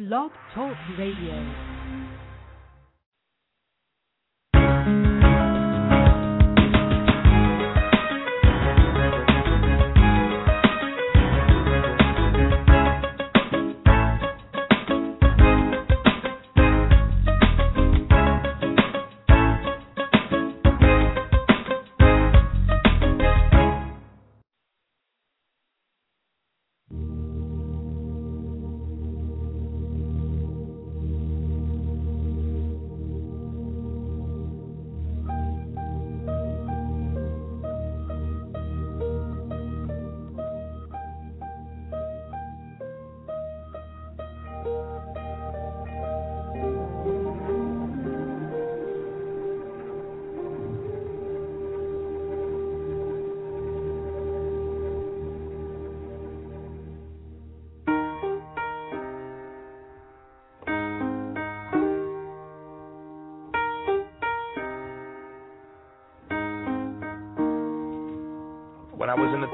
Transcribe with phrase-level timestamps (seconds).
[0.00, 1.69] Blog Talk Radio.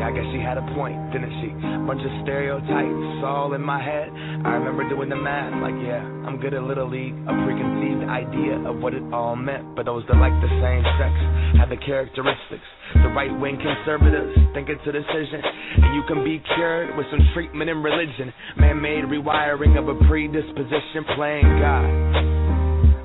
[0.00, 1.48] I guess she had a point, didn't she?
[1.84, 4.08] Bunch of stereotypes all in my head.
[4.44, 7.14] I remember doing the math, like, yeah, I'm good at Little League.
[7.28, 9.76] A preconceived idea of what it all meant.
[9.76, 11.12] But those that like the same sex
[11.60, 12.64] have the characteristics.
[12.94, 15.40] The right wing conservatives think it's a decision.
[15.84, 18.32] And you can be cured with some treatment and religion.
[18.56, 22.40] Man made rewiring of a predisposition playing God.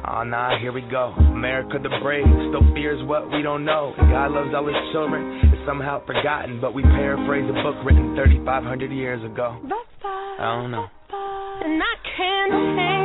[0.07, 1.13] Oh nah, here we go.
[1.17, 3.93] America the brave still fears what we don't know.
[3.97, 5.41] God loves all his children.
[5.65, 9.59] Somehow forgotten, but we paraphrase a book written 3,500 years ago.
[10.03, 10.85] I don't know.
[11.63, 13.04] And I can't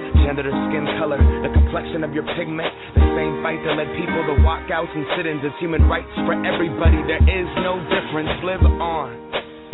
[0.31, 2.71] Gender to skin color, the complexion of your pigment.
[2.95, 5.43] The same fight that led people to walkouts and sit-ins.
[5.43, 7.03] It's human rights for everybody.
[7.03, 8.31] There is no difference.
[8.39, 9.11] Live on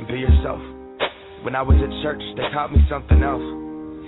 [0.02, 0.58] and be yourself.
[1.46, 3.67] When I was at church, they taught me something else.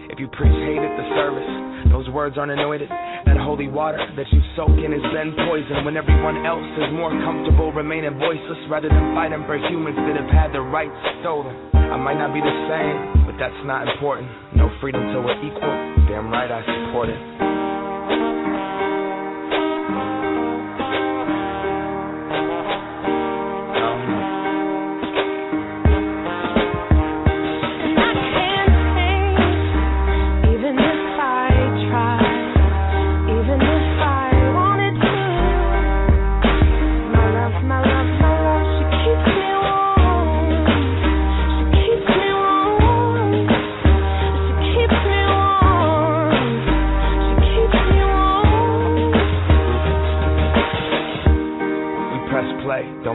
[0.09, 2.89] If you preach hate at the service, those words aren't anointed.
[2.89, 7.13] That holy water that you soak in is then poison when everyone else is more
[7.21, 11.53] comfortable remaining voiceless rather than fighting for humans that have had their rights stolen.
[11.77, 14.29] I might not be the same, but that's not important.
[14.57, 15.75] No freedom till we're equal.
[16.09, 17.78] Damn right I support it.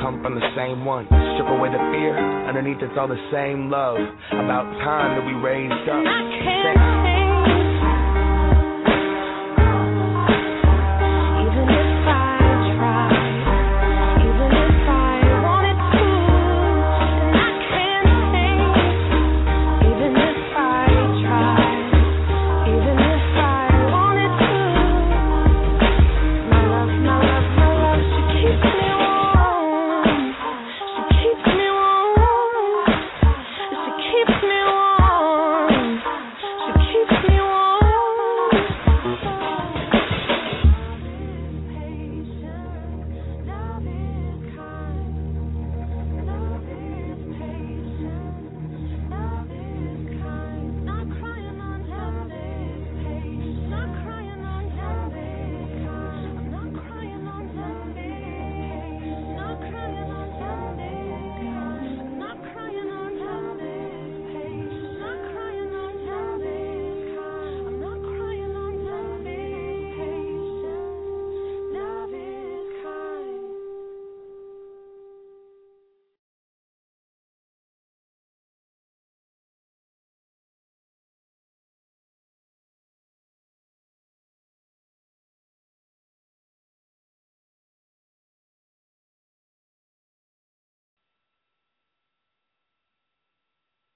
[0.00, 1.04] come from the same one.
[1.06, 2.16] Strip away the fear.
[2.48, 4.00] Underneath it's all the same love.
[4.32, 6.02] About time that we raised up.
[6.04, 7.29] I can't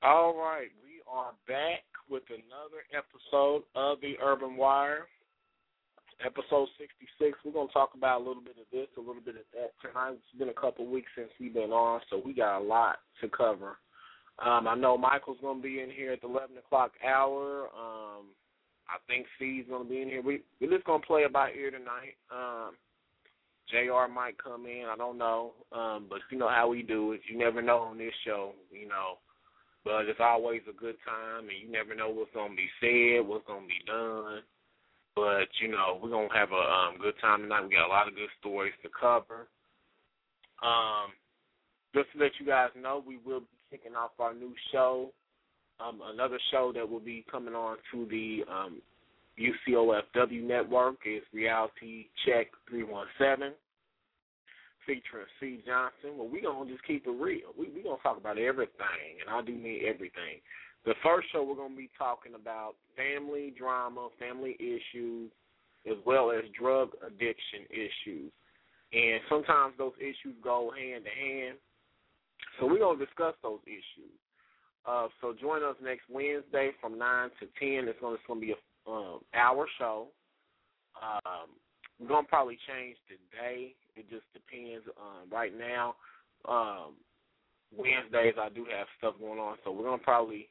[0.05, 1.81] All right, we are back
[2.11, 5.06] with another episode of the Urban Wire.
[6.21, 7.39] Episode 66.
[7.43, 9.73] We're going to talk about a little bit of this, a little bit of that
[9.81, 10.19] tonight.
[10.21, 13.31] It's been a couple weeks since we've been on, so we got a lot to
[13.31, 13.79] cover.
[14.45, 17.71] Um, I know Michael's going to be in here at the 11 o'clock hour.
[17.75, 18.27] Um,
[18.93, 20.21] I think Cie's going to be in here.
[20.21, 22.21] We, we're just going to play by ear tonight.
[22.31, 22.75] Um,
[23.71, 24.85] JR might come in.
[24.87, 25.53] I don't know.
[25.73, 27.23] Um, but you know how we do it.
[27.27, 29.17] You never know on this show, you know
[29.84, 33.46] but it's always a good time, and you never know what's gonna be said, what's
[33.46, 34.40] gonna be done.
[35.14, 37.62] But you know, we're gonna have a um, good time tonight.
[37.62, 39.46] We got a lot of good stories to cover.
[40.62, 41.12] Um,
[41.94, 45.12] just to let you guys know, we will be kicking off our new show.
[45.81, 48.81] Um, another show that will be coming on to the um,
[49.38, 53.52] UCOFW network is Reality Check 317
[54.86, 56.16] featuring Cie Johnson.
[56.16, 57.52] Well, we gonna just keep it real.
[57.58, 60.40] We we gonna talk about everything, and I do mean everything.
[60.84, 65.31] The first show we're gonna be talking about family drama, family issues,
[65.90, 68.32] as well as drug addiction issues,
[68.92, 71.58] and sometimes those issues go hand to hand.
[72.58, 74.14] So we're gonna discuss those issues.
[74.86, 77.88] Uh, so join us next Wednesday from nine to ten.
[77.88, 80.08] It's gonna it's gonna be a um, hour show.
[81.00, 81.48] Um,
[81.98, 83.75] we're gonna probably change today.
[83.96, 84.87] It just depends.
[84.99, 85.94] Um, right now,
[86.49, 86.94] um,
[87.76, 90.49] Wednesdays I do have stuff going on, so we're gonna probably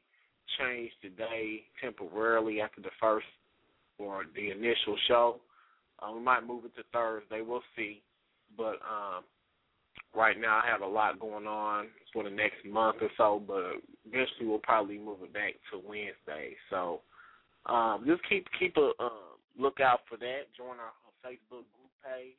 [0.58, 3.26] change today temporarily after the first
[3.98, 5.40] or the initial show.
[6.00, 7.40] Um, we might move it to Thursday.
[7.40, 8.02] We'll see.
[8.56, 9.24] But um,
[10.14, 13.42] right now I have a lot going on for the next month or so.
[13.46, 16.56] But eventually we'll probably move it back to Wednesday.
[16.70, 17.00] So
[17.66, 20.52] um, just keep keep a uh, lookout for that.
[20.56, 20.92] Join our
[21.24, 22.36] Facebook group page.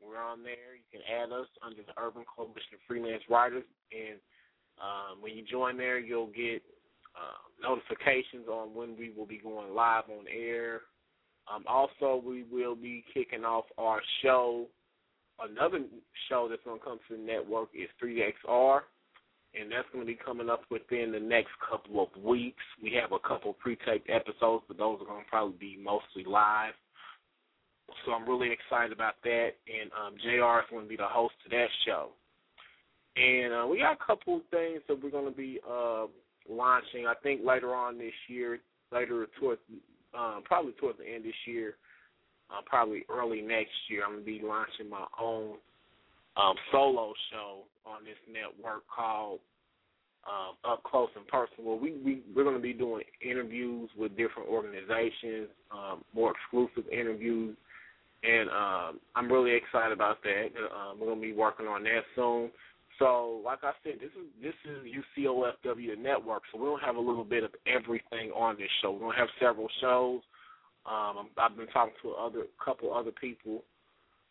[0.00, 0.76] We're on there.
[0.76, 4.18] You can add us under the Urban Coalition Freelance Writers, and
[4.78, 6.62] um, when you join there, you'll get
[7.16, 10.82] uh, notifications on when we will be going live on air.
[11.52, 14.66] Um, also, we will be kicking off our show.
[15.40, 15.80] Another
[16.28, 18.80] show that's going to come to the network is 3XR,
[19.58, 22.62] and that's going to be coming up within the next couple of weeks.
[22.82, 26.74] We have a couple pre-taped episodes, but those are going to probably be mostly live.
[28.04, 29.50] So I'm really excited about that.
[29.66, 32.10] And um, JR is going to be the host of that show.
[33.16, 36.06] And uh, we got a couple of things that we're going to be uh,
[36.48, 37.06] launching.
[37.06, 38.58] I think later on this year,
[38.92, 39.60] later towards
[40.16, 41.76] um, probably towards the end this year,
[42.50, 45.56] uh, probably early next year, I'm going to be launching my own
[46.36, 49.40] um, solo show on this network called
[50.26, 51.78] um, Up Close and Personal.
[51.78, 57.56] We, we we're going to be doing interviews with different organizations, um, more exclusive interviews
[58.26, 60.48] and um, I'm really excited about that.
[60.74, 62.50] Um, we're gonna be working on that soon.
[62.98, 64.86] So, like I said, this is this is
[65.18, 68.92] UCOFW network, so we're gonna have a little bit of everything on this show.
[68.92, 70.22] We're gonna have several shows.
[70.86, 73.64] Um, I've been talking to other couple other people,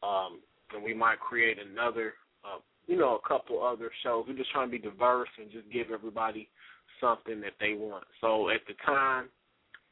[0.03, 0.39] um,
[0.73, 4.25] and we might create another, uh, you know, a couple other shows.
[4.27, 6.49] We're just trying to be diverse and just give everybody
[6.99, 8.05] something that they want.
[8.19, 9.29] So at the time,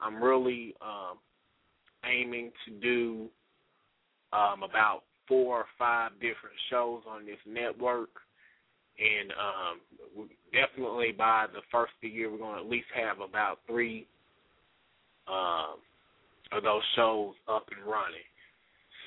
[0.02, 1.18] I'm really um,
[2.06, 3.30] aiming to do
[4.34, 8.10] um, about four or five different shows on this network.
[9.00, 13.20] And um, definitely by the first of the year, we're going to at least have
[13.22, 14.08] about three
[15.28, 15.80] um,
[16.52, 18.28] of those shows up and running.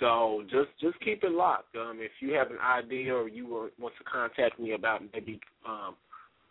[0.00, 1.74] So just just keep it locked.
[1.76, 3.46] Um, if you have an idea or you
[3.78, 5.94] want to contact me about maybe um,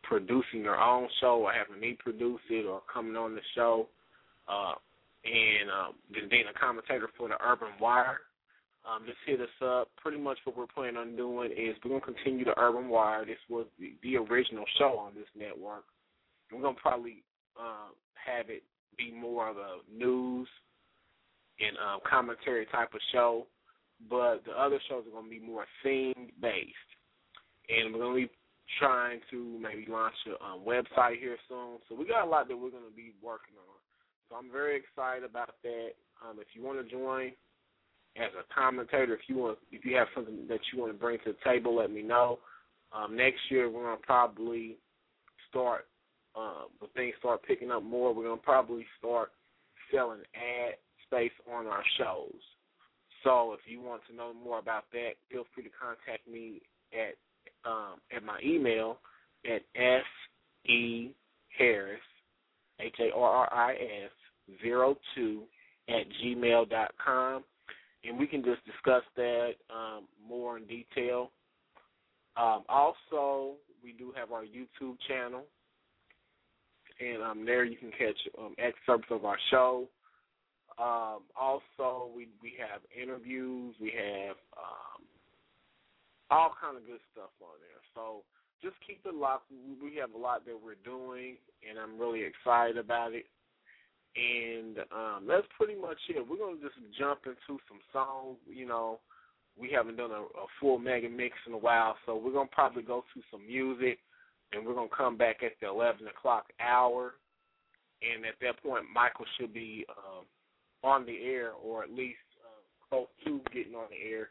[0.04, 3.88] producing your own show or having me produce it or coming on the show,
[4.48, 4.74] uh,
[5.26, 8.22] and um, just being a commentator for the Urban Wire,
[8.88, 9.90] um, just hit us up.
[10.02, 13.26] Pretty much what we're planning on doing is we're going to continue the Urban Wire.
[13.26, 15.86] This was the, the original show on this network.
[16.52, 17.24] We're going to probably
[17.60, 18.64] uh, have it
[18.98, 20.48] be more of a news
[21.60, 23.48] and um, commentary type of show,
[24.10, 26.92] but the other shows are going to be more theme based.
[27.70, 28.34] And we're going to be
[28.80, 31.78] trying to maybe launch a um, website here soon.
[31.90, 33.80] So we got a lot that we're going to be working on.
[34.30, 35.90] So I'm very excited about that.
[36.24, 37.32] Um, if you want to join,
[38.18, 39.14] as a commentator.
[39.14, 41.76] If you want, if you have something that you want to bring to the table,
[41.76, 42.40] let me know.
[42.94, 44.78] Um, next year, we're gonna probably
[45.50, 45.88] start
[46.36, 48.14] um, when things start picking up more.
[48.14, 49.32] We're gonna probably start
[49.94, 52.42] selling ad space on our shows.
[53.24, 56.62] So if you want to know more about that, feel free to contact me
[56.94, 57.16] at
[57.70, 59.00] um, at my email
[59.46, 60.04] at s
[60.66, 61.12] e
[61.58, 62.00] harris
[62.80, 64.12] h a r r i s
[64.62, 65.44] zero two
[65.90, 67.44] at gmail dot com
[68.08, 71.32] and we can just discuss that um, more in detail.
[72.38, 75.46] Um, also, we do have our YouTube channel.
[77.00, 79.88] and um, there you can catch um, excerpts of our show.
[80.78, 85.04] Um, also, we we have interviews, we have um,
[86.30, 87.82] all kind of good stuff on there.
[87.94, 88.24] So
[88.62, 89.50] just keep it locked.
[89.82, 93.26] We have a lot that we're doing, and I'm really excited about it.
[94.16, 96.26] And um, that's pretty much it.
[96.28, 98.38] We're gonna just jump into some songs.
[98.48, 99.00] You know,
[99.60, 102.84] we haven't done a, a full mega mix in a while, so we're gonna probably
[102.84, 104.00] go through some music,
[104.54, 107.16] and we're gonna come back at the 11 o'clock hour.
[108.02, 110.26] And at that point, Michael should be um,
[110.84, 114.30] on the air, or at least uh, close to getting on the air.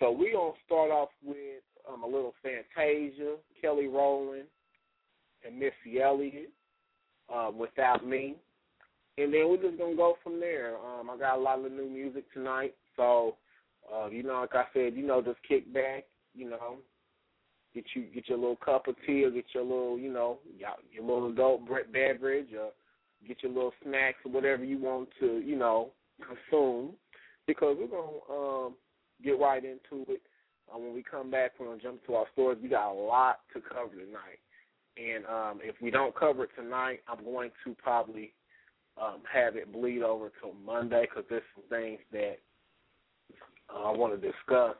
[0.00, 4.48] So we're gonna start off with um, a little Fantasia, Kelly Rowland,
[5.44, 6.50] and Missy Elliott,
[7.32, 8.36] uh, "Without Me,"
[9.18, 10.76] and then we're just gonna go from there.
[10.76, 13.36] Um, I got a lot of new music tonight, so
[13.92, 16.76] uh, you know, like I said, you know, just kick back, you know,
[17.74, 20.70] get you get your little cup of tea, or get your little, you know, your,
[20.92, 22.70] your little adult beverage, or
[23.26, 26.92] get your little snacks or whatever you want to, you know, consume,
[27.46, 28.74] because we're gonna um,
[29.24, 30.22] get right into it.
[30.72, 32.58] Uh, when we come back, we're gonna jump to our stories.
[32.62, 34.38] We got a lot to cover tonight,
[34.96, 38.32] and um, if we don't cover it tonight, I'm going to probably
[39.00, 42.38] um, have it bleed over till Monday because there's some things that
[43.72, 44.76] uh, I want to discuss,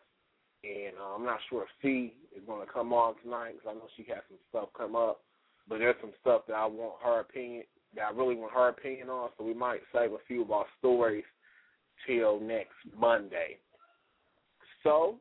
[0.65, 3.75] and uh, I'm not sure if Cie is going to come on tonight because I
[3.75, 5.21] know she has some stuff come up,
[5.69, 9.09] but there's some stuff that I want her opinion that I really want her opinion
[9.09, 11.25] on, so we might save a few of our stories
[12.07, 13.59] till next Monday.
[14.83, 15.17] So,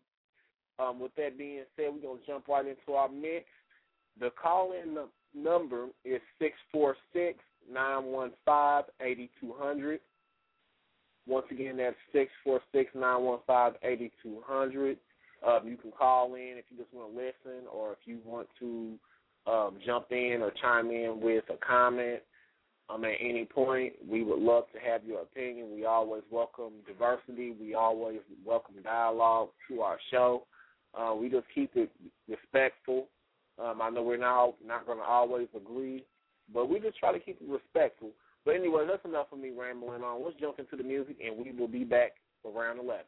[0.80, 3.46] um, with that being said, we're going to jump right into our mix.
[4.20, 4.98] The call in
[5.36, 6.56] number is six
[7.68, 10.00] four six nine one five eighty two hundred.
[11.28, 14.98] Once again, that's six four six nine one five eighty two hundred.
[15.46, 18.48] Um, you can call in if you just want to listen, or if you want
[18.60, 18.94] to
[19.46, 22.22] um, jump in or chime in with a comment
[22.90, 23.94] um, at any point.
[24.08, 25.76] We would love to have your opinion.
[25.76, 27.54] We always welcome diversity.
[27.60, 30.44] We always welcome dialogue to our show.
[30.98, 31.92] Uh, we just keep it
[32.28, 33.08] respectful.
[33.64, 36.04] Um, I know we're not not going to always agree,
[36.54, 38.12] but we just try to keep it respectful.
[38.46, 40.24] But anyway, that's enough of me rambling on.
[40.24, 42.14] Let's jump into the music, and we will be back
[42.46, 43.04] around 11.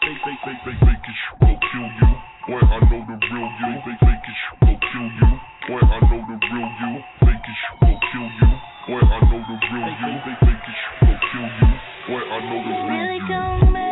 [0.00, 2.10] Fake, fake, fake, fake, fake, fake it, will kill you.
[2.46, 3.80] Boy, I know the real you.
[3.84, 5.30] Fake, fake it, will kill you.
[5.68, 7.02] Boy, I know the real you.
[7.20, 8.50] Fake sh- will kill you.
[8.86, 10.20] Boy, I know the real you.
[10.24, 11.70] Fake, fake it, will kill you.
[12.08, 13.87] Boy, I know the real you.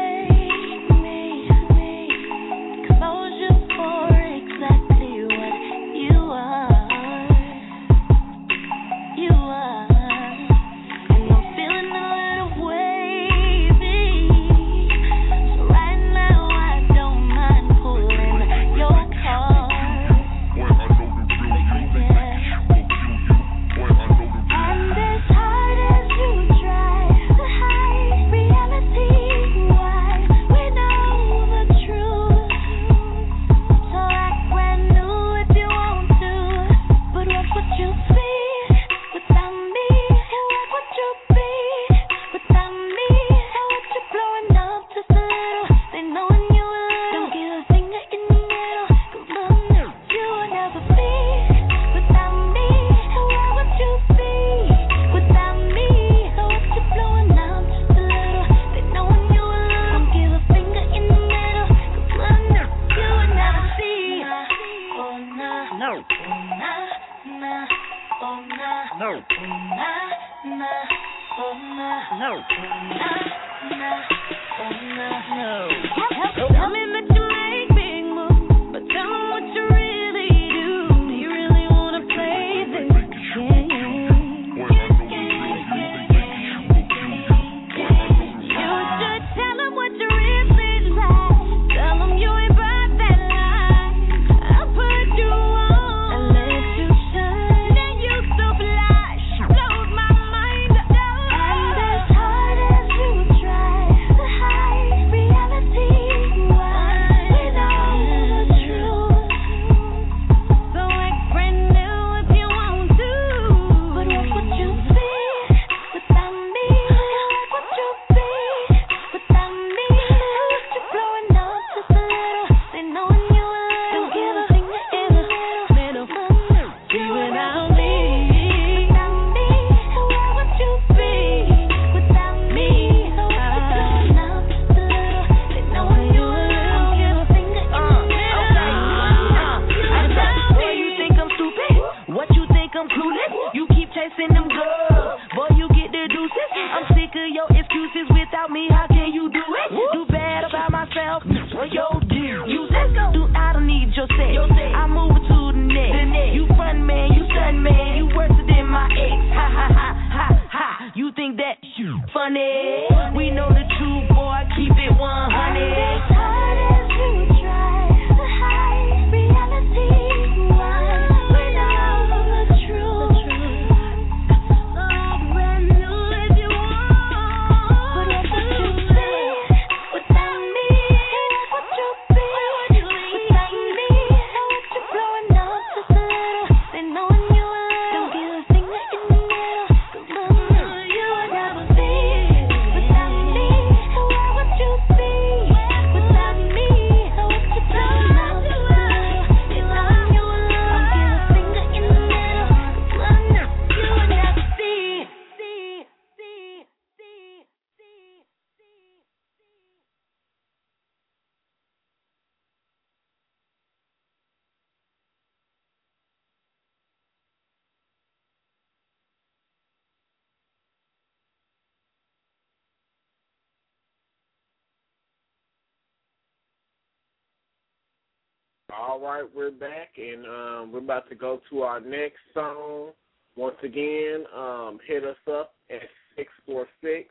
[231.63, 232.93] Our next song.
[233.37, 235.83] Once again, um, hit us up at
[236.17, 237.11] 646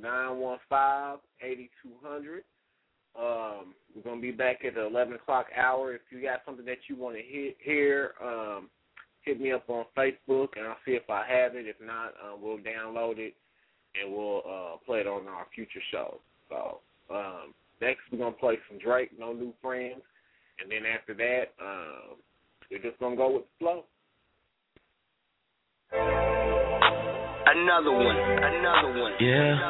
[0.00, 2.44] 915 8200.
[3.14, 5.94] Um, we're going to be back at the 11 o'clock hour.
[5.94, 8.70] If you got something that you want to hear, um,
[9.22, 11.66] hit me up on Facebook, and I'll see if I have it.
[11.66, 13.34] If not, uh, we'll download it,
[14.00, 16.18] and we'll uh, play it on our future shows.
[16.48, 16.80] So
[17.10, 20.00] um, next, we're going to play some Drake, No New Friends.
[20.60, 22.16] And then after that, um,
[22.72, 23.84] we're just going to go with the flow.
[27.44, 29.12] Another one, another one.
[29.20, 29.60] Yeah.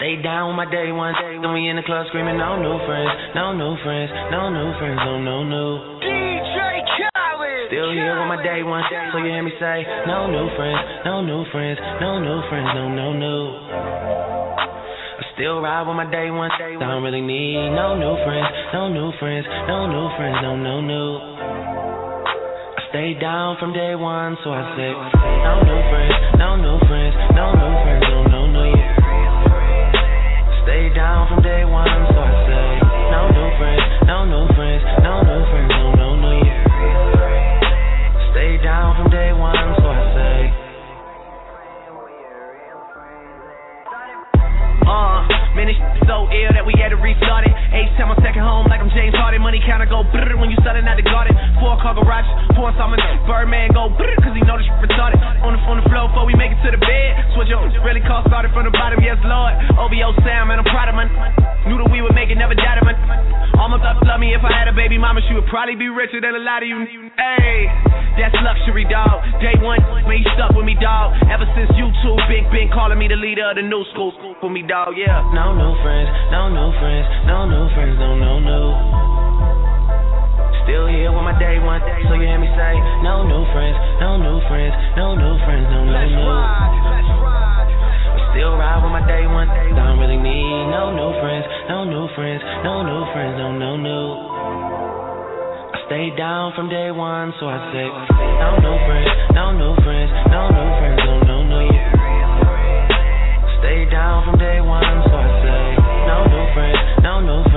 [0.00, 2.80] Stay down with my day one day when we in the club screaming no new
[2.88, 6.00] friends, no new friends, no new friends, no no new.
[6.00, 7.68] DJ Khaled.
[7.68, 11.20] Still here with my day one, so you hear me say no new friends, no
[11.20, 13.44] new friends, no new friends, no no new.
[13.68, 13.87] I
[15.38, 19.14] still ride with my day one, I don't really need no new friends, no new
[19.22, 21.10] friends, no new friends, no no new.
[22.74, 27.14] I stay down from day one, so I say no new friends, no new friends,
[27.38, 28.74] no new friends, no no new.
[30.66, 32.66] Stay down from day one, so I say
[33.14, 35.87] no new friends, no new friends, no new friends, no
[46.06, 47.54] so ill that we had to restart it.
[47.74, 49.42] H time I'm second home like I'm James Harden.
[49.42, 51.34] Money counter go brrr when you starting out the garden.
[51.58, 53.02] Four car garage, four installment.
[53.24, 55.18] Birdman go brrr cause he know this shit retarded.
[55.42, 57.10] On the, on the floor before we make it to the bed.
[57.34, 59.54] Switch up, really call started from the bottom, yes lord.
[59.78, 61.08] OVO Sam, man, I'm proud of man.
[61.66, 62.96] Knew that we would make it, never doubted man.
[63.58, 66.22] Almost up love me if I had a baby mama, she would probably be richer
[66.22, 67.10] than a lot of you.
[67.18, 67.66] Hey,
[68.14, 69.18] that's luxury, dog.
[69.42, 71.18] Day one, man, you stuck with me, dog.
[71.26, 74.14] Ever since YouTube, Big been calling me the leader of the new school.
[74.38, 75.26] For me, dog, yeah.
[75.34, 78.68] No new friends, no new friends, no new friends, no no new.
[80.68, 83.72] Still here with my day one, so you hear me say no new friends,
[84.04, 87.72] no new friends, no new friends, no no Let's ride, let's ride.
[87.72, 92.04] I still ride with my day one, don't really need no new friends, no new
[92.12, 94.06] friends, no new friends, no no new.
[95.72, 100.12] I stay down from day one, so I say no new friends, no new friends,
[100.28, 101.72] no new friends, no no new.
[103.64, 105.07] Stay down from day one,
[107.18, 107.47] friends, no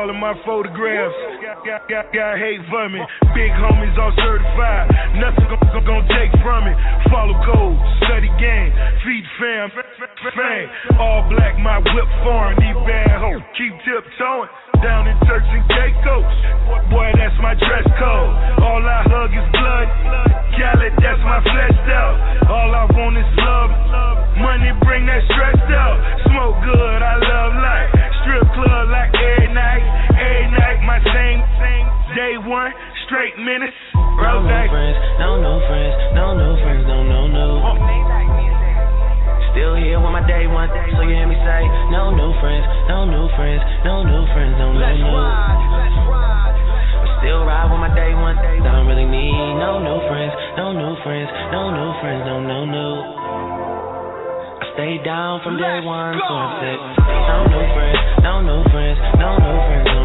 [0.00, 1.12] all of my photographs.
[1.44, 3.04] Got, got, got, got hate for me.
[3.36, 4.88] Big homies all certified.
[5.20, 6.76] Nothing gon' gon' take from it.
[7.12, 7.76] Follow code,
[8.08, 8.72] study game,
[9.04, 12.56] feed fam, f- f- All black, my whip foreign.
[12.56, 14.48] These bad hoes keep tiptoeing.
[14.80, 16.32] Down in Turks and Caicos.
[16.88, 18.32] Boy, that's my dress code.
[18.64, 19.88] All I hug is blood.
[20.56, 22.48] Khaled, that's my fleshed out.
[22.48, 23.68] All I want is love.
[24.40, 26.00] Money bring that stress out.
[26.24, 27.29] Smoke good, I love
[32.50, 32.74] one,
[33.06, 33.78] straight minutes.
[33.94, 37.54] No new friends, no new friends, no new friends, no no new.
[39.54, 40.66] Still here with my day one,
[40.98, 41.62] so you hear me say
[41.94, 45.14] no new friends, no new friends, no new friends, no no Let's new.
[45.14, 46.54] ride, let's ride.
[46.58, 50.74] I still ride with my day one, I don't really need no new friends, no
[50.74, 52.94] new friends, no new friends, no no new.
[54.58, 58.98] I stay down from day one, so I say no new friends, no new friends,
[59.22, 60.02] no new friends, no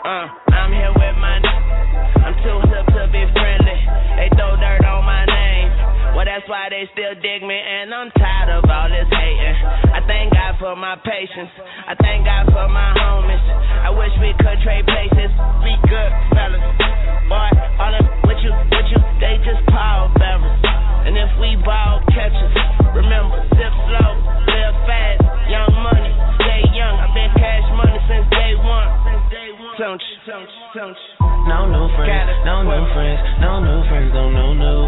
[0.00, 1.60] Uh, I'm here with my n-
[2.24, 3.78] I'm too hip to be friendly.
[4.16, 5.68] They throw dirt on my name.
[6.16, 9.56] Well, that's why they still dig me, and I'm tired of all this hating.
[9.92, 11.52] I thank God for my patience.
[11.86, 13.44] I thank God for my homies.
[13.84, 15.30] I wish we could trade places.
[15.62, 16.64] Be good, fellas.
[17.28, 20.60] Boy, all them with you, with you, they just power bearers.
[21.06, 22.54] And if we ball catchers,
[22.96, 24.10] remember, sip slow,
[24.48, 26.12] live fast, young money,
[29.80, 31.48] Don't you, don't you, don't you.
[31.48, 34.82] No new friends, no new friends, no new friends, no no new.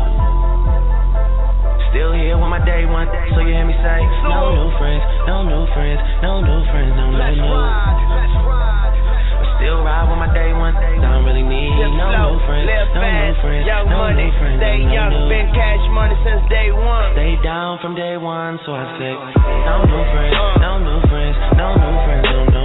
[1.88, 5.48] Still here with my day one, so you hear me say no new friends, no
[5.48, 7.24] new friends, no new friends, no new.
[7.24, 8.92] ride, let's ride.
[8.92, 13.32] I still ride with my day one, don't really need no new friends, no new
[13.40, 15.08] friends, young no money, new friends, stay no young.
[15.08, 15.24] new.
[15.32, 17.16] Been cash money since day one.
[17.16, 21.80] Stay down from day one, so I say no new friends, no new friends, no
[21.80, 22.61] new friends, no no new.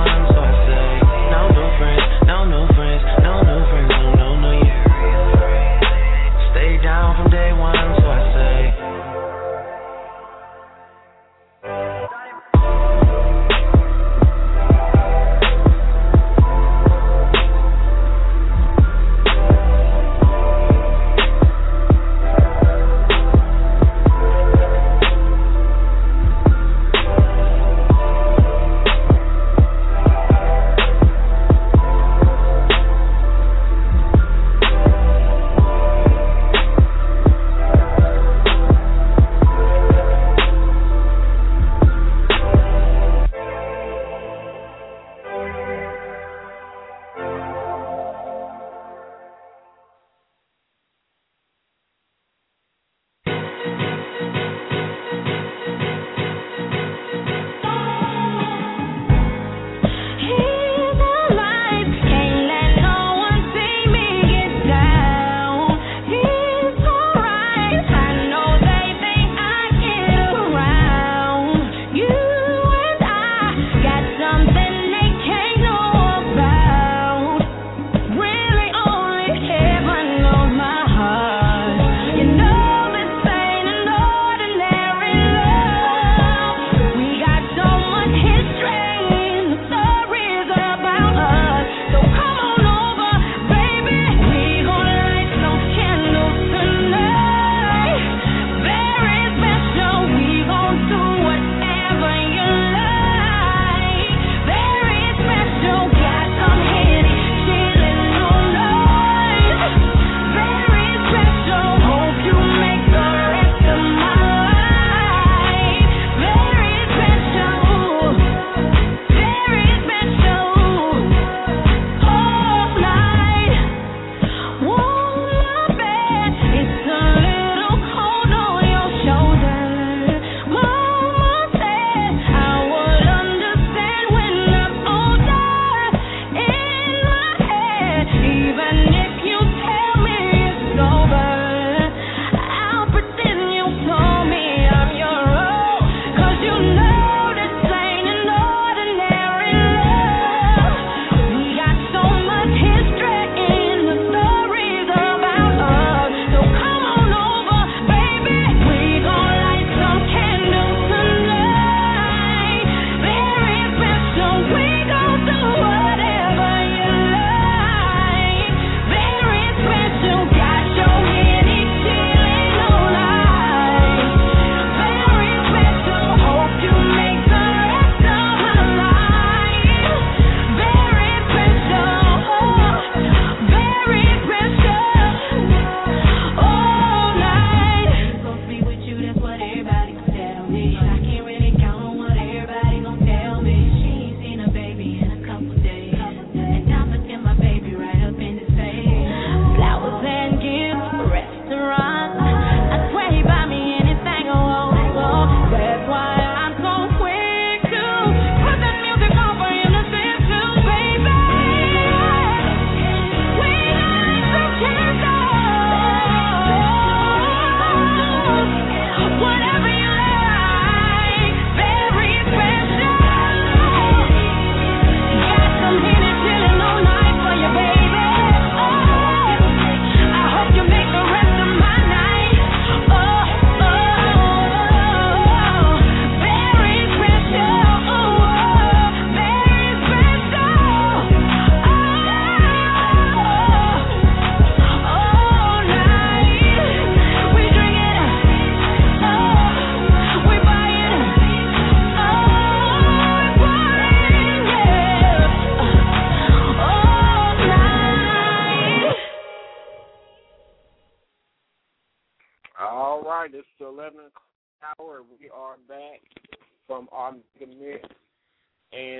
[0.00, 0.29] One,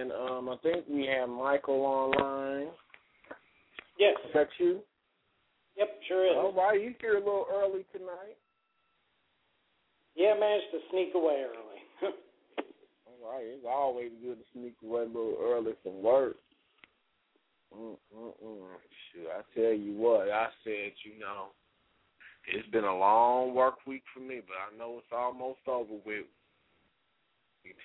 [0.01, 2.69] And um, I think we have Michael online.
[3.99, 4.17] Yes.
[4.27, 4.81] Is that you?
[5.77, 6.33] Yep, sure is.
[6.37, 8.39] All right, you here a little early tonight.
[10.15, 12.13] Yeah, managed to sneak away early.
[13.07, 16.37] All right, it's always good to sneak away a little early from work.
[17.77, 18.67] Mm-mm-mm.
[19.13, 21.49] Shoot, I tell you what, I said, you know,
[22.53, 26.25] it's been a long work week for me, but I know it's almost over with.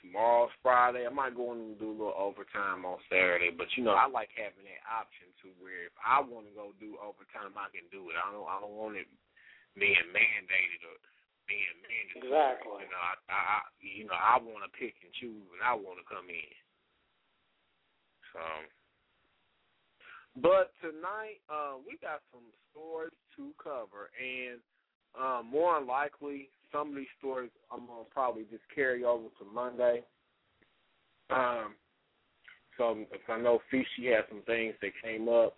[0.06, 1.10] Tomorrow's Friday.
[1.10, 4.06] I might go in and do a little overtime on Saturday, but you know I
[4.06, 7.90] like having that option to where if I want to go do overtime, I can
[7.90, 8.16] do it.
[8.22, 8.46] I don't.
[8.46, 9.10] I don't want it
[9.74, 10.98] being mandated or
[11.50, 12.30] being mandatory.
[12.30, 12.86] Exactly.
[12.86, 15.74] You know, I, I, I you know I want to pick and choose when I
[15.74, 16.54] want to come in.
[18.30, 18.44] So,
[20.38, 24.62] but tonight uh, we got some stories to cover, and
[25.18, 29.46] uh, more than likely some of these stories I'm gonna probably just carry over to
[29.54, 30.04] Monday.
[31.30, 31.76] Um,
[32.78, 35.56] so if I know Fishy had some things that came up,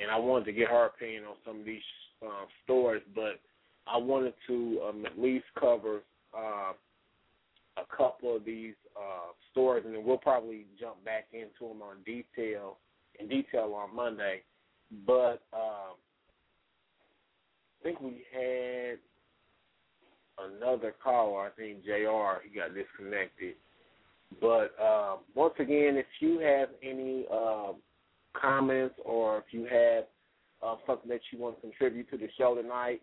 [0.00, 1.82] and I wanted to get her opinion on some of these
[2.24, 3.40] uh, stories, but
[3.86, 6.00] I wanted to um, at least cover
[6.36, 6.72] uh,
[7.76, 12.02] a couple of these uh, stories, and then we'll probably jump back into them on
[12.04, 12.78] detail
[13.20, 14.42] in detail on Monday.
[15.06, 15.96] But um,
[17.80, 18.98] I think we had
[20.38, 23.54] another caller, I think JR, he got disconnected.
[24.40, 27.72] But uh, once again, if you have any uh,
[28.40, 30.04] comments or if you have
[30.62, 33.02] uh, something that you want to contribute to the show tonight,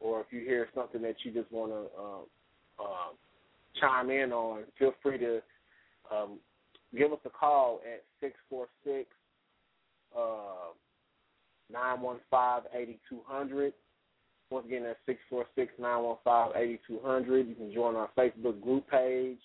[0.00, 3.16] or if you hear something that you just want to um,
[3.78, 5.40] chime in on, feel free to
[6.10, 6.38] um,
[6.96, 9.08] give us a call at 646
[10.16, 10.72] uh,
[11.72, 13.72] 915 8200.
[14.50, 17.46] Once again, that's six four six nine one five eighty two hundred.
[17.46, 19.38] You can join our Facebook group page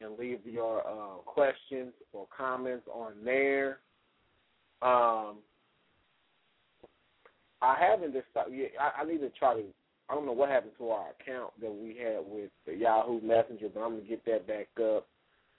[0.00, 3.78] and leave your uh, questions or comments on there.
[4.82, 5.36] Um,
[7.62, 8.70] I haven't decided.
[8.78, 9.62] I, I need to try to.
[10.10, 13.68] I don't know what happened to our account that we had with the Yahoo Messenger,
[13.72, 15.06] but I'm gonna get that back up.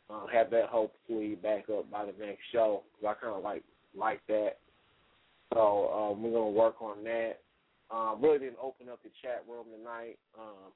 [0.09, 2.83] Uh, have that hopefully back up by the next show.
[3.01, 3.63] Cause I kind of like
[3.95, 4.57] like that.
[5.53, 7.39] So um, we're gonna work on that.
[7.91, 10.71] Um, really didn't open up the chat room tonight, um,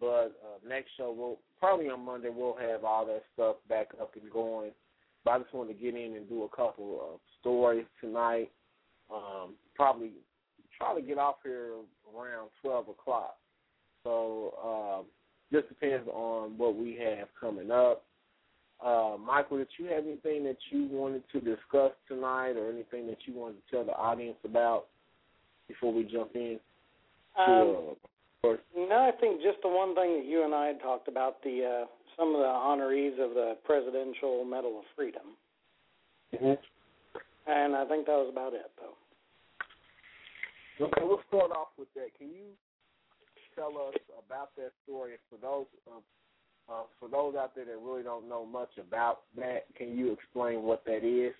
[0.00, 4.14] but uh, next show we'll probably on Monday we'll have all that stuff back up
[4.20, 4.70] and going.
[5.24, 8.50] But I just wanted to get in and do a couple of stories tonight.
[9.12, 10.12] Um, probably
[10.76, 11.72] try to get off here
[12.14, 13.36] around twelve o'clock.
[14.04, 14.54] So
[15.00, 15.06] um,
[15.52, 18.04] just depends on what we have coming up.
[18.84, 23.18] Uh, Michael, did you have anything that you wanted to discuss tonight, or anything that
[23.26, 24.86] you wanted to tell the audience about
[25.72, 26.60] before we jump in?
[27.36, 27.96] To, Um,
[28.44, 31.42] uh, no, I think just the one thing that you and I had talked about
[31.42, 35.36] the uh, some of the honorees of the Presidential Medal of Freedom,
[36.34, 36.58] mhm.
[37.46, 38.96] and I think that was about it, though.
[40.84, 42.12] Okay, we'll start off with that.
[42.18, 42.52] Can you
[43.54, 43.94] tell us
[44.26, 45.12] about that story?
[45.30, 45.66] For those
[46.68, 50.62] uh, for those out there that really don't know much about that, can you explain
[50.62, 51.34] what that is?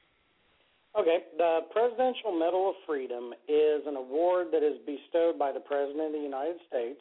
[0.93, 6.07] Okay, the Presidential Medal of Freedom is an award that is bestowed by the President
[6.09, 7.01] of the United States,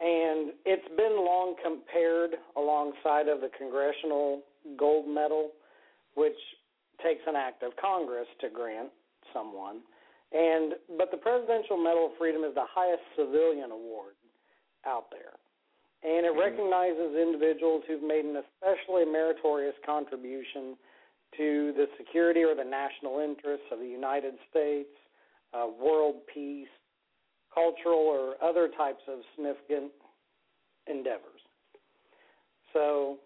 [0.00, 4.40] and it's been long compared alongside of the Congressional
[4.78, 5.52] Gold Medal,
[6.14, 6.40] which
[7.04, 8.88] takes an act of Congress to grant
[9.34, 9.84] someone.
[10.32, 14.16] And but the Presidential Medal of Freedom is the highest civilian award
[14.86, 15.36] out there.
[16.00, 16.40] And it mm-hmm.
[16.40, 20.80] recognizes individuals who've made an especially meritorious contribution
[21.36, 24.88] to the security or the national interests of the United States,
[25.52, 26.68] uh, world peace,
[27.54, 29.92] cultural or other types of significant
[30.86, 31.40] endeavors.
[32.72, 33.18] So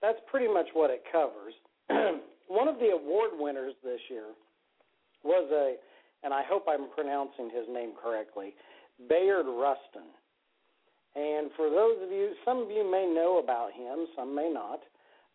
[0.00, 1.54] that's pretty much what it covers.
[2.48, 4.32] One of the award winners this year
[5.22, 5.76] was a,
[6.24, 8.54] and I hope I'm pronouncing his name correctly,
[9.08, 10.08] Bayard Rustin.
[11.16, 14.80] And for those of you, some of you may know about him, some may not.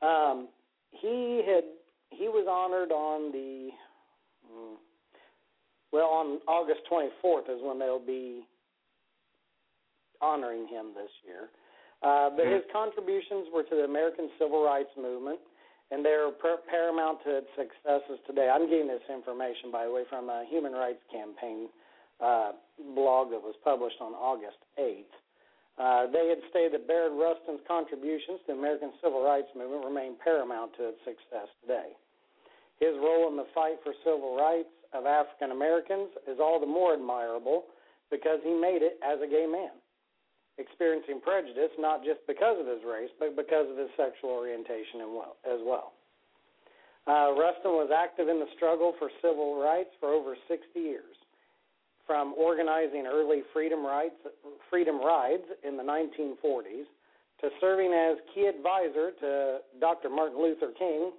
[0.01, 0.49] Um,
[0.91, 1.63] he had
[2.09, 3.69] he was honored on the
[4.45, 4.75] mm,
[5.91, 8.45] well on August 24th is when they'll be
[10.21, 11.49] honoring him this year.
[12.01, 15.39] Uh, but his contributions were to the American Civil Rights Movement,
[15.91, 18.47] and they're par- paramount to its successes today.
[18.47, 21.67] I'm getting this information, by the way, from a Human Rights Campaign
[22.23, 22.51] uh,
[22.95, 25.11] blog that was published on August 8th.
[25.79, 30.19] Uh, they had stated that Bayard Rustin's contributions to the American Civil Rights Movement remain
[30.21, 31.95] paramount to its success today.
[32.83, 36.93] His role in the fight for civil rights of African Americans is all the more
[36.93, 37.63] admirable
[38.11, 39.71] because he made it as a gay man.
[40.59, 44.99] experiencing prejudice not just because of his race, but because of his sexual orientation
[45.47, 45.93] as well.
[47.07, 51.15] Uh, Rustin was active in the struggle for civil rights for over 60 years,
[52.09, 54.17] from organizing early freedom rights,
[54.67, 56.89] freedom rides in the 1940s
[57.39, 60.09] to serving as key advisor to Dr.
[60.09, 61.11] Martin Luther King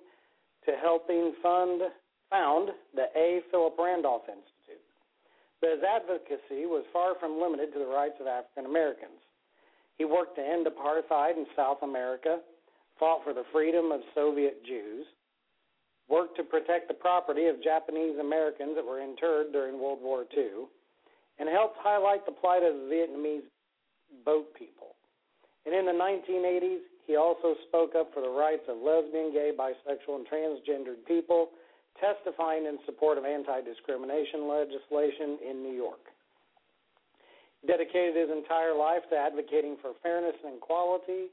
[0.66, 1.81] to helping fund
[2.29, 3.38] found the A.
[3.53, 4.83] Philip Randolph Institute.
[5.61, 9.22] But his advocacy was far from limited to the rights of African Americans.
[9.96, 12.40] He worked to end apartheid in South America,
[12.98, 15.07] fought for the freedom of Soviet Jews,
[16.09, 20.66] worked to protect the property of Japanese Americans that were interred during World War II,
[21.40, 23.48] and helped highlight the plight of the Vietnamese
[24.29, 24.92] boat people.
[25.64, 30.20] And in the 1980s, he also spoke up for the rights of lesbian, gay, bisexual,
[30.20, 31.48] and transgendered people,
[31.96, 36.12] testifying in support of anti discrimination legislation in New York.
[37.66, 41.33] Dedicated his entire life to advocating for fairness and equality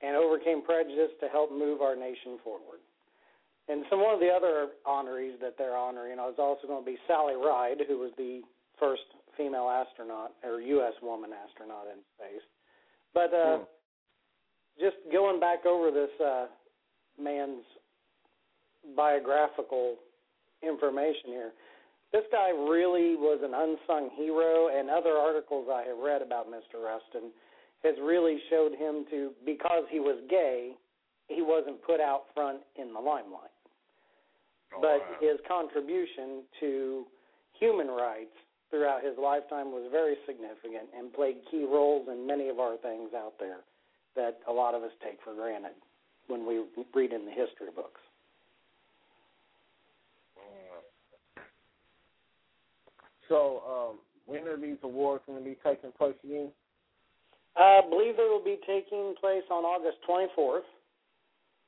[0.00, 2.80] and overcame prejudice to help move our nation forward.
[3.68, 6.98] And some one of the other honorees that they're honoring is also going to be
[7.06, 8.40] Sally Ride, who was the
[8.80, 9.02] first
[9.36, 10.94] female astronaut or U.S.
[11.02, 12.42] woman astronaut in space.
[13.14, 13.64] But uh, Hmm.
[14.80, 16.46] just going back over this uh,
[17.20, 17.64] man's
[18.96, 19.96] biographical
[20.62, 21.52] information here,
[22.12, 26.82] this guy really was an unsung hero, and other articles I have read about Mr.
[26.82, 27.30] Rustin
[27.84, 30.72] has really showed him to because he was gay,
[31.28, 33.52] he wasn't put out front in the limelight.
[34.74, 35.16] Oh, but wow.
[35.20, 37.04] his contribution to
[37.60, 38.34] human rights
[38.70, 43.10] throughout his lifetime was very significant and played key roles in many of our things
[43.16, 43.60] out there
[44.16, 45.72] that a lot of us take for granted
[46.26, 46.62] when we
[46.94, 48.00] read in the history books.
[53.28, 56.48] So, um, when are these awards going to be taking place again?
[57.56, 60.62] I believe they will be taking place on August 24th.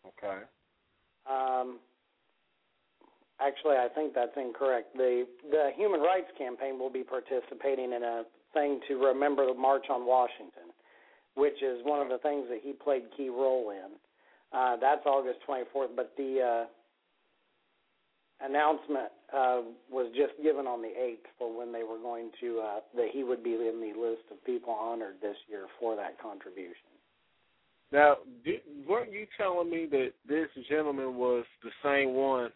[0.07, 0.43] Okay.
[1.29, 1.79] Um,
[3.41, 4.97] actually, I think that's incorrect.
[4.97, 8.23] The the Human Rights Campaign will be participating in a
[8.53, 10.73] thing to remember the March on Washington,
[11.35, 13.91] which is one of the things that he played key role in.
[14.53, 19.61] Uh, that's August 24th, but the uh, announcement uh,
[19.91, 23.23] was just given on the 8th for when they were going to uh, that he
[23.23, 26.75] would be in the list of people honored this year for that contribution.
[27.93, 32.51] Now, did, weren't you telling me that this gentleman was the same one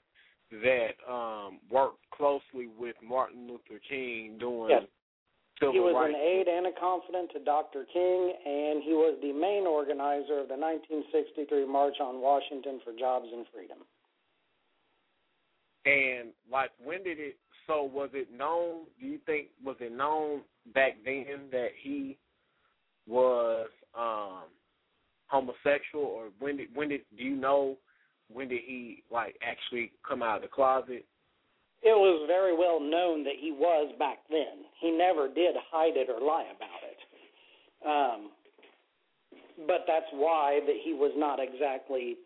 [0.62, 4.82] that um worked closely with Martin Luther King doing Yes.
[5.60, 6.14] he was rights?
[6.14, 7.84] an aide and a confidant to Dr.
[7.92, 13.28] King, and he was the main organizer of the 1963 March on Washington for Jobs
[13.32, 13.78] and Freedom.
[15.86, 17.36] And like, when did it?
[17.66, 18.84] So was it known?
[19.00, 20.42] Do you think was it known
[20.74, 22.16] back then that he
[23.06, 24.44] was um
[25.26, 27.76] homosexual, or when did when did do you know
[28.32, 31.04] when did he like actually come out of the closet?
[31.84, 34.64] It was very well known that he was back then.
[34.80, 37.00] He never did hide it or lie about it.
[37.84, 38.32] Um,
[39.68, 42.16] but that's why that he was not exactly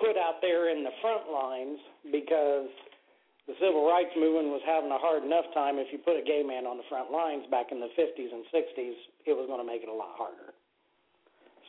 [0.00, 1.78] put out there in the front lines
[2.10, 2.72] because
[3.46, 5.76] the civil rights movement was having a hard enough time.
[5.76, 8.42] If you put a gay man on the front lines back in the 50s and
[8.48, 8.96] 60s,
[9.28, 10.56] it was going to make it a lot harder.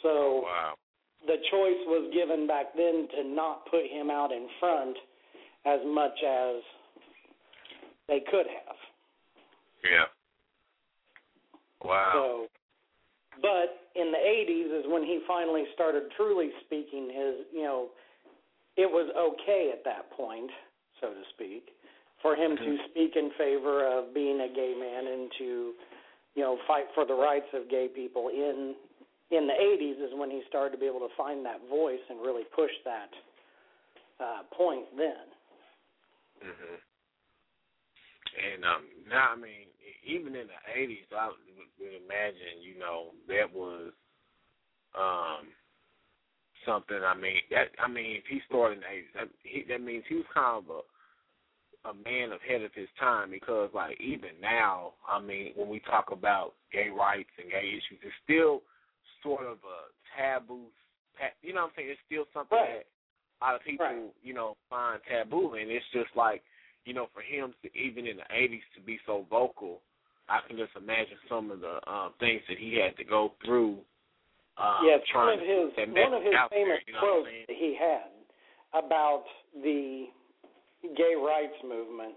[0.01, 0.79] So wow.
[1.27, 4.97] The choice was given back then to not put him out in front
[5.65, 6.61] as much as
[8.07, 8.77] they could have.
[9.83, 10.05] Yeah.
[11.83, 12.11] Wow.
[12.13, 12.47] So,
[13.41, 17.89] but in the 80s is when he finally started truly speaking his, you know,
[18.77, 20.49] it was okay at that point,
[20.99, 21.69] so to speak,
[22.21, 22.89] for him to mm-hmm.
[22.91, 25.73] speak in favor of being a gay man and to,
[26.35, 28.75] you know, fight for the rights of gay people in
[29.31, 32.21] in the 80s is when he started to be able to find that voice and
[32.21, 33.09] really push that
[34.19, 35.25] uh point then.
[36.41, 36.79] hmm
[38.35, 39.67] And um now, I mean,
[40.05, 43.91] even in the '80s, I would imagine, you know, that was
[44.97, 45.47] um
[46.65, 46.99] something.
[47.05, 50.03] I mean, that I mean, if he started in the '80s, that, he, that means
[50.07, 50.81] he was kind of a
[51.85, 56.11] a man ahead of his time because, like, even now, I mean, when we talk
[56.11, 58.63] about gay rights and gay issues, it's still
[59.25, 60.69] sort of a taboo.
[61.41, 61.89] You know what I'm saying?
[61.89, 62.85] It's still something Right.
[62.85, 62.87] that
[63.41, 64.13] a lot of people, Right.
[64.21, 66.43] you know, find taboo, and it's just like,
[66.85, 69.81] you know, for him to even in the '80s to be so vocal,
[70.29, 73.77] I can just imagine some of the um, things that he had to go through.
[74.57, 77.29] Um, yeah, it's one of his one of his out there, famous you know quotes
[77.47, 78.11] that he had
[78.73, 80.07] about the
[80.95, 82.15] gay rights movement.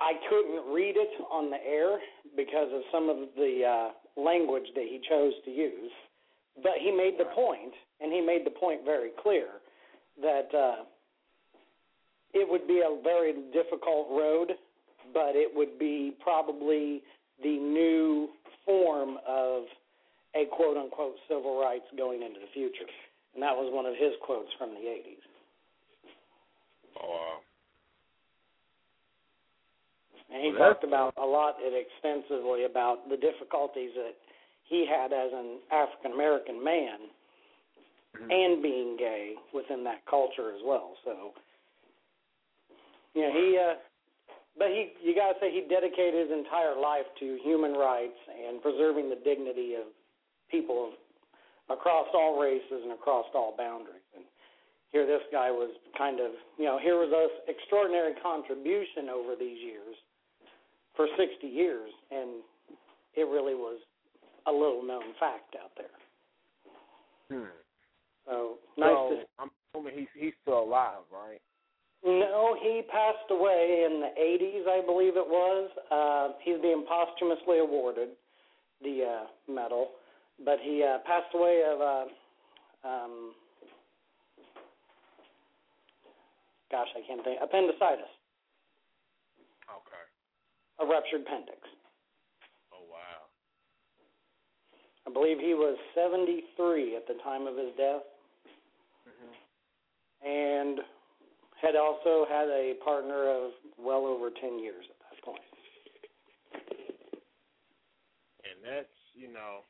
[0.00, 1.98] I couldn't read it on the air
[2.36, 5.90] because of some of the uh, language that he chose to use.
[6.62, 9.46] But he made the point, and he made the point very clear
[10.22, 10.84] that uh,
[12.34, 14.52] it would be a very difficult road,
[15.14, 17.02] but it would be probably
[17.42, 18.28] the new
[18.64, 19.64] form of
[20.34, 22.90] a quote unquote civil rights going into the future.
[23.34, 25.24] And that was one of his quotes from the 80s.
[27.02, 27.47] Oh, wow.
[30.32, 34.14] And he Well, talked about a lot and extensively about the difficulties that
[34.64, 37.08] he had as an African American man
[38.30, 40.96] and being gay within that culture as well.
[41.04, 41.32] So,
[43.14, 43.74] you know, he, uh,
[44.58, 48.60] but he, you got to say, he dedicated his entire life to human rights and
[48.60, 49.86] preserving the dignity of
[50.50, 54.04] people of, across all races and across all boundaries.
[54.16, 54.24] And
[54.90, 59.60] here, this guy was kind of, you know, here was this extraordinary contribution over these
[59.62, 59.94] years
[60.98, 62.42] for 60 years, and
[63.14, 63.78] it really was
[64.48, 65.94] a little known fact out there.
[67.30, 67.54] Hmm.
[68.26, 71.40] So nice so, to I'm assuming he's he's still alive, right?
[72.04, 75.70] No, he passed away in the 80s, I believe it was.
[75.90, 78.10] Uh, he's being posthumously awarded
[78.82, 79.90] the uh, medal,
[80.44, 83.34] but he uh, passed away of, uh, um,
[86.70, 88.06] gosh, I can't think, appendicitis.
[90.80, 91.58] A ruptured appendix.
[92.72, 93.26] Oh wow.
[95.06, 98.02] I believe he was 73 at the time of his death,
[100.24, 100.80] and
[101.60, 105.42] had also had a partner of well over 10 years at that point.
[108.46, 109.66] And that's you know,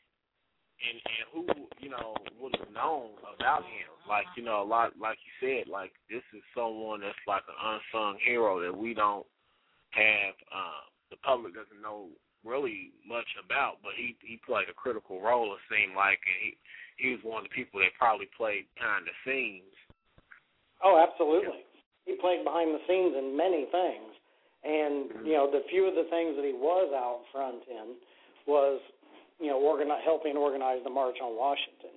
[0.85, 1.41] and and who
[1.81, 3.89] you know would have known about him?
[4.09, 7.79] Like you know, a lot like you said, like this is someone that's like an
[7.95, 9.27] unsung hero that we don't
[9.91, 10.35] have.
[10.53, 12.09] Uh, the public doesn't know
[12.45, 15.55] really much about, but he he played a critical role.
[15.55, 16.51] It seemed like, and he
[16.99, 19.75] he was one of the people that probably played behind the scenes.
[20.83, 21.67] Oh, absolutely.
[22.07, 24.11] He played behind the scenes in many things,
[24.65, 25.27] and mm-hmm.
[25.27, 27.99] you know the few of the things that he was out front in
[28.47, 28.81] was
[29.41, 31.95] you know organi- helping organize the March on Washington.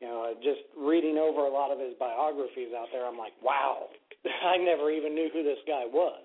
[0.00, 3.92] You know, just reading over a lot of his biographies out there, I'm like, wow,
[4.48, 6.24] I never even knew who this guy was,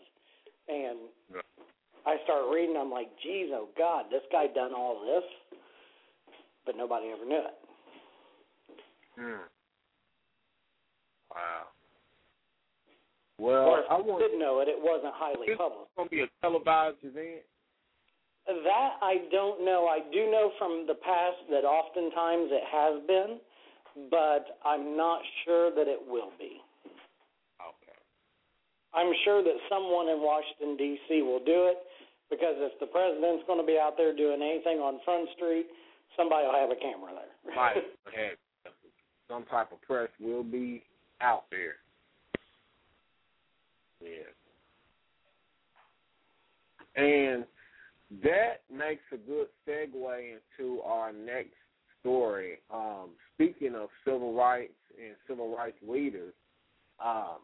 [0.69, 1.43] and Yeah.
[2.05, 5.57] I start reading, I'm like, geez, oh God, this guy done all this,
[6.65, 7.57] but nobody ever knew it.
[9.17, 9.45] Hmm.
[11.31, 11.65] Wow.
[13.39, 15.81] or Well, if I want did know it, it wasn't highly this public.
[15.81, 17.41] is gonna be a televised event.
[18.47, 19.87] That I don't know.
[19.87, 23.39] I do know from the past that oftentimes it has been,
[24.11, 26.61] but I'm not sure that it will be.
[27.59, 27.97] Okay.
[28.93, 31.21] I'm sure that someone in Washington D.C.
[31.23, 31.77] will do it
[32.29, 35.67] because if the president's going to be out there doing anything on Front Street,
[36.17, 37.53] somebody will have a camera there.
[37.53, 37.77] Have
[39.29, 40.83] some type of press will be
[41.21, 41.75] out there.
[44.01, 44.31] Yeah.
[46.95, 47.45] And
[48.23, 51.55] that makes a good segue into our next
[51.99, 52.59] story.
[52.73, 56.33] Um, speaking of civil rights and civil rights leaders,
[57.03, 57.39] um,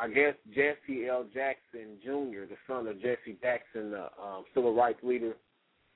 [0.00, 1.26] I guess Jesse L.
[1.34, 5.36] Jackson Jr., the son of Jesse Jackson, the um, civil rights leader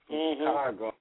[0.07, 0.38] from Mhm.
[0.38, 0.94] Chicago,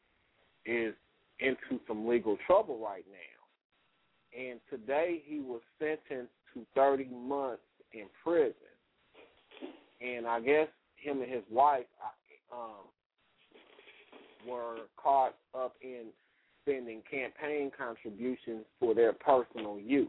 [0.66, 0.96] is
[1.40, 4.38] into some legal trouble right now.
[4.40, 8.56] And today he was sentenced to 30 months in prison.
[10.00, 11.86] And I guess him and his wife
[12.52, 12.88] um,
[14.48, 16.14] were caught up in
[16.62, 20.08] spending campaign contributions for their personal use.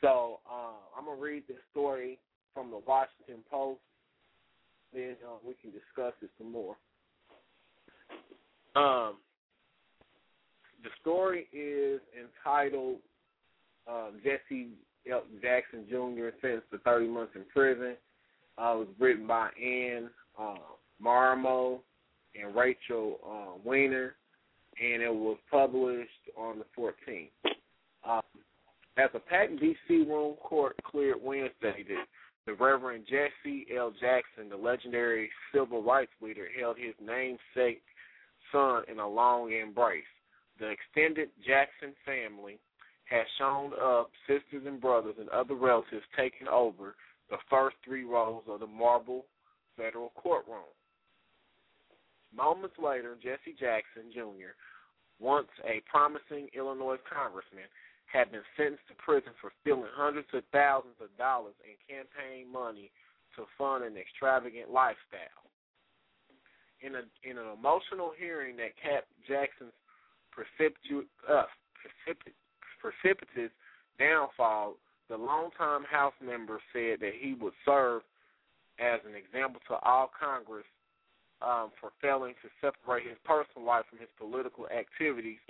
[0.00, 2.18] So uh, I'm gonna read this story
[2.54, 3.80] from the Washington Post.
[4.92, 6.76] Then uh, we can discuss it some more.
[8.76, 9.16] Um,
[10.82, 12.98] the story is entitled
[13.90, 14.68] uh, Jesse
[15.10, 15.22] L.
[15.42, 16.28] Jackson Jr.
[16.40, 17.96] sentenced to 30 months in prison.
[18.56, 20.56] Uh, it was written by Ann uh,
[21.02, 21.80] Marimow
[22.40, 24.14] and Rachel uh, Weiner,
[24.80, 27.47] and it was published on the 14th.
[28.98, 30.04] As a packed D.C.
[30.08, 32.06] room court cleared Wednesday that
[32.46, 33.92] the Reverend Jesse L.
[33.92, 37.82] Jackson, the legendary civil rights leader, held his namesake
[38.50, 40.02] son in a long embrace.
[40.58, 42.58] The extended Jackson family
[43.04, 46.96] has shown up, sisters and brothers and other relatives taking over
[47.30, 49.26] the first three rows of the marble
[49.76, 50.74] federal courtroom.
[52.34, 54.58] Moments later, Jesse Jackson Jr.,
[55.20, 57.70] once a promising Illinois congressman,
[58.08, 62.90] had been sentenced to prison for stealing hundreds of thousands of dollars in campaign money
[63.36, 65.44] to fund an extravagant lifestyle.
[66.80, 69.74] In a in an emotional hearing that capped Jackson's
[70.30, 71.50] precipitous, uh,
[72.80, 73.50] precipitous
[73.98, 74.76] downfall,
[75.10, 78.02] the longtime House member said that he would serve
[78.78, 80.66] as an example to all Congress
[81.42, 85.42] um, for failing to separate his personal life from his political activities,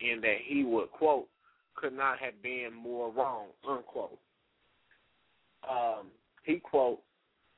[0.00, 1.28] and that he would quote
[1.74, 4.18] could not have been more wrong unquote.
[5.68, 6.08] Um,
[6.44, 7.02] he quote,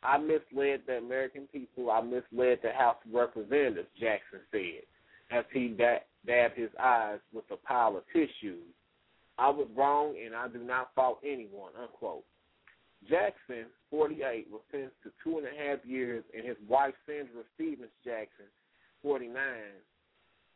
[0.02, 1.90] "I misled the American people.
[1.90, 4.82] I misled the House of Representatives," Jackson said,
[5.30, 8.72] as he da- dabbed his eyes with a pile of tissues.
[9.38, 11.72] I was wrong, and I do not fault anyone.
[11.76, 12.24] Unquote.
[13.08, 17.90] Jackson, 48, was sentenced to two and a half years, and his wife, Sandra Stevens
[18.04, 18.46] Jackson,
[19.02, 19.34] 49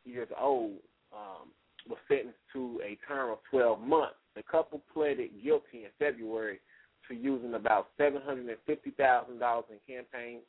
[0.03, 0.79] years old,
[1.13, 1.49] um,
[1.87, 4.15] was sentenced to a term of 12 months.
[4.35, 6.59] The couple pleaded guilty in February
[7.07, 10.39] to using about $750,000 in campaign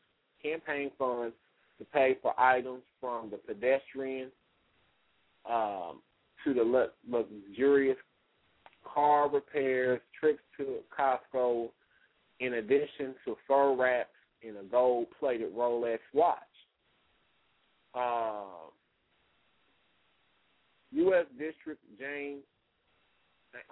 [0.42, 1.34] campaign funds
[1.78, 4.30] to pay for items from the pedestrian
[5.48, 6.00] um,
[6.44, 7.96] to the luxurious
[8.84, 11.68] car repairs, trips to Costco,
[12.40, 14.10] in addition to fur wraps
[14.46, 16.38] and a gold-plated Rolex watch.
[17.94, 18.70] Uh,
[20.92, 21.26] U.S.
[21.38, 22.42] District James,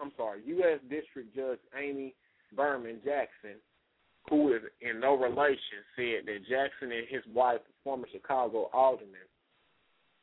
[0.00, 0.80] I'm sorry, U.S.
[0.88, 2.14] District Judge Amy
[2.54, 3.60] Berman Jackson,
[4.28, 9.28] who is in no relation, said that Jackson and his wife, former Chicago alderman,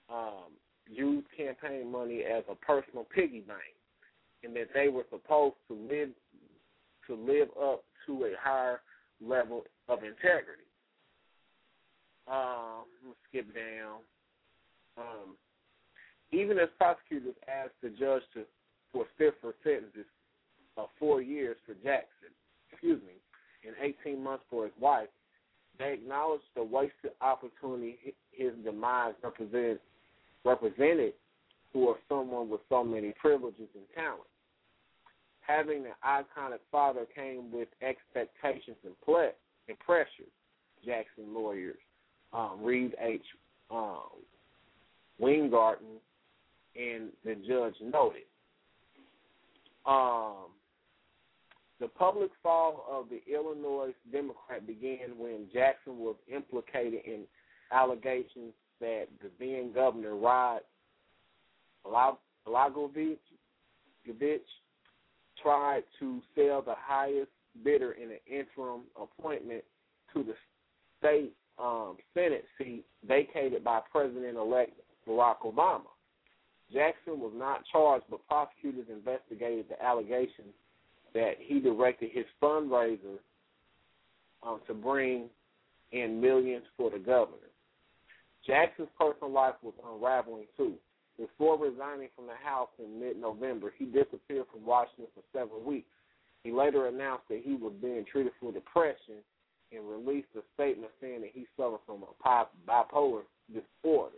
[0.09, 0.53] um,
[0.89, 3.75] used campaign money as a personal piggy bank,
[4.43, 6.09] and that they were supposed to live
[7.07, 8.81] to live up to a higher
[9.25, 10.67] level of integrity.
[12.27, 13.99] Um, let's skip down.
[14.97, 15.35] Um,
[16.31, 18.43] even as prosecutors asked the judge to
[18.91, 20.05] for stiffer sentences
[20.77, 22.29] of four years for Jackson,
[22.71, 23.13] excuse me,
[23.65, 23.75] and
[24.05, 25.09] 18 months for his wife,
[25.79, 29.79] they acknowledged the wasted opportunity his demise represented,
[30.43, 31.13] represented
[31.73, 34.29] for someone with so many privileges and talents.
[35.41, 39.31] Having an iconic father came with expectations and, ple-
[39.67, 40.31] and pressures,
[40.85, 41.77] Jackson lawyers
[42.33, 43.21] um, Reed H.
[43.71, 44.09] Um,
[46.77, 48.23] and the judge noted.
[49.85, 50.51] Um,
[51.79, 57.21] the public fall of the Illinois Democrat began when Jackson was implicated in
[57.71, 60.61] allegations that the then governor Rod
[61.85, 63.17] Blagojevich
[65.41, 67.29] tried to sell the highest
[67.63, 69.63] bidder in an interim appointment
[70.13, 70.33] to the
[70.99, 74.73] state um, Senate seat vacated by President-elect
[75.07, 75.81] Barack Obama.
[76.71, 80.53] Jackson was not charged, but prosecutors investigated the allegations
[81.13, 83.19] that he directed his fundraiser
[84.43, 85.29] um, to bring
[85.91, 87.37] in millions for the governor.
[88.45, 90.73] Jackson's personal life was unraveling too.
[91.17, 95.89] Before resigning from the House in mid-November, he disappeared from Washington for several weeks.
[96.43, 99.23] He later announced that he was being treated for depression
[99.71, 104.15] and released a statement saying that he suffered from a bipolar disorder.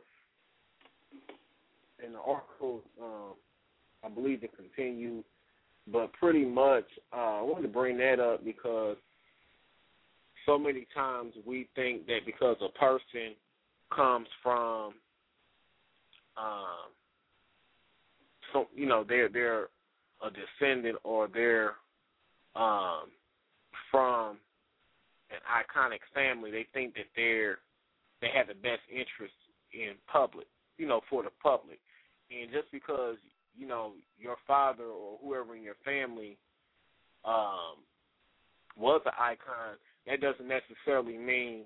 [2.03, 3.33] And the article, um,
[4.03, 5.23] I believe it continues,
[5.91, 8.97] but pretty much uh, I wanted to bring that up because
[10.45, 13.35] so many times we think that because a person
[13.93, 14.93] comes from
[16.37, 16.93] um,
[18.53, 19.63] so you know they're they're
[20.23, 21.73] a descendant or they're
[22.55, 23.09] um,
[23.91, 24.37] from
[25.31, 27.59] an iconic family, they think that they're
[28.21, 29.33] they have the best interest
[29.73, 30.47] in public,
[30.77, 31.79] you know, for the public.
[32.29, 33.17] And just because
[33.57, 36.37] you know your father or whoever in your family
[37.25, 37.81] um,
[38.77, 39.75] was an icon,
[40.07, 41.65] that doesn't necessarily mean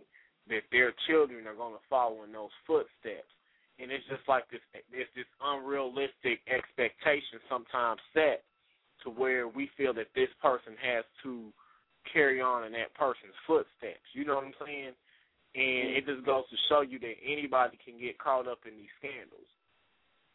[0.49, 3.31] that their children are going to follow in those footsteps.
[3.79, 4.61] And it's just like this,
[4.91, 8.43] it's this unrealistic expectation sometimes set
[9.03, 11.51] to where we feel that this person has to
[12.11, 14.03] carry on in that person's footsteps.
[14.13, 14.93] You know what I'm saying?
[15.55, 18.93] And it just goes to show you that anybody can get caught up in these
[18.99, 19.49] scandals.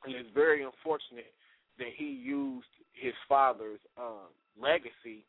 [0.05, 1.33] And it's very unfortunate
[1.79, 4.29] that he used his father's um,
[4.61, 5.25] legacy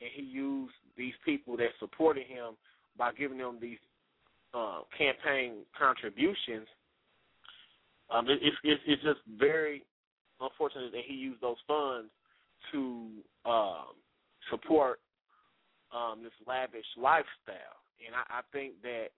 [0.00, 2.54] and he used these people that supported him
[2.96, 3.78] by giving them these
[4.54, 6.66] uh, campaign contributions.
[8.10, 9.84] Um, it, it's, it's it's just very
[10.40, 12.08] unfortunate that he used those funds
[12.72, 13.08] to
[13.44, 13.94] um,
[14.50, 15.00] support
[15.94, 17.78] um, this lavish lifestyle.
[18.04, 19.08] And I, I think that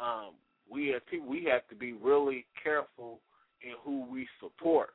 [0.00, 0.34] um,
[0.70, 3.20] we as people we have to be really careful
[3.62, 4.90] in who we support,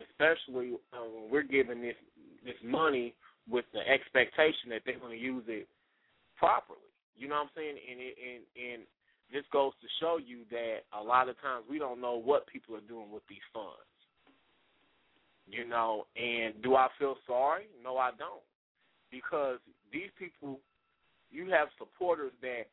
[0.00, 1.96] especially uh, when we're giving this
[2.44, 3.14] this money
[3.50, 5.66] with the expectation that they're going to use it
[6.36, 6.78] properly.
[7.16, 7.76] You know what I'm saying?
[7.90, 8.82] And it, and and
[9.32, 12.76] this goes to show you that a lot of times we don't know what people
[12.76, 13.88] are doing with these funds.
[15.46, 17.64] You know, and do I feel sorry?
[17.82, 18.44] No, I don't.
[19.10, 19.58] Because
[19.90, 20.60] these people,
[21.30, 22.68] you have supporters that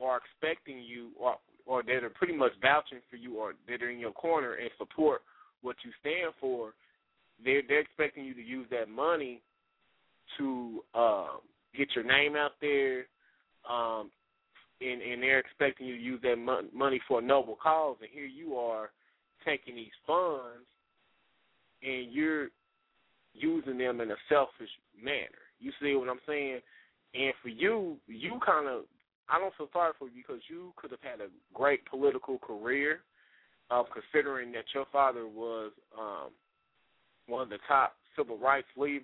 [0.00, 1.36] are expecting you or
[1.66, 4.70] or that are pretty much vouching for you or that are in your corner and
[4.78, 5.22] support
[5.62, 6.74] what you stand for.
[7.44, 9.42] They're they're expecting you to use that money
[10.38, 11.40] to um,
[11.76, 13.06] get your name out there,
[13.68, 14.10] um,
[14.80, 17.96] and and they're expecting you to use that mon- money for a noble cause.
[18.00, 18.90] And here you are
[19.44, 20.66] taking these funds
[21.82, 22.48] and you're
[23.34, 24.70] using them in a selfish
[25.02, 25.42] manner.
[25.58, 26.60] You see what I'm saying?
[27.14, 28.84] And for you, you kind of,
[29.32, 33.00] I don't feel sorry for you because you could have had a great political career,
[33.70, 36.30] of considering that your father was um,
[37.26, 39.00] one of the top civil rights lead,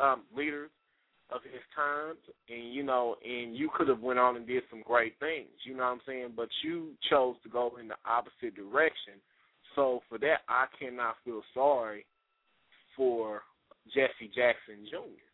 [0.00, 0.70] um, leaders
[1.30, 4.82] of his times, and you know, and you could have went on and did some
[4.86, 5.48] great things.
[5.64, 6.32] You know what I'm saying?
[6.34, 9.20] But you chose to go in the opposite direction.
[9.74, 12.06] So for that, I cannot feel sorry
[12.96, 13.42] for
[13.94, 15.28] Jesse Jackson Jr.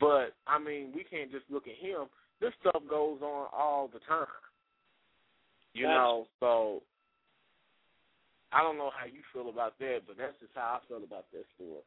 [0.00, 2.06] But I mean, we can't just look at him.
[2.40, 4.26] This stuff goes on all the time.
[5.72, 6.82] You That's- know, so
[8.52, 11.26] I don't know how you feel about that, but that's just how I feel about
[11.32, 11.82] that story.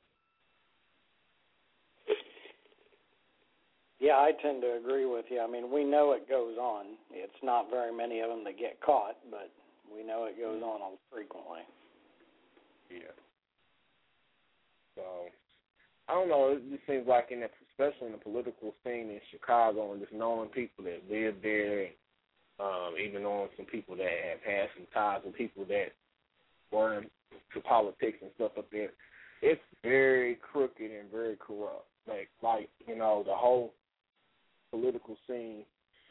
[4.00, 5.42] Yeah, I tend to agree with you.
[5.42, 6.98] I mean, we know it goes on.
[7.10, 9.50] It's not very many of them that get caught, but
[9.92, 10.84] we know it goes mm-hmm.
[10.84, 11.66] on frequently.
[12.92, 13.16] Yeah.
[14.96, 15.04] So
[16.10, 16.52] I don't know.
[16.56, 20.14] It just seems like in the, especially in the political scene in Chicago, and just
[20.14, 21.88] knowing people that live there,
[22.60, 25.92] um, even knowing some people that have had some ties with people that
[26.72, 28.92] were into politics and stuff up there,
[29.42, 31.86] it's very crooked and very corrupt.
[32.08, 33.74] Like, like you know, the whole
[34.72, 35.64] political scene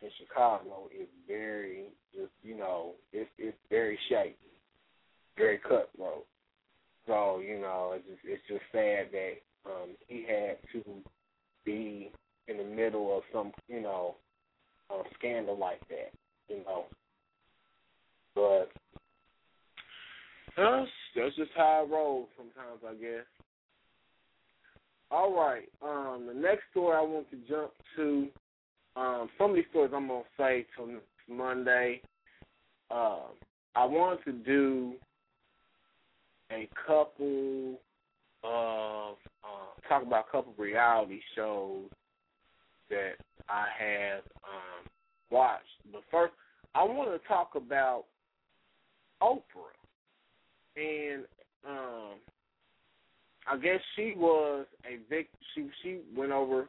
[0.03, 1.85] in Chicago is very,
[2.15, 4.37] just you know, it's it's very shaky,
[5.39, 6.27] very cutthroat.
[7.07, 9.37] So you know, it's just, it's just sad that
[9.67, 10.83] um, he had to
[11.65, 12.11] be
[12.49, 14.17] in the middle of some you know
[15.19, 16.13] scandal like that.
[16.49, 16.85] You know,
[18.35, 18.71] but
[20.57, 23.25] that's that's just how I roll sometimes, I guess.
[25.11, 25.69] All right.
[25.83, 28.29] Um, the next story I want to jump to.
[28.97, 32.01] Um, some of these stories I'm gonna say till next Monday.
[32.91, 33.35] Um,
[33.75, 34.95] I want to do
[36.51, 37.79] a couple
[38.45, 41.85] of uh, talk about a couple of reality shows
[42.91, 43.15] that
[43.49, 44.87] I have um,
[45.31, 45.65] watched.
[45.93, 46.33] But first,
[46.75, 48.05] I want to talk about
[49.23, 49.75] Oprah,
[50.77, 51.25] and
[51.67, 52.19] um,
[53.51, 55.29] I guess she was a vic.
[55.55, 56.69] She she went over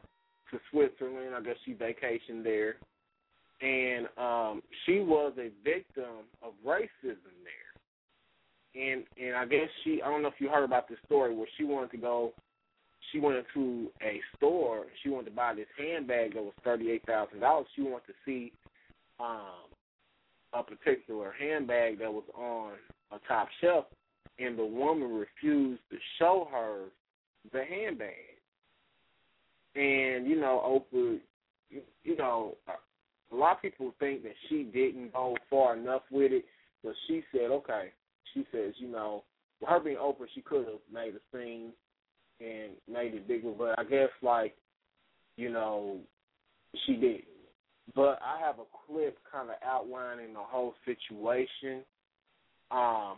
[0.50, 1.34] to Switzerland.
[1.36, 2.76] I guess she vacationed there,
[3.60, 7.67] and um, she was a victim of racism there
[8.78, 11.48] and and I guess she I don't know if you heard about this story where
[11.56, 12.32] she wanted to go
[13.12, 17.04] she went into a store, she wanted to buy this handbag that was thirty eight
[17.06, 17.66] thousand dollars.
[17.74, 18.52] She wanted to see
[19.20, 19.68] um
[20.52, 22.72] a particular handbag that was on
[23.12, 23.84] a top shelf
[24.38, 26.84] and the woman refused to show her
[27.52, 28.14] the handbag.
[29.74, 31.18] And, you know, Oprah
[31.70, 32.56] you, you know,
[33.32, 36.44] a lot of people think that she didn't go far enough with it,
[36.82, 37.92] but she said, okay,
[38.38, 39.24] she says, you know,
[39.60, 41.72] with her being Oprah, she could have made a scene
[42.40, 44.54] and made it bigger, but I guess like,
[45.36, 45.98] you know,
[46.86, 47.24] she didn't.
[47.94, 51.82] But I have a clip kind of outlining the whole situation.
[52.70, 53.16] Um,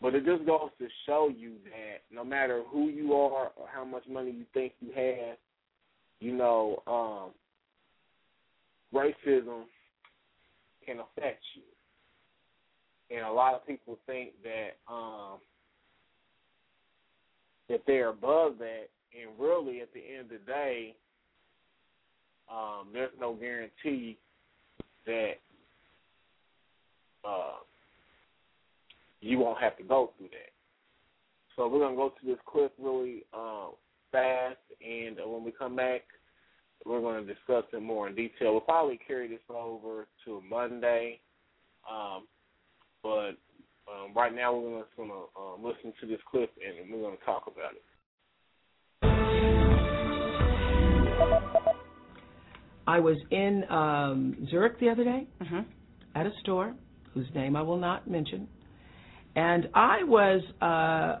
[0.00, 3.84] but it just goes to show you that no matter who you are or how
[3.84, 5.36] much money you think you have,
[6.18, 7.30] you know, um,
[8.92, 9.64] racism
[10.84, 11.62] can affect you
[13.14, 15.38] and a lot of people think that um
[17.68, 18.88] that they're above that
[19.18, 20.94] and really at the end of the day
[22.50, 24.18] um there's no guarantee
[25.06, 25.34] that
[27.24, 27.58] uh
[29.20, 30.50] you won't have to go through that.
[31.54, 33.72] So we're gonna go to this clip really um
[34.10, 36.02] fast and uh, when we come back
[36.84, 38.52] we're going to discuss it more in detail.
[38.52, 41.20] We'll probably carry this over to Monday.
[41.90, 42.24] Um,
[43.02, 43.36] but
[43.88, 47.16] um, right now, we're just going to um, listen to this clip and we're going
[47.16, 47.82] to talk about it.
[52.86, 55.60] I was in um, Zurich the other day Mm-hmm.
[56.14, 56.74] at a store
[57.14, 58.48] whose name I will not mention,
[59.36, 61.20] and I was uh,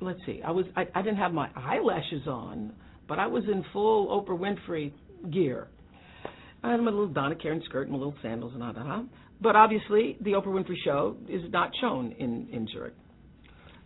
[0.00, 2.72] let's see, I was I, I didn't have my eyelashes on,
[3.08, 4.92] but I was in full Oprah Winfrey
[5.32, 5.68] gear,
[6.62, 9.06] I had my little Donna Karan skirt and my little sandals and all that.
[9.42, 12.94] But obviously, the Oprah Winfrey Show is not shown in in Zurich.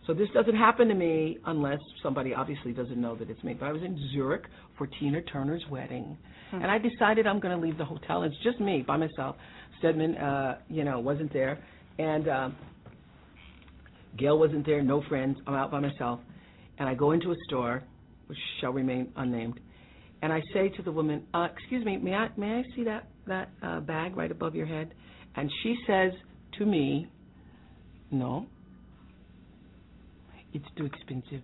[0.05, 3.55] So this doesn't happen to me unless somebody obviously doesn't know that it's me.
[3.59, 4.43] But I was in Zurich
[4.77, 6.15] for Tina Turner's wedding,
[6.51, 6.57] Hmm.
[6.61, 8.21] and I decided I'm going to leave the hotel.
[8.23, 9.35] It's just me by myself.
[9.79, 11.57] Stedman, uh, you know, wasn't there,
[11.97, 12.55] and um,
[14.17, 14.83] Gayle wasn't there.
[14.83, 15.37] No friends.
[15.47, 16.19] I'm out by myself,
[16.77, 17.81] and I go into a store,
[18.27, 19.59] which shall remain unnamed,
[20.21, 23.07] and I say to the woman, uh, "Excuse me, may I may I see that
[23.25, 24.93] that uh, bag right above your head?"
[25.37, 26.11] And she says
[26.57, 27.07] to me,
[28.11, 28.47] "No."
[30.55, 31.41] it's too expensive.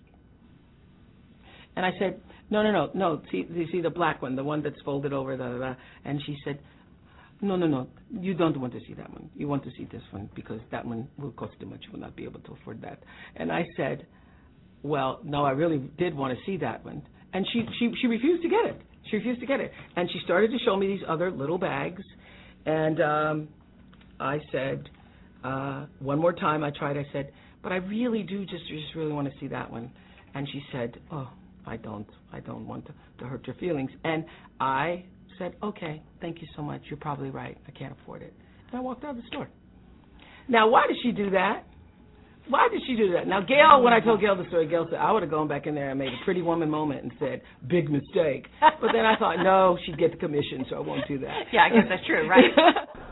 [1.76, 3.22] And I said, no, no, no, no.
[3.32, 5.76] See, you see the black one, the one that's folded over the.
[6.06, 6.60] and she said,
[7.42, 7.88] no, no, no.
[8.12, 9.30] You don't want to see that one.
[9.36, 11.82] You want to see this one because that one will cost too much.
[11.86, 13.04] You will not be able to afford that.
[13.36, 14.06] And I said,
[14.84, 17.02] well, no, I really did want to see that one.
[17.34, 18.82] And she she she refused to get it.
[19.10, 19.72] She refused to get it.
[19.96, 22.04] And she started to show me these other little bags.
[22.66, 23.48] And um
[24.22, 24.90] I said,
[25.44, 26.98] uh one more time I tried.
[26.98, 27.32] I said,
[27.64, 29.92] but I really do just just really want to see that one.
[30.34, 31.30] And she said, "Oh,
[31.66, 34.24] I don't, I don't want to, to hurt your feelings." And
[34.60, 35.04] I
[35.38, 36.82] said, "Okay, thank you so much.
[36.90, 37.58] You're probably right.
[37.68, 38.34] I can't afford it."
[38.72, 39.50] And I walked out of the store.
[40.48, 41.64] Now, why did she do that?
[42.50, 43.28] Why did she do that?
[43.28, 45.68] Now, Gayle, when I told Gayle the story, Gayle said I would have gone back
[45.68, 49.16] in there and made a pretty woman moment and said, "Big mistake." But then I
[49.20, 51.30] thought, no, she'd get the commission, so I won't do that.
[51.54, 52.44] Yeah, I guess that's true, right?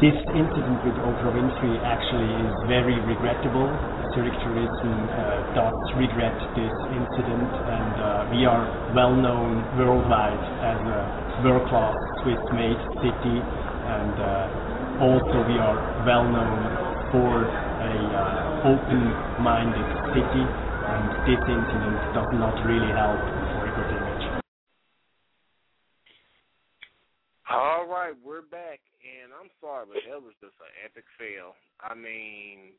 [0.00, 3.68] This incident with Oprah Winfrey actually is very regrettable.
[4.16, 8.64] Zurich Tourism uh, does regret this incident, and uh, we are
[8.96, 11.00] well known worldwide as a
[11.44, 11.92] world-class
[12.24, 15.76] Swiss-made city, and uh, also we are
[16.08, 16.60] well known
[17.12, 23.20] for a uh, open-minded city, and this incident does not really help
[23.52, 24.24] for a good image.
[27.52, 28.80] All right, we're back,
[29.60, 31.54] sorry, but that was just an epic fail.
[31.80, 32.72] I mean,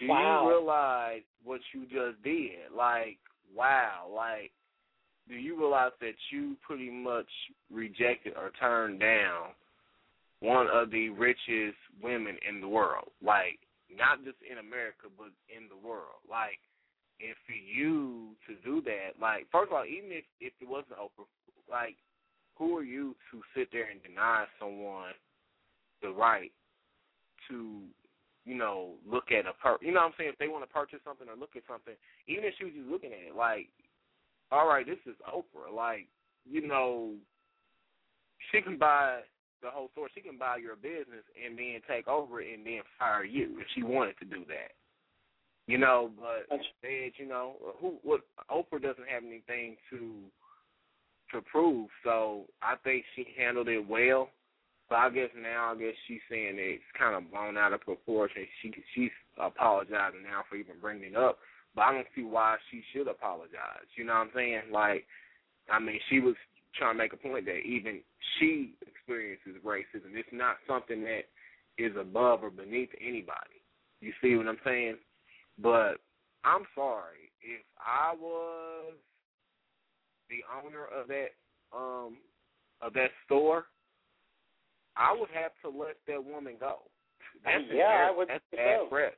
[0.00, 0.42] do Wow.
[0.42, 2.72] you realize what you just did?
[2.74, 3.18] Like,
[3.54, 4.52] wow, like,
[5.28, 7.28] do you realize that you pretty much
[7.70, 9.54] rejected or turned down
[10.40, 13.10] one of the richest women in the world?
[13.22, 13.58] Like,
[13.90, 16.20] not just in America, but in the world.
[16.28, 16.60] Like,
[17.20, 20.98] and for you to do that, like, first of all, even if if it wasn't
[20.98, 21.26] Oprah,
[21.70, 21.96] like,
[22.56, 25.12] who are you to sit there and deny someone
[26.02, 26.52] the right
[27.48, 27.80] to,
[28.44, 30.72] you know, look at a per you know what I'm saying, if they want to
[30.72, 31.94] purchase something or look at something,
[32.28, 33.68] even if she was just looking at it, like,
[34.50, 36.06] all right, this is Oprah, like,
[36.48, 37.12] you know,
[38.52, 39.20] she can buy
[39.62, 42.80] the whole store, she can buy your business and then take over it and then
[42.98, 44.72] fire you if she wanted to do that.
[45.66, 50.12] You know, but instead, you know, who what Oprah doesn't have anything to
[51.32, 51.88] to prove.
[52.04, 54.28] So I think she handled it well.
[54.88, 58.46] But I guess now, I guess she's saying it's kind of blown out of proportion.
[58.62, 61.38] She she's apologizing now for even bringing it up.
[61.74, 63.90] But I don't see why she should apologize.
[63.96, 64.62] You know what I'm saying?
[64.72, 65.04] Like,
[65.70, 66.36] I mean, she was
[66.78, 68.00] trying to make a point that even
[68.38, 70.14] she experiences racism.
[70.14, 71.24] It's not something that
[71.78, 73.60] is above or beneath anybody.
[74.00, 74.96] You see what I'm saying?
[75.58, 75.96] But
[76.44, 78.94] I'm sorry if I was
[80.28, 81.28] the owner of that
[81.76, 82.18] um
[82.82, 83.64] of that store,
[84.96, 86.78] I would have to let that woman go.
[87.44, 89.12] That's Yeah, I would That's bad press.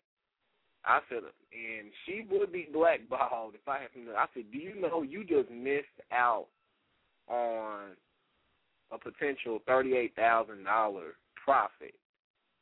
[0.85, 4.15] I said, and she would be blackballed if I had to.
[4.17, 6.47] I said, do you know you just missed out
[7.29, 7.97] on
[8.91, 11.95] a potential thirty-eight thousand dollar profit?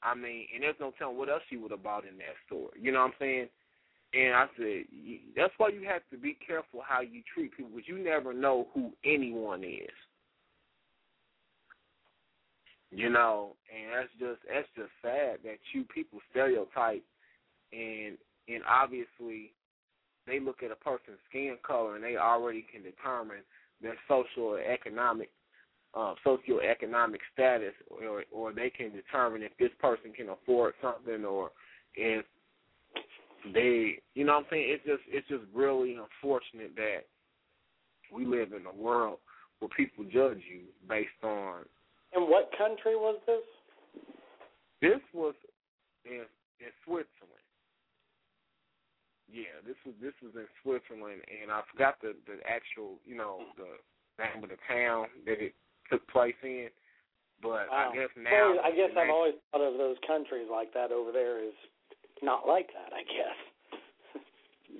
[0.02, 2.70] I mean, and there's no telling what else she would have bought in that store.
[2.80, 3.48] You know what I'm saying?
[4.14, 4.84] And I said,
[5.36, 8.68] that's why you have to be careful how you treat people, because you never know
[8.72, 9.90] who anyone is.
[12.96, 17.04] You know, and that's just that's just sad that you people stereotype,
[17.70, 18.16] and
[18.48, 19.52] and obviously
[20.26, 23.44] they look at a person's skin color and they already can determine
[23.82, 25.28] their social or economic
[25.94, 31.50] uh, socioeconomic status, or or they can determine if this person can afford something, or
[31.96, 32.24] if
[33.52, 37.00] they, you know, what I'm saying it's just it's just really unfortunate that
[38.10, 39.18] we live in a world
[39.58, 41.66] where people judge you based on.
[42.16, 43.44] And what country was this?
[44.80, 45.34] This was
[46.04, 46.24] in
[46.60, 47.44] in Switzerland.
[49.28, 53.44] Yeah, this was this was in Switzerland, and I forgot the the actual, you know,
[53.60, 53.76] the
[54.16, 55.52] name of the town that it
[55.92, 56.68] took place in.
[57.42, 57.92] But Wow.
[57.92, 61.44] I guess now I guess I've always thought of those countries like that over there
[61.44, 61.54] is
[62.22, 62.96] not like that.
[62.96, 63.38] I guess.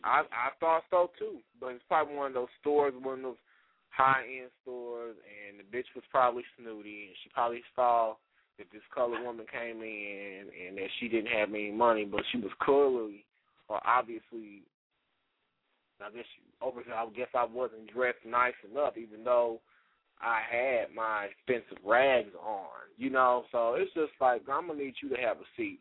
[0.05, 3.45] I I thought so too, but it's probably one of those stores, one of those
[3.97, 8.15] high end stores, and the bitch was probably snooty, and she probably saw
[8.59, 12.39] that this colored woman came in and that she didn't have any money, but she
[12.39, 13.25] was clearly
[13.69, 14.63] or obviously,
[16.01, 16.25] I guess
[16.61, 16.81] over.
[16.81, 19.61] I guess I wasn't dressed nice enough, even though
[20.21, 22.69] I had my expensive rags on.
[22.97, 25.81] You know, so it's just like I'm gonna need you to have a seat.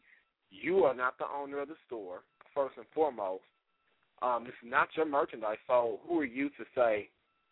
[0.50, 2.22] You are not the owner of the store,
[2.54, 3.44] first and foremost.
[4.22, 7.10] Um, it's not your merchandise, so who are you to say?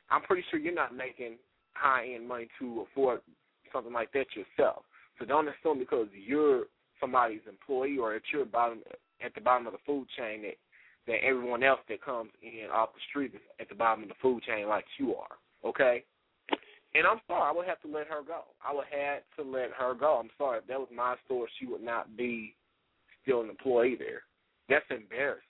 [0.10, 1.38] I'm pretty sure you're not making
[1.74, 3.22] high end money to afford
[3.72, 4.84] something like that yourself.
[5.20, 6.66] So don't assume because you're
[7.00, 8.80] somebody's employee or at your bottom
[9.24, 10.56] at the bottom of the food chain that
[11.06, 14.16] that everyone else that comes in off the street is at the bottom of the
[14.22, 15.36] food chain like you are.
[15.66, 16.04] Okay?
[16.96, 18.44] And I'm sorry, I would have to let her go.
[18.64, 20.20] I would have to let her go.
[20.22, 20.60] I'm sorry.
[20.60, 22.56] If that was my store, she would not be
[23.22, 24.22] still an employee there.
[24.70, 25.42] That's embarrassing.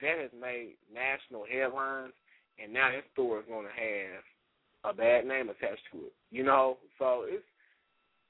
[0.00, 2.14] That has made national headlines
[2.62, 6.12] and now that store is gonna have a bad name attached to it.
[6.30, 6.78] You know?
[6.98, 7.44] So it's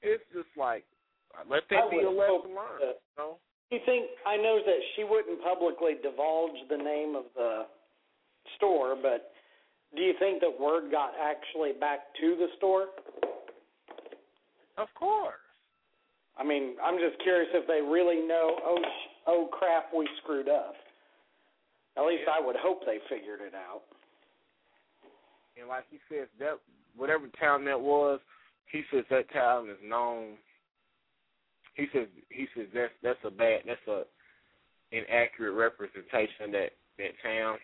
[0.01, 0.83] it's just like
[1.49, 2.81] let that I be a lesson learned.
[2.81, 3.37] that- You know?
[3.71, 7.67] You think I know that she wouldn't publicly divulge the name of the
[8.57, 9.31] store, but
[9.95, 12.87] do you think that word got actually back to the store?
[14.77, 15.35] Of course.
[16.37, 18.55] I mean, I'm just curious if they really know.
[18.65, 20.75] Oh, sh- oh crap, we screwed up.
[21.97, 23.83] At least I would hope they figured it out.
[25.59, 26.59] And like he says, that
[26.95, 28.19] whatever town that was,
[28.71, 30.37] he says that town is known.
[31.75, 34.03] He says he says that's that's a bad that's a
[34.91, 37.57] inaccurate representation of that that town.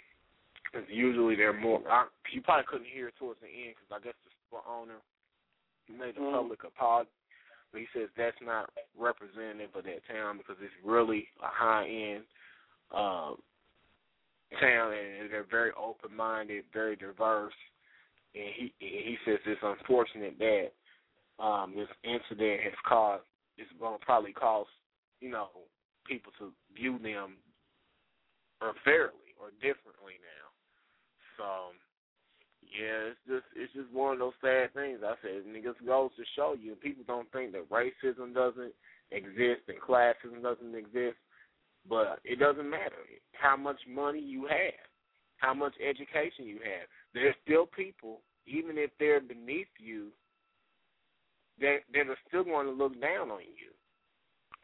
[0.64, 1.82] Because usually they're more.
[1.90, 5.00] I, you probably couldn't hear it towards the end because I guess the store owner
[5.88, 6.34] made the Mhm.
[6.34, 7.10] public apology.
[7.72, 12.24] But he says that's not representative of that town because it's really a high end
[12.92, 13.36] uh,
[14.60, 17.54] town and they're very open minded, very diverse.
[18.36, 23.24] And he he says it's unfortunate that um, this incident has caused
[23.58, 24.68] it's going to probably cause
[25.20, 25.50] you know
[26.08, 27.38] people to view them
[28.62, 30.48] unfairly or differently now.
[31.38, 31.46] So
[32.64, 35.00] yeah, it's just it's just one of those sad things.
[35.06, 38.74] I said, just goes to show you, people don't think that racism doesn't
[39.12, 41.18] exist and classism doesn't exist,
[41.88, 44.86] but it doesn't matter how much money you have,
[45.38, 46.88] how much education you have.
[47.14, 50.08] There's still people, even if they're beneath you,
[51.60, 53.72] that that are still going to look down on you,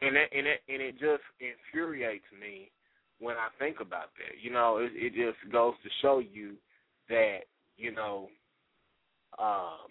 [0.06, 2.70] and that and it and it just infuriates me
[3.20, 4.42] when I think about that.
[4.42, 6.54] You know, it, it just goes to show you
[7.08, 7.40] that
[7.76, 8.28] you know
[9.38, 9.88] um,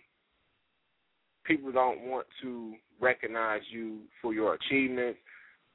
[1.46, 5.20] people don't want to recognize you for your achievements,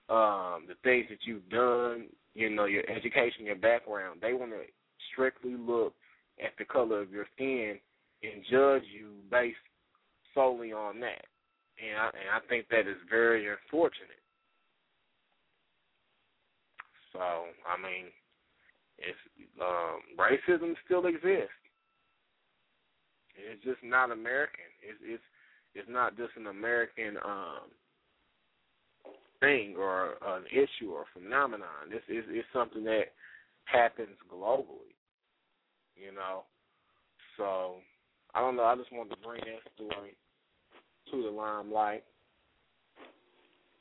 [0.08, 2.06] um, the things that you've done.
[2.34, 4.20] You know, your education, your background.
[4.22, 4.60] They want to
[5.18, 5.94] strictly look
[6.42, 7.78] at the color of your skin
[8.22, 9.56] and judge you based
[10.34, 11.26] solely on that.
[11.82, 14.22] And I, and I think that is very unfortunate.
[17.12, 18.06] So, I mean,
[18.98, 19.18] it's
[19.60, 21.50] um, racism still exists.
[23.34, 24.66] It's just not American.
[24.82, 25.22] It's it's
[25.74, 27.70] it's not just an American um,
[29.40, 31.90] thing or an issue or phenomenon.
[31.90, 33.12] This is it's something that
[33.64, 34.97] happens globally.
[36.00, 36.44] You know,
[37.36, 37.76] so
[38.34, 38.64] I don't know.
[38.64, 40.16] I just wanted to bring that story
[41.10, 42.04] to the limelight.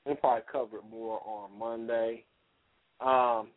[0.06, 2.24] We'll probably cover it more on Monday.
[3.02, 3.50] Um,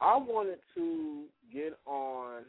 [0.00, 2.42] I wanted to get on.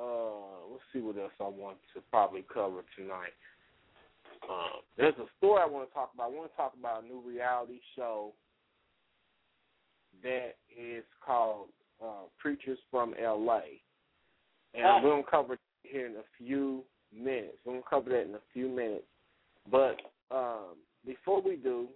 [0.00, 3.34] Uh, let's see what else I want to probably cover tonight.
[4.48, 6.30] Uh, there's a story I want to talk about.
[6.30, 8.32] I want to talk about a new reality show
[10.22, 11.68] that is called
[12.02, 13.80] uh, Preachers from L.A.
[14.74, 16.82] And I'm going to cover it here in a few
[17.14, 17.58] minutes.
[17.64, 19.04] Going to cover that in a few minutes.
[19.70, 19.96] But
[20.30, 20.76] um,
[21.06, 21.88] before we do,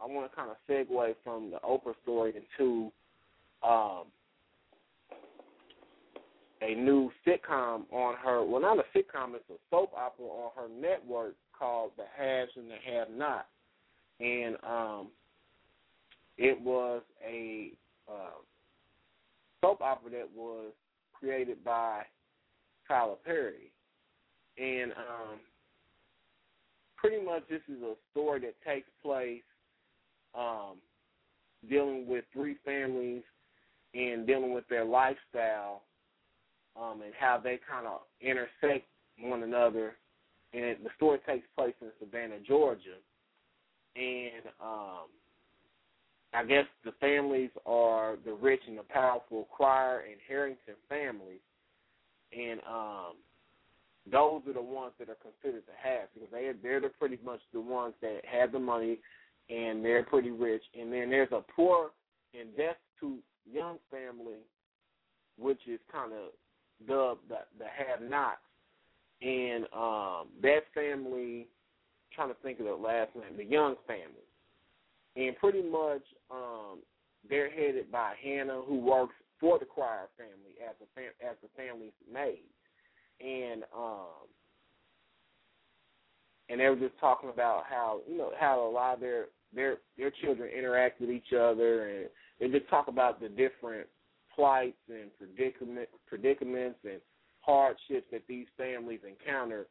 [0.00, 2.90] I want to kind of segue from the Oprah story into
[3.62, 4.04] um,
[6.60, 8.44] a new sitcom on her.
[8.44, 12.68] Well, not a sitcom; it's a soap opera on her network called The Haves and
[12.68, 13.46] the Have Not,
[14.20, 15.08] and um,
[16.38, 17.72] it was a
[18.10, 18.40] uh,
[19.62, 20.72] soap opera that was
[21.14, 22.02] created by
[22.86, 23.72] Tyler Perry,
[24.58, 25.38] and um,
[26.96, 29.42] pretty much this is a story that takes place
[30.34, 30.76] um,
[31.68, 33.22] dealing with three families
[33.94, 35.82] and dealing with their lifestyle
[36.80, 38.86] um, and how they kind of intersect
[39.20, 39.96] one another.
[40.54, 42.98] And it, the story takes place in Savannah, Georgia,
[43.96, 45.08] and um,
[46.34, 51.40] I guess the families are the rich and the powerful Cryer and Harrington families,
[52.32, 53.14] and um,
[54.10, 57.40] those are the ones that are considered the haves because they they're the pretty much
[57.52, 58.98] the ones that have the money
[59.50, 60.62] and they're pretty rich.
[60.78, 61.90] And then there's a poor
[62.38, 64.40] and destitute young family,
[65.38, 68.38] which is kind of dubbed the the have-nots.
[69.20, 71.46] And um, that family,
[72.12, 74.26] trying to think of the last name, the Young family,
[75.16, 76.78] and pretty much um,
[77.28, 81.48] they're headed by Hannah, who works for the Cryer family as a fam- as the
[81.56, 82.44] family's maid,
[83.20, 84.28] and um,
[86.48, 89.76] and they were just talking about how you know how a lot of their their
[89.98, 92.08] their children interact with each other, and
[92.40, 93.86] they just talk about the different
[94.34, 97.00] plights and predicament predicaments and
[97.40, 99.66] hardships that these families encounter,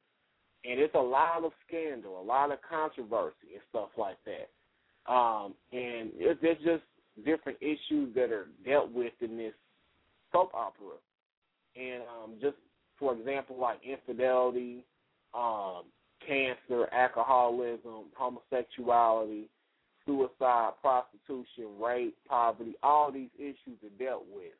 [0.66, 4.50] and it's a lot of scandal, a lot of controversy and stuff like that.
[5.08, 6.84] Um, and it, there's just
[7.26, 9.54] different issues that are dealt with in this
[10.32, 10.98] soap opera,
[11.76, 12.56] and um, just
[12.98, 14.86] for example, like infidelity,
[15.34, 15.84] um,
[16.26, 19.50] cancer, alcoholism, homosexuality,
[20.06, 24.54] suicide, prostitution, rape, poverty, all these issues are dealt with.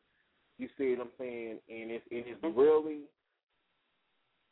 [0.58, 1.58] You see what I'm saying?
[1.70, 3.02] And it's it is really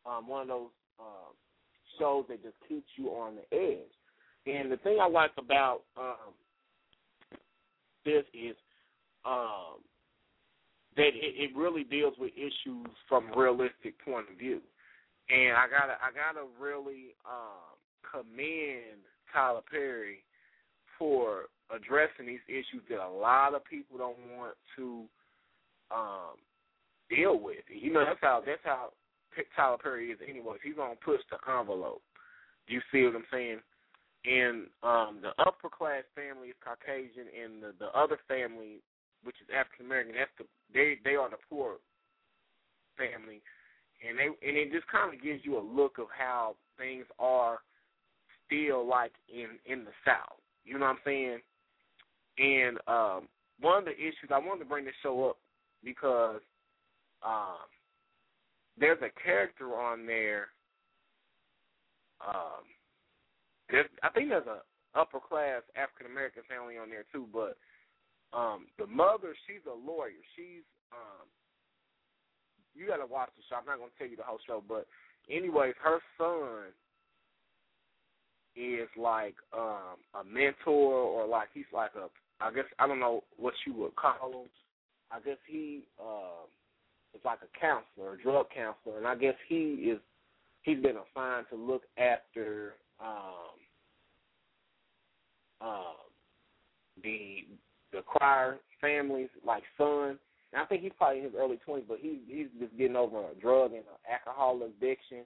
[0.06, 0.68] um, one of those
[1.00, 1.34] um,
[1.98, 3.92] shows that just keeps you on the edge.
[4.46, 6.34] And the thing I like about um,
[8.06, 8.56] this is
[9.26, 9.84] um,
[10.96, 14.60] that it, it really deals with issues from a realistic point of view.
[15.30, 17.78] And I gotta I gotta really um,
[18.10, 20.24] commend Tyler Perry
[20.98, 25.04] for addressing these issues that a lot of people don't want to
[25.92, 26.36] um,
[27.10, 27.64] deal with.
[27.70, 28.90] You know, that's how that's how
[29.56, 30.58] Tyler Perry is anyway.
[30.64, 32.02] He's gonna push the envelope.
[32.68, 33.60] You see what I'm saying?
[34.26, 38.84] And um, the upper class family is Caucasian, and the the other family,
[39.24, 41.78] which is African American, that's the they they are the poor
[42.98, 43.42] family,
[44.04, 47.60] and they and it just kind of gives you a look of how things are
[48.46, 50.40] still like in in the South.
[50.66, 51.40] You know what I'm saying?
[52.38, 53.28] And um,
[53.62, 55.38] one of the issues I wanted to bring this show up
[55.84, 56.42] because
[57.26, 57.68] um,
[58.80, 60.48] there's a character on there.
[62.26, 62.68] Um,
[63.70, 64.62] I think there's a
[64.98, 67.58] upper class African American family on there too, but
[68.34, 70.22] um, the mother, she's a lawyer.
[70.36, 71.28] She's um,
[72.76, 73.58] you got to watch the show.
[73.58, 74.88] I'm not to tell you the whole show, but
[75.30, 76.74] anyways, her son
[78.56, 82.10] is like um a mentor or like he's like a
[82.44, 84.50] I guess I don't know what you would call him.
[85.12, 86.50] I guess he um
[87.14, 90.00] is like a counselor, a drug counselor, and I guess he is
[90.64, 93.58] he's been assigned to look after um
[95.62, 95.96] um
[97.04, 97.46] the
[97.92, 100.20] the Cryer family's like son.
[100.52, 103.20] And I think he's probably in his early twenties, but he he's just getting over
[103.20, 105.24] a drug and an alcohol addiction.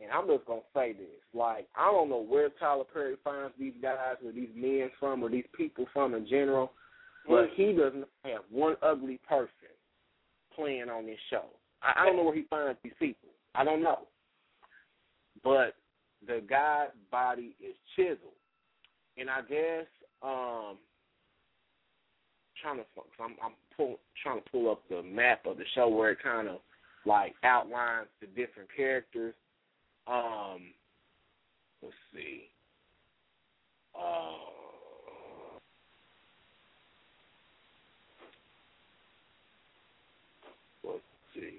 [0.00, 3.74] And I'm just gonna say this: like, I don't know where Tyler Perry finds these
[3.80, 6.72] guys or these men from or these people from in general,
[7.28, 9.48] but he doesn't have one ugly person
[10.54, 11.44] playing on this show.
[11.82, 13.30] I, I don't know where he finds these people.
[13.54, 14.00] I don't know,
[15.42, 15.74] but
[16.26, 18.18] the guy's body is chiseled,
[19.16, 19.86] and I guess
[20.22, 20.78] um
[22.62, 22.84] trying to
[23.22, 26.48] I'm I'm pull, trying to pull up the map of the show where it kind
[26.48, 26.58] of
[27.04, 29.34] like outlines the different characters.
[30.06, 30.72] Um,
[31.82, 32.44] let's see.
[33.94, 34.36] Uh,
[40.84, 41.00] let's
[41.34, 41.58] see.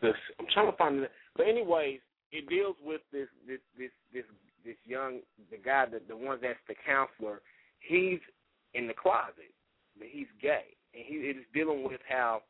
[0.00, 4.24] This I'm trying to find but anyways, it deals with this this this this
[4.64, 5.20] this young
[5.50, 7.40] the guy that the one that's the counselor.
[7.80, 8.20] He's
[8.74, 9.52] in the closet,
[9.98, 12.42] but he's gay, and he it is dealing with how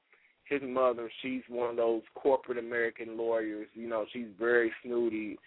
[0.44, 3.68] his mother, she's one of those corporate American lawyers.
[3.74, 5.38] You know, she's very snooty,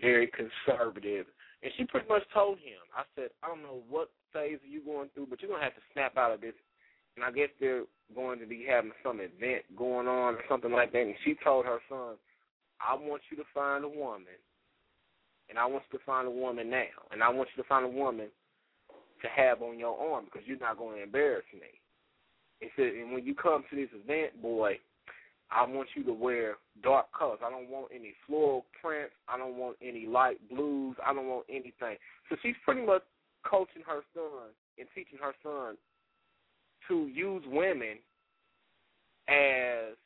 [0.00, 1.26] very conservative.
[1.62, 4.80] And she pretty much told him, I said, I don't know what phase are you
[4.84, 6.54] going through, but you're to have to snap out of this.
[7.16, 7.84] And I guess they're
[8.14, 11.02] going to be having some event going on or something like that.
[11.02, 12.14] And she told her son,
[12.80, 14.38] I want you to find a woman,
[15.48, 17.04] and I want you to find a woman now.
[17.12, 18.28] And I want you to find a woman
[19.22, 21.80] to have on your arm because you're not going to embarrass me.
[22.60, 24.78] He said, and when you come to this event, boy,
[25.50, 27.40] I want you to wear dark colors.
[27.44, 29.14] I don't want any floral prints.
[29.28, 30.96] I don't want any light blues.
[31.04, 31.96] I don't want anything.
[32.28, 33.02] So she's pretty much
[33.44, 35.76] coaching her son and teaching her son
[36.88, 37.98] to use women
[39.28, 39.96] as,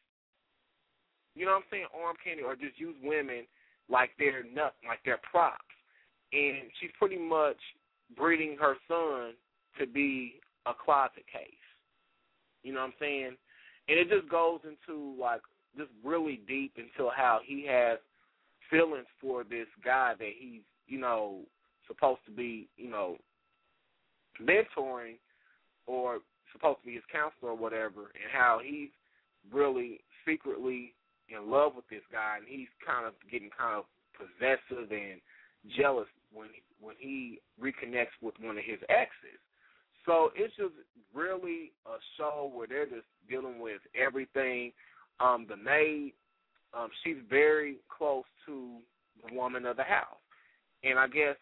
[1.38, 3.44] you know what I'm saying, arm candy, or just use women
[3.88, 5.58] like they're nothing, like they're props.
[6.32, 7.56] And she's pretty much
[8.16, 9.32] breeding her son
[9.78, 11.64] to be a closet case.
[12.62, 13.36] You know what I'm saying?
[13.88, 15.40] and it just goes into like
[15.76, 17.98] just really deep into how he has
[18.70, 21.40] feelings for this guy that he's you know
[21.86, 23.16] supposed to be you know
[24.40, 25.16] mentoring
[25.86, 26.18] or
[26.52, 28.90] supposed to be his counselor or whatever, and how he's
[29.52, 30.92] really secretly
[31.28, 33.84] in love with this guy, and he's kind of getting kind of
[34.16, 35.20] possessive and
[35.76, 36.48] jealous when
[36.80, 39.40] when he reconnects with one of his exes.
[40.06, 40.74] So it's just
[41.14, 44.72] really a show where they're just dealing with everything.
[45.20, 46.12] Um, the maid,
[46.72, 48.78] um, she's very close to
[49.26, 50.22] the woman of the house,
[50.84, 51.36] and I guess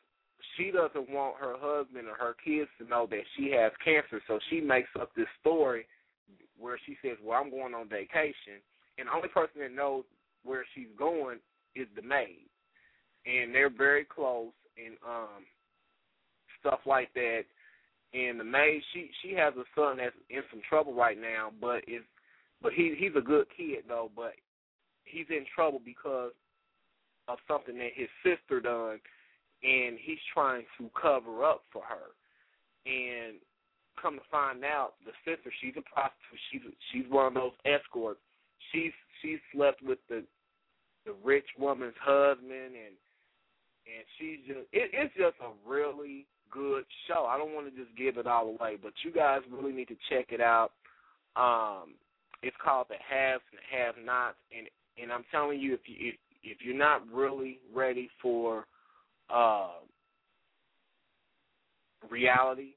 [0.56, 4.38] she doesn't want her husband or her kids to know that she has cancer, so
[4.48, 5.86] she makes up this story
[6.58, 8.62] where she says, "Well, I'm going on vacation,"
[8.98, 10.04] and the only person that knows
[10.44, 11.38] where she's going
[11.74, 12.46] is the maid,
[13.26, 15.44] and they're very close and um
[16.60, 17.42] stuff like that.
[18.14, 21.78] And the maid, she she has a son that's in some trouble right now, but
[21.88, 22.02] is
[22.62, 24.32] but he he's a good kid though, but
[25.04, 26.32] he's in trouble because
[27.28, 29.00] of something that his sister done
[29.62, 32.14] and he's trying to cover up for her.
[32.86, 33.36] And
[34.00, 36.38] come to find out, the sister, she's a prostitute.
[36.52, 36.60] She's
[36.92, 38.20] she's one of those escorts.
[38.72, 38.92] She's
[39.22, 40.24] she's slept with the
[41.04, 42.94] the rich woman's husband, and
[43.86, 47.26] and she's just it, it's just a really good show.
[47.28, 49.96] I don't want to just give it all away, but you guys really need to
[50.10, 50.72] check it out.
[51.36, 51.94] Um,
[52.42, 54.66] it's called the Haves and Have-Nots, and
[55.02, 58.66] and I'm telling you, if you if, if you're not really ready for
[59.28, 59.80] uh,
[62.10, 62.74] reality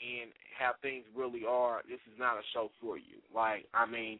[0.00, 3.20] and how things really are, this is not a show for you.
[3.34, 4.18] Like, I mean,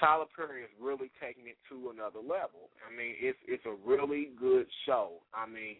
[0.00, 2.70] Tyler Perry is really taking it to another level.
[2.80, 5.12] I mean, it's it's a really good show.
[5.34, 5.76] I mean,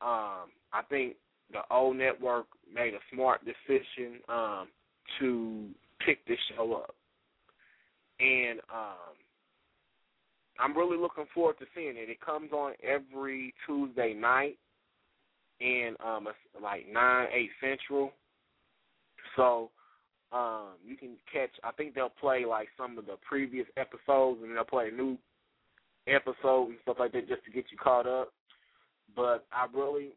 [0.00, 1.16] um, I think
[1.52, 4.68] the OWN network made a smart decision um,
[5.20, 5.68] to
[6.04, 6.94] pick this show up,
[8.18, 9.14] and um,
[10.58, 12.08] I'm really looking forward to seeing it.
[12.08, 14.56] It comes on every Tuesday night,
[15.60, 16.28] and um,
[16.62, 18.12] like nine eight central.
[19.36, 19.70] So
[20.34, 21.50] um, you can catch.
[21.62, 25.16] I think they'll play like some of the previous episodes, and they'll play a new
[26.06, 28.32] episode and stuff like that just to get you caught up.
[29.14, 30.10] But I really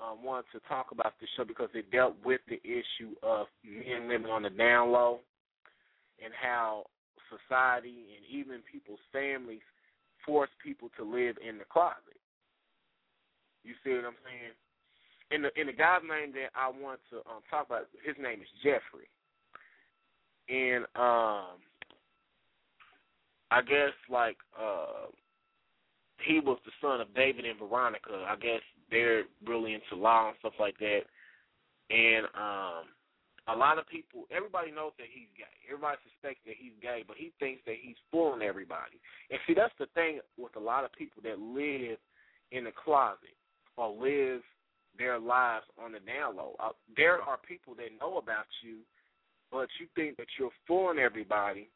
[0.00, 4.08] um, wanted to talk about this show because it dealt with the issue of men
[4.08, 5.20] living on the down low
[6.24, 6.84] and how
[7.28, 9.62] society and even people's families
[10.24, 12.16] force people to live in the closet.
[13.64, 14.56] You see what I'm saying?
[15.30, 18.40] And the and the guy's name that I want to um, talk about, his name
[18.40, 19.12] is Jeffrey,
[20.48, 21.58] and um,
[23.50, 25.08] I guess like uh,
[26.26, 28.26] he was the son of David and Veronica.
[28.28, 31.00] I guess they're really into law and stuff like that,
[31.90, 32.84] and um,
[33.48, 35.48] a lot of people, everybody knows that he's gay.
[35.66, 39.00] Everybody suspects that he's gay, but he thinks that he's fooling everybody.
[39.30, 41.96] And see, that's the thing with a lot of people that live
[42.52, 43.32] in the closet
[43.76, 44.42] or live
[44.98, 46.56] their lives on the down low.
[46.60, 48.84] Uh, there are people that know about you,
[49.50, 51.68] but you think that you're fooling everybody,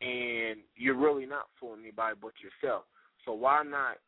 [0.00, 2.84] and you're really not fooling anybody but yourself.
[3.24, 3.98] So why not?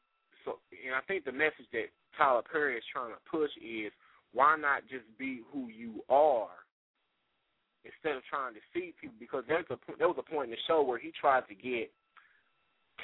[0.44, 3.92] So, and I think the message that Tyler Perry is trying to push is
[4.32, 6.52] why not just be who you are
[7.84, 9.16] instead of trying to see people?
[9.18, 11.90] Because there's a there was a point in the show where he tried to get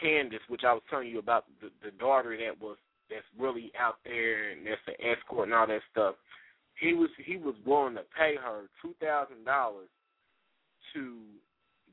[0.00, 2.76] Candace, which I was telling you about the the daughter that was
[3.10, 6.14] that's really out there and that's an escort and all that stuff.
[6.80, 9.88] He was he was willing to pay her two thousand dollars
[10.94, 11.16] to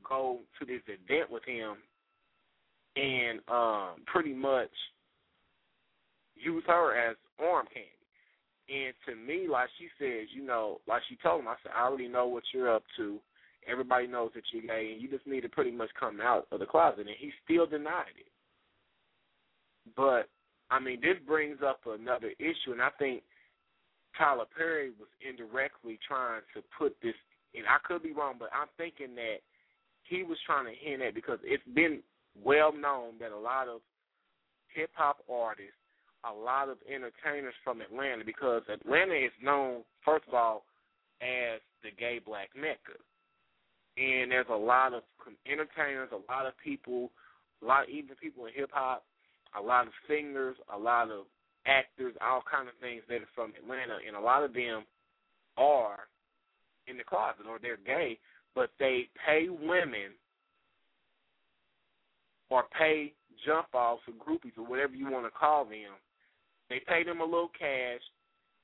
[0.08, 1.76] go to this event with him
[2.96, 4.70] and um pretty much
[6.34, 7.88] use her as arm candy.
[8.68, 11.84] And to me, like she says, you know, like she told him, I said, I
[11.84, 13.18] already know what you're up to.
[13.68, 16.58] Everybody knows that you're gay, and you just need to pretty much come out of
[16.58, 17.00] the closet.
[17.00, 18.32] And he still denied it.
[19.96, 20.28] But
[20.70, 23.22] I mean, this brings up another issue, and I think
[24.16, 27.14] Tyler Perry was indirectly trying to put this.
[27.54, 29.44] And I could be wrong, but I'm thinking that
[30.04, 32.00] he was trying to hint at because it's been
[32.42, 33.80] well known that a lot of
[34.74, 35.76] hip hop artists,
[36.24, 40.64] a lot of entertainers from Atlanta, because Atlanta is known first of all
[41.20, 42.96] as the gay black mecca,
[43.98, 45.02] and there's a lot of
[45.46, 47.10] entertainers, a lot of people,
[47.62, 49.04] a lot even people in hip hop
[49.58, 51.24] a lot of singers, a lot of
[51.66, 54.84] actors, all kind of things that are from Atlanta, and a lot of them
[55.56, 56.08] are
[56.86, 58.18] in the closet or they're gay,
[58.54, 60.12] but they pay women
[62.50, 63.12] or pay
[63.46, 65.96] jump offs or groupies or whatever you want to call them.
[66.68, 68.00] They pay them a little cash,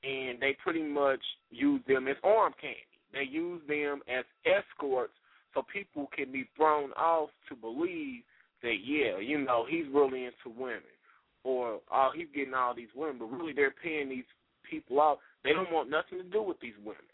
[0.03, 1.19] and they pretty much
[1.51, 2.77] use them as arm candy.
[3.13, 5.13] They use them as escorts
[5.53, 8.21] so people can be thrown off to believe
[8.61, 10.81] that yeah, you know, he's really into women,
[11.43, 14.27] or oh, he's getting all these women, but really they're paying these
[14.69, 15.17] people off.
[15.43, 17.07] They don't want nothing to do with these women,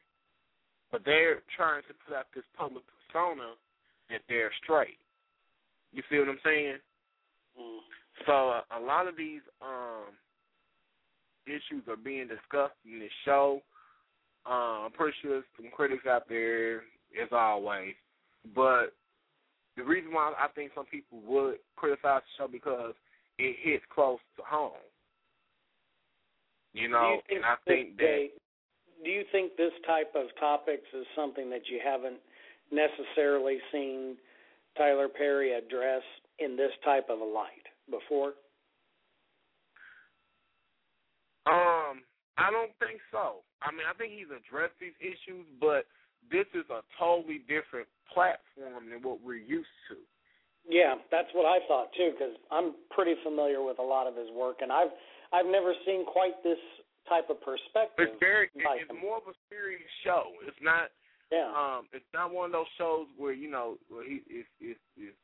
[0.92, 3.54] but they're trying to put out this public persona
[4.10, 4.98] that they're straight.
[5.92, 6.78] You see what I'm saying?
[7.60, 7.80] Mm.
[8.26, 10.14] So uh, a lot of these um
[11.46, 13.62] issues are being discussed in this show.
[14.46, 16.78] Uh, I'm pretty sure there's some critics out there,
[17.22, 17.94] as always.
[18.56, 18.94] But
[19.78, 22.94] the reason why I think some people would criticize the show because
[23.38, 24.72] it hits close to home.
[26.74, 28.32] You know, you and I think that day-
[29.04, 32.20] do you think this type of topics is something that you haven't
[32.72, 34.18] necessarily seen
[34.78, 36.04] Tyler Perry address
[36.40, 38.34] in this type of a light before?
[41.46, 42.04] Um,
[42.38, 43.44] I don't think so.
[43.62, 45.86] I mean, I think he's addressed these issues, but
[46.32, 49.98] this is a totally different platform than what we're used to.
[50.68, 52.12] Yeah, that's what I thought too.
[52.18, 54.90] Because I'm pretty familiar with a lot of his work, and I've
[55.34, 56.58] I've never seen quite this
[57.10, 58.10] type of perspective.
[58.10, 58.98] It's very, it's him.
[59.02, 60.32] more of a serious show.
[60.48, 60.90] It's not,
[61.32, 61.52] Yeah.
[61.54, 65.16] um, it's not one of those shows where you know where he it's it's, it's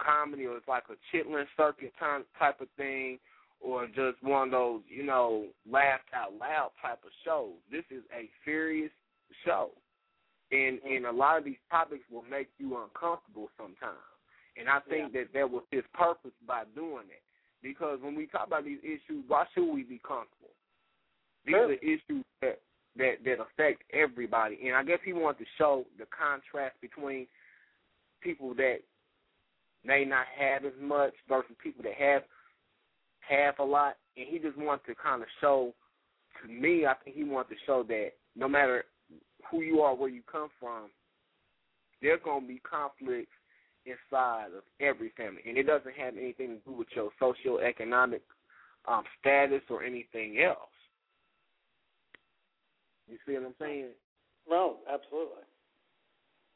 [0.00, 3.18] comedy or it's like a chitlin circuit time type of thing,
[3.60, 7.52] or just one of those you know laughed out loud type of shows.
[7.70, 8.92] This is a serious
[9.44, 9.70] show,
[10.52, 14.00] and and a lot of these topics will make you uncomfortable sometimes.
[14.58, 17.22] And I think that that was his purpose by doing it.
[17.62, 20.54] Because when we talk about these issues, why should we be comfortable?
[21.44, 21.68] These Sure.
[21.68, 22.60] are issues that,
[22.96, 24.58] that that affect everybody.
[24.66, 27.26] And I guess he wanted to show the contrast between
[28.20, 28.78] people that
[29.84, 32.22] may not have as much versus people that have
[33.20, 33.96] have a lot.
[34.16, 35.74] And he just wanted to kind of show
[36.42, 38.84] to me, I think he wanted to show that no matter
[39.50, 40.90] who you are, where you come from,
[42.02, 43.32] there's gonna be conflicts
[43.86, 48.20] inside of every family, and it doesn't have anything to do with your socioeconomic
[48.86, 50.58] um, status or anything else.
[53.08, 53.88] You see what I'm saying?
[54.48, 55.44] No, absolutely.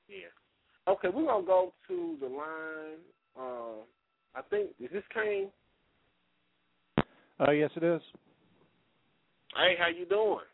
[0.08, 0.92] Yeah.
[0.92, 2.98] Okay, we're gonna go to the line.
[3.38, 3.84] Uh,
[4.34, 5.48] I think is this Kane?
[7.40, 8.02] Uh, yes, it is.
[9.56, 10.44] Hey, how you doing?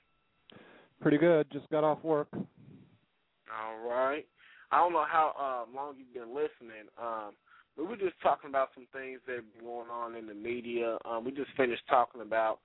[1.01, 1.47] Pretty good.
[1.53, 2.29] Just got off work.
[2.33, 4.27] All right.
[4.71, 7.33] I don't know how uh, long you've been listening, um,
[7.77, 10.97] we're just talking about some things that have been going on in the media.
[11.05, 12.59] Um, we just finished talking about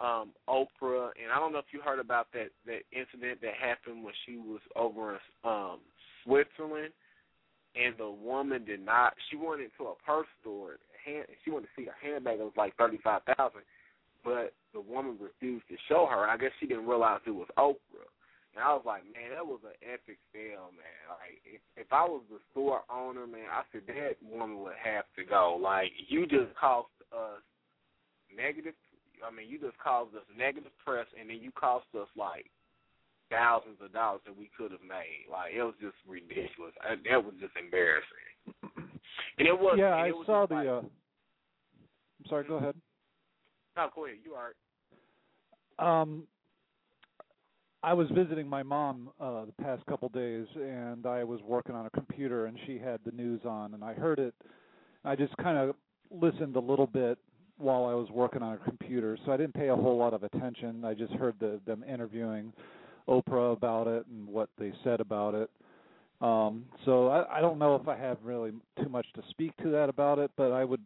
[0.00, 4.04] um, Oprah, and I don't know if you heard about that that incident that happened
[4.04, 5.78] when she was over in um,
[6.24, 6.92] Switzerland,
[7.74, 9.14] and the woman did not.
[9.30, 12.52] She went into a purse store, hand, she wanted to see a handbag that was
[12.56, 13.62] like thirty five thousand,
[14.22, 16.28] but the woman refused to show her.
[16.28, 18.08] I guess she didn't realize it was Oprah.
[18.54, 21.00] And I was like, man, that was an epic fail, man.
[21.06, 25.04] Like, if if I was the store owner, man, I said that woman would have
[25.16, 25.58] to go.
[25.60, 27.42] Like, you just cost us
[28.34, 28.74] negative.
[29.22, 32.50] I mean, you just caused us negative press, and then you cost us like
[33.30, 35.30] thousands of dollars that we could have made.
[35.30, 36.74] Like, it was just ridiculous.
[36.82, 38.26] I, that was just embarrassing.
[39.38, 39.76] And it was.
[39.78, 40.54] yeah, and I it was saw the.
[40.54, 42.44] Like, uh I'm sorry.
[42.44, 42.74] Go ahead.
[43.76, 44.18] no, go ahead.
[44.24, 44.52] You are.
[45.78, 46.24] Um,
[47.82, 51.86] I was visiting my mom uh the past couple days and I was working on
[51.86, 54.34] a computer and she had the news on and I heard it.
[55.04, 55.74] I just kind of
[56.10, 57.18] listened a little bit
[57.56, 60.22] while I was working on a computer, so I didn't pay a whole lot of
[60.22, 60.84] attention.
[60.84, 62.52] I just heard the, them interviewing
[63.08, 65.50] Oprah about it and what they said about it.
[66.20, 68.52] Um, so I, I don't know if I have really
[68.82, 70.80] too much to speak to that about it, but I would.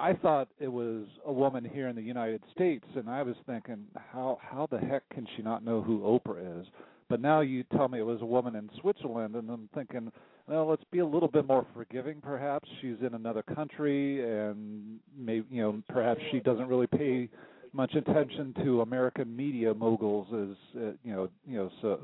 [0.00, 3.84] I thought it was a woman here in the United States, and I was thinking,
[4.12, 6.66] how how the heck can she not know who Oprah is?
[7.10, 10.10] But now you tell me it was a woman in Switzerland, and I'm thinking,
[10.46, 12.20] well, let's be a little bit more forgiving.
[12.22, 17.28] Perhaps she's in another country, and maybe you know, perhaps she doesn't really pay
[17.72, 22.00] much attention to American media moguls as uh, you know, you know, so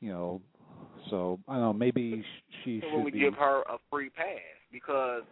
[0.00, 0.40] you know,
[1.10, 1.72] so I don't know.
[1.72, 3.18] Maybe sh- she So when we be.
[3.18, 4.40] give her a free pass
[4.72, 5.22] because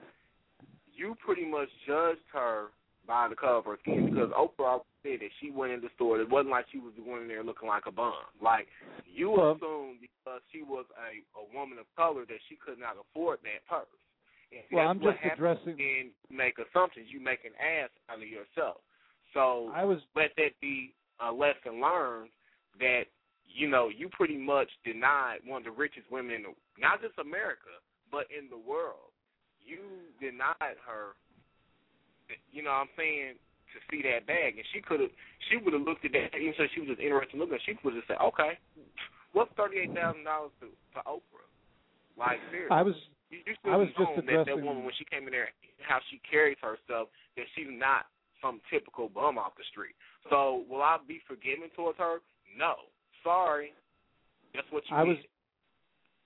[0.97, 2.69] you pretty much judged her
[3.07, 6.21] by the cover of her skin because Oprah said that she went in the store.
[6.21, 8.15] It wasn't like she was going in there looking like a bum.
[8.41, 8.69] Like
[9.07, 12.97] you Well- assumed because she was a a woman of color that she could not
[12.97, 13.87] afford that purse.
[14.53, 17.11] And Well, I'm just addressing- you make assumptions.
[17.13, 18.81] You make an ass out of yourself.
[19.33, 22.31] So I was let that be a lesson learned
[22.79, 23.07] that
[23.47, 27.19] you know you pretty much denied one of the richest women in the, not just
[27.19, 27.71] America
[28.11, 29.11] but in the world.
[29.65, 29.81] You
[30.21, 31.17] denied her.
[32.53, 33.37] You know what I'm saying
[33.75, 35.13] to see that bag, and she could have
[35.51, 37.59] she would have looked at that even though she was just interested in looking.
[37.67, 38.57] She would have said, okay,
[39.33, 41.49] what's thirty eight thousand dollars to to Oprah?
[42.17, 42.77] Like seriously.
[42.77, 42.95] I was
[43.29, 45.51] You, you should I was have just that that woman when she came in there,
[45.83, 48.07] how she carries herself, that she's not
[48.41, 49.97] some typical bum off the street.
[50.31, 52.21] So will I be forgiving towards her?
[52.57, 52.75] No.
[53.23, 53.73] Sorry.
[54.55, 55.17] That's what you I was.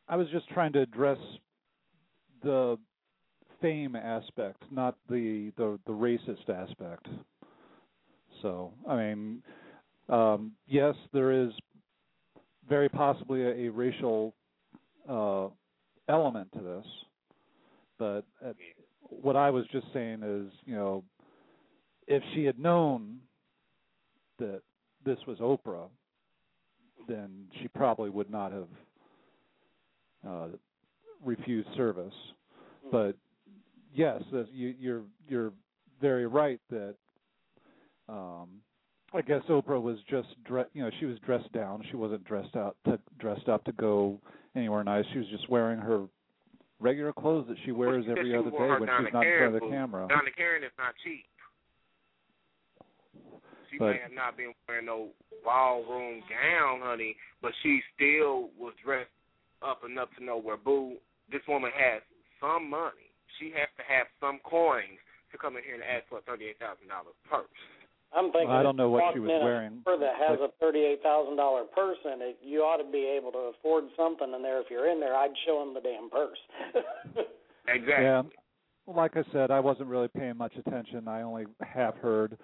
[0.08, 1.18] I was just trying to address
[2.42, 2.78] the
[3.60, 7.06] fame aspect, not the the, the racist aspect.
[8.42, 9.42] So, I mean,
[10.08, 11.50] um, yes, there is
[12.68, 14.34] very possibly a, a racial
[15.08, 15.48] uh,
[16.08, 16.86] element to this,
[17.98, 18.52] but uh,
[19.00, 21.02] what I was just saying is, you know,
[22.06, 23.18] if she had known
[24.38, 24.62] that
[25.04, 25.88] this was Oprah,
[27.08, 28.68] then she probably would not have
[30.26, 30.48] uh,
[31.24, 32.14] refused service.
[32.90, 33.16] But
[33.98, 34.22] yes,
[34.52, 35.52] you, you're you're
[36.00, 36.94] very right that
[38.08, 38.48] um,
[39.12, 41.82] I guess Oprah was just dre- you know she was dressed down.
[41.90, 44.20] She wasn't dressed out to dressed up to go
[44.54, 45.04] anywhere nice.
[45.12, 46.06] She was just wearing her
[46.80, 49.38] regular clothes that she wears Well, she every said other day when she's not in
[49.38, 50.06] front of the camera.
[50.08, 51.24] Donna Karan is not cheap.
[53.70, 55.08] She But- may have not been wearing no
[55.44, 59.10] ballroom gown, honey, but she still was dressed
[59.60, 60.96] up enough to know where boo.
[61.30, 62.00] This woman has
[62.40, 63.07] some money.
[63.38, 64.98] She has to have some coins
[65.32, 67.46] to come in here and ask for a thirty-eight thousand dollars purse.
[68.12, 68.48] I'm thinking.
[68.48, 70.52] Well, I don't know what she was in a wearing, store that has but- a
[70.60, 74.42] thirty-eight thousand dollar purse in it, you ought to be able to afford something in
[74.42, 74.60] there.
[74.60, 76.38] If you're in there, I'd show them the damn purse.
[77.70, 78.04] Exactly.
[78.04, 78.22] Yeah.
[78.86, 81.06] Well, like I said, I wasn't really paying much attention.
[81.06, 82.38] I only half heard.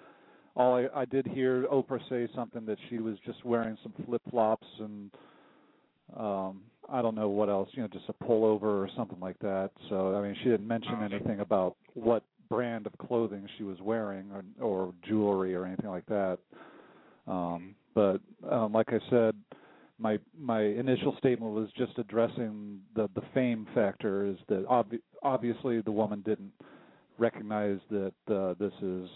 [0.54, 4.20] All I, I did hear Oprah say something that she was just wearing some flip
[4.30, 5.10] flops and
[6.14, 9.70] um I don't know what else, you know, just a pullover or something like that.
[9.88, 14.30] So I mean, she didn't mention anything about what brand of clothing she was wearing
[14.30, 16.38] or, or jewelry or anything like that.
[17.26, 18.20] Um but
[18.50, 19.34] um like I said,
[19.98, 25.80] my my initial statement was just addressing the the fame factor is that obvi- obviously
[25.80, 26.52] the woman didn't
[27.18, 29.08] recognize that uh, this is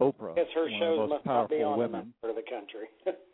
[0.00, 2.14] Oprah, Guess her one of the shows most must not be on in women.
[2.20, 2.88] part of the country.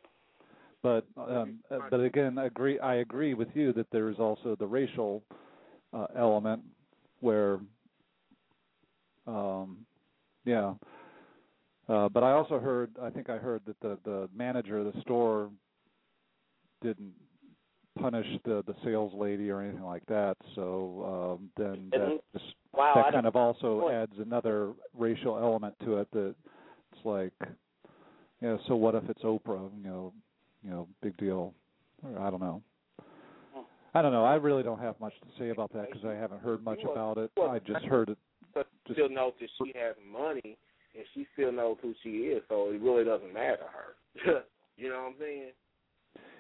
[0.83, 2.79] But um, uh, but again, I agree.
[2.79, 5.23] I agree with you that there is also the racial
[5.93, 6.63] uh, element
[7.21, 7.59] where,
[9.27, 9.79] um,
[10.45, 10.75] yeah.
[11.89, 12.91] Uh, but I also heard.
[13.03, 15.51] I think I heard that the the manager of the store
[16.81, 17.13] didn't
[17.99, 20.37] punish the the sales lady or anything like that.
[20.55, 23.93] So um, then that just Wow, I that kind of also Boy.
[23.95, 26.09] adds another racial element to it.
[26.13, 26.35] That
[26.93, 27.33] it's like,
[28.41, 29.71] you know, so what if it's Oprah?
[29.83, 30.13] You know,
[30.63, 31.55] you know, big deal.
[32.19, 32.63] I don't know.
[33.95, 34.25] I don't know.
[34.25, 37.19] I really don't have much to say about that because I haven't heard much about
[37.19, 37.31] it.
[37.41, 38.19] I just heard it.
[38.55, 40.57] But still knows that she has money,
[40.95, 44.43] and she still knows who she is, so it really doesn't matter to her.
[44.77, 45.51] you know what I'm saying?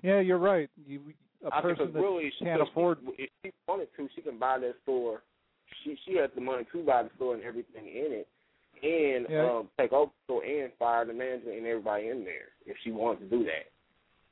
[0.03, 0.69] Yeah, you're right.
[0.87, 1.01] You
[1.45, 2.99] a I person that really, she, can't afford.
[3.17, 5.23] If she wanted to, she can buy that store.
[5.85, 8.29] She she has the money to buy the store and everything in it,
[8.83, 9.51] and Yeah.
[9.51, 12.91] um, take over the store and fire the manager and everybody in there if she
[12.91, 13.71] wanted to do that.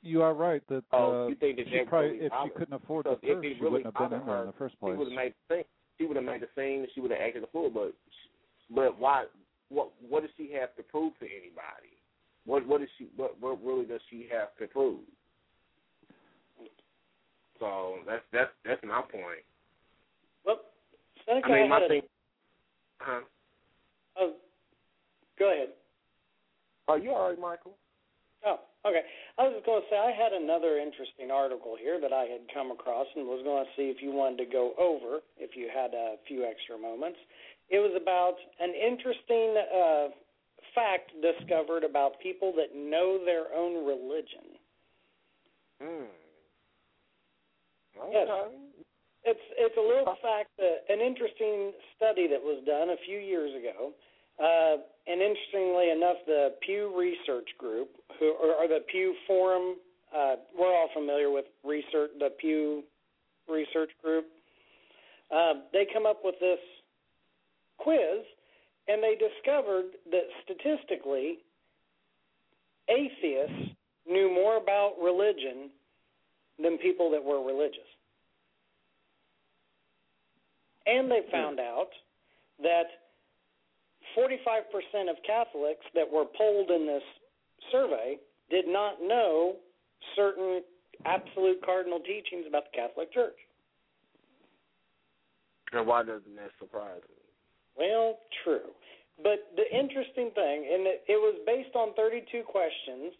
[0.02, 2.74] You are right that Oh, uh, you think that she probably, really if she couldn't
[2.74, 4.78] afford the because if it she really wouldn't have been in there in the first
[4.78, 4.92] place.
[4.92, 4.98] She place.
[4.98, 5.64] would have made the thing.
[5.98, 6.86] She would have made the scene.
[6.94, 7.70] She would have acted a fool.
[7.70, 7.94] But
[8.74, 9.24] but why?
[9.68, 11.98] What what does she have to prove to anybody?
[12.44, 13.08] What what does she?
[13.16, 15.00] What what really does she have to prove?
[17.58, 19.44] So that's that's that's my point.
[20.44, 20.60] well,
[21.28, 22.02] Senica I mean, my had a.
[22.98, 23.20] Huh?
[24.18, 24.32] oh,
[25.38, 25.68] go ahead.
[26.88, 27.76] Are you all right, Michael?
[28.44, 29.04] Oh, okay.
[29.38, 32.46] I was just going to say I had another interesting article here that I had
[32.52, 35.68] come across and was going to see if you wanted to go over if you
[35.72, 37.18] had a few extra moments.
[37.68, 40.14] It was about an interesting uh,
[40.74, 44.54] fact discovered about people that know their own religion.
[45.82, 46.08] Hmm.
[48.12, 48.28] Yes.
[49.26, 53.50] It's it's a little fact that an interesting study that was done a few years
[53.58, 53.90] ago,
[54.42, 54.76] uh,
[55.06, 57.88] and interestingly enough, the Pew Research Group,
[58.18, 59.76] who or, the Pew Forum,
[60.14, 62.82] uh, we're all familiar with research, the Pew
[63.48, 64.26] Research Group.
[65.34, 66.58] Uh, they come up with this
[67.78, 68.24] quiz,
[68.88, 71.38] and they discovered that statistically,
[72.88, 73.74] atheists
[74.08, 75.70] knew more about religion
[76.62, 77.80] than people that were religious.
[80.86, 81.88] And they found out
[82.62, 82.84] that
[84.16, 87.02] 45% of Catholics that were polled in this
[87.72, 88.18] survey
[88.50, 89.56] did not know
[90.14, 90.62] certain
[91.04, 93.36] absolute cardinal teachings about the Catholic Church.
[95.72, 97.16] And why doesn't that surprise me?
[97.76, 98.70] Well, true.
[99.22, 103.12] But the interesting thing, and it, it was based on 32 questions,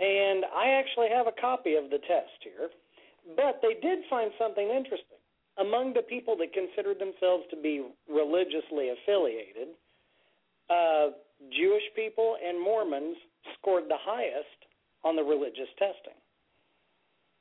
[0.00, 2.70] and I actually have a copy of the test here,
[3.36, 5.18] but they did find something interesting.
[5.58, 9.76] among the people that considered themselves to be religiously affiliated,
[10.70, 11.08] uh,
[11.50, 13.16] Jewish people and Mormons
[13.58, 14.58] scored the highest
[15.04, 16.18] on the religious testing.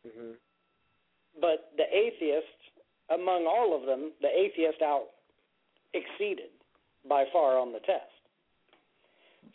[0.06, 0.34] hmm
[1.39, 2.61] But the atheists,
[3.10, 5.07] among all of them, the atheist out
[5.93, 6.49] exceeded
[7.07, 8.11] by far on the test.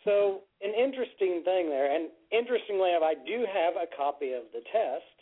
[0.04, 4.60] So, an interesting thing there, and interestingly enough, I do have a copy of the
[4.70, 5.16] test.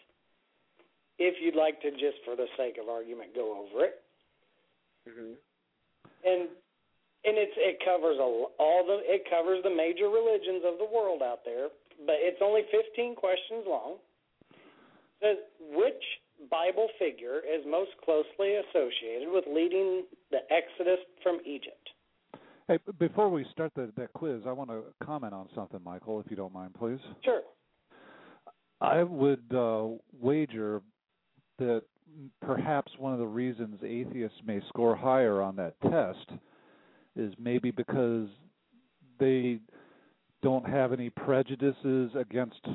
[1.19, 4.03] If you'd like to, just for the sake of argument, go over it,
[5.09, 5.33] hmm
[6.25, 6.49] and
[7.25, 8.29] and it's it covers a,
[8.59, 11.69] all the it covers the major religions of the world out there,
[12.07, 13.97] but it's only 15 questions long.
[14.53, 14.57] It
[15.21, 15.39] says
[15.73, 16.05] which
[16.51, 21.91] Bible figure is most closely associated with leading the Exodus from Egypt?
[22.69, 26.27] Hey, before we start the, that quiz, I want to comment on something, Michael, if
[26.31, 26.99] you don't mind, please.
[27.23, 27.43] Sure.
[28.81, 29.89] I would uh,
[30.21, 30.81] wager
[31.59, 31.83] that
[32.41, 36.39] perhaps one of the reasons atheists may score higher on that test
[37.17, 38.29] is maybe because
[39.19, 39.59] they
[40.43, 42.67] don't have any prejudices against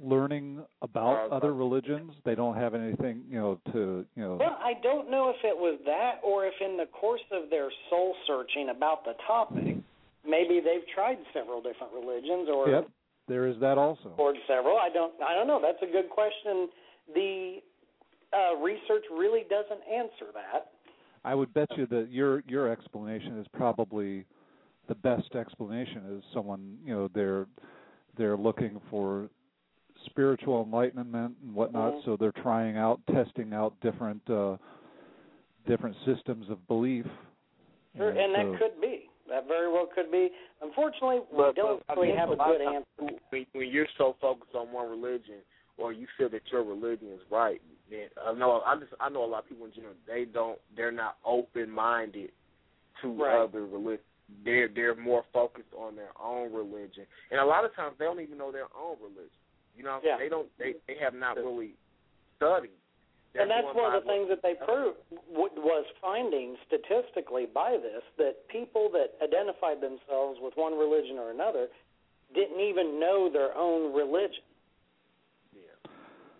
[0.00, 2.12] learning about other religions.
[2.24, 4.36] They don't have anything, you know, to you know.
[4.38, 7.70] Well, I don't know if it was that or if in the course of their
[7.88, 9.78] soul searching about the topic,
[10.28, 12.90] maybe they've tried several different religions or Yep,
[13.28, 14.12] there is that also.
[14.18, 14.76] or several.
[14.76, 15.60] I don't I don't know.
[15.62, 16.68] That's a good question.
[17.14, 17.58] The
[18.34, 20.72] uh, research really doesn't answer that.
[21.26, 24.24] I would bet you that your your explanation is probably
[24.88, 26.02] the best explanation.
[26.16, 27.46] Is someone you know they're
[28.16, 29.28] they're looking for
[30.06, 32.04] spiritual enlightenment and whatnot, Mhm.
[32.04, 34.56] so they're trying out, testing out different uh,
[35.66, 37.06] different systems of belief.
[37.96, 39.10] Sure, and so- that could be.
[39.28, 40.30] That very well could be.
[40.62, 42.86] Unfortunately, we But, don't but I really have a good answer.
[43.30, 45.42] When, when you're so focused on one religion,
[45.76, 49.24] or you feel that your religion is right, then I know I just I know
[49.24, 52.30] a lot of people in general they don't they're not open minded
[53.02, 53.42] to Right.
[53.42, 54.06] other religions.
[54.44, 58.20] They're they're more focused on their own religion, and a lot of times they don't
[58.20, 59.38] even know their own religion.
[59.76, 60.16] You know, Yeah.
[60.18, 61.74] they don't they they have not really
[62.36, 62.70] studied.
[63.32, 64.96] They're and that's one of the things that they proved
[65.28, 71.68] was finding statistically by this that people that identified themselves with one religion or another
[72.34, 74.42] didn't even know their own religion.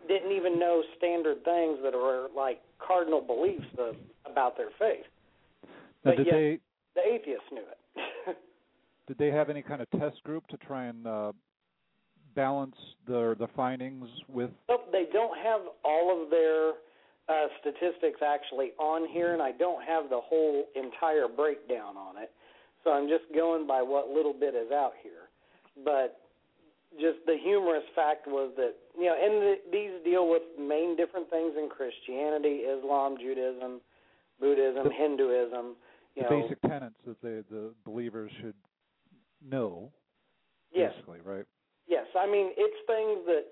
[0.08, 3.96] Didn't even know standard things that are like cardinal beliefs of,
[4.30, 5.04] about their faith.
[6.04, 6.58] Now, But did yet- they
[6.94, 8.36] The atheists knew it.
[9.08, 11.32] did they have any kind of test group to try and uh,
[12.34, 12.76] balance
[13.06, 14.50] the the findings with?
[14.68, 16.70] Nope, they don't have all of their
[17.28, 22.30] uh, statistics actually on here, and I don't have the whole entire breakdown on it.
[22.84, 25.26] So I'm just going by what little bit is out here.
[25.84, 26.20] But
[27.00, 31.28] just the humorous fact was that you know, and the, these deal with main different
[31.30, 33.80] things in Christianity, Islam, Judaism,
[34.40, 35.76] Buddhism, Hinduism.
[36.14, 38.54] You the know, basic tenets that the the believers should
[39.46, 39.92] know.
[40.72, 40.92] Yes.
[40.96, 41.44] Basically, right?
[41.86, 43.44] Yes, I mean it's things that.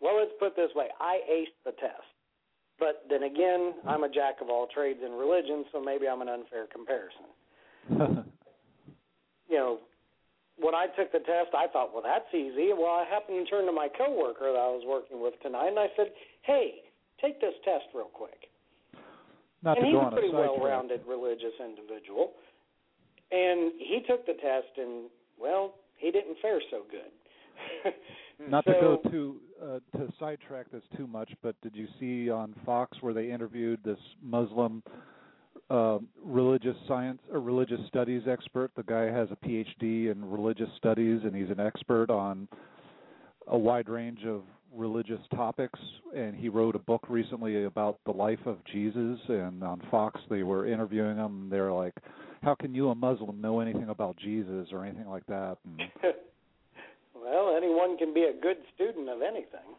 [0.00, 2.12] Well, let's put it this way: I aced the test,
[2.78, 6.28] but then again, I'm a jack of all trades in religion, so maybe I'm an
[6.28, 8.24] unfair comparison.
[9.48, 9.78] You know,
[10.56, 12.70] when I took the test, I thought, well, that's easy.
[12.72, 15.78] Well, I happened to turn to my coworker that I was working with tonight, and
[15.78, 16.12] I said,
[16.42, 16.82] "Hey,
[17.20, 18.48] take this test real quick."
[19.62, 22.32] Not and to he's go a on a pretty well-rounded religious individual,
[23.32, 25.10] and he took the test, and
[25.40, 27.92] well, he didn't fare so good.
[28.50, 32.30] Not to go So- too uh, to sidetrack this too much, but did you see
[32.30, 34.82] on Fox where they interviewed this Muslim
[35.70, 38.70] uh, religious science or religious studies expert?
[38.76, 42.48] The guy has a PhD in religious studies, and he's an expert on
[43.46, 44.42] a wide range of
[44.74, 45.78] religious topics.
[46.16, 49.18] And he wrote a book recently about the life of Jesus.
[49.28, 51.42] And on Fox, they were interviewing him.
[51.42, 51.94] And they're like,
[52.42, 55.80] "How can you, a Muslim, know anything about Jesus or anything like that?" And
[57.14, 59.76] well, anyone can be a good student of anything.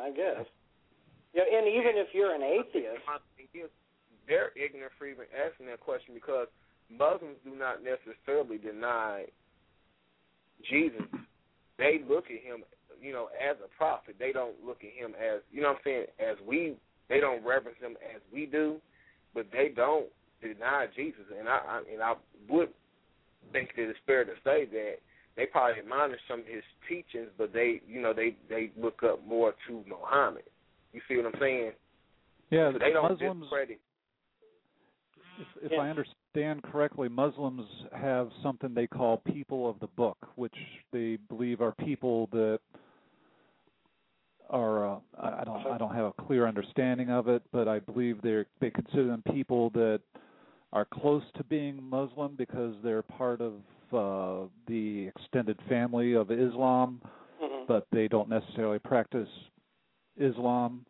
[0.00, 0.46] I guess.
[1.36, 3.04] Yeah, and even if you're an atheist,
[4.26, 6.48] they're ignorant for even asking that question because
[6.88, 9.26] Muslims do not necessarily deny
[10.64, 11.04] Jesus.
[11.76, 12.64] They look at him,
[13.02, 14.16] you know, as a prophet.
[14.18, 16.74] They don't look at him as, you know, what I'm saying, as we.
[17.10, 18.80] They don't reverence him as we do,
[19.34, 20.06] but they don't
[20.40, 21.28] deny Jesus.
[21.38, 22.14] And I, I and I
[22.48, 22.70] would
[23.52, 24.94] think that it's fair to say that
[25.36, 29.24] they probably admonish some of his teachings, but they, you know, they they look up
[29.26, 30.44] more to Muhammad.
[30.96, 31.72] You see what I'm saying?
[32.50, 33.42] yeah, so they don't Muslims.
[33.42, 33.80] discredit.
[35.38, 40.54] If, if I understand correctly, Muslims have something they call people of the book, which
[40.94, 42.60] they believe are people that
[44.48, 47.68] are uh, I I don't I I don't have a clear understanding of it, but
[47.68, 50.00] I believe they they consider them people that
[50.72, 53.52] are close to being Muslim because they're part of
[53.92, 57.02] uh, the extended family of Islam,
[57.42, 57.66] Mhm.
[57.66, 59.28] but they don't necessarily practice
[60.18, 60.84] Islam,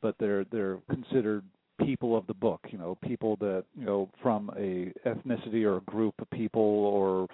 [0.00, 1.44] but they're they're considered
[1.84, 5.80] people of the book, you know, people that, you know, from a ethnicity or a
[5.82, 7.28] group of people or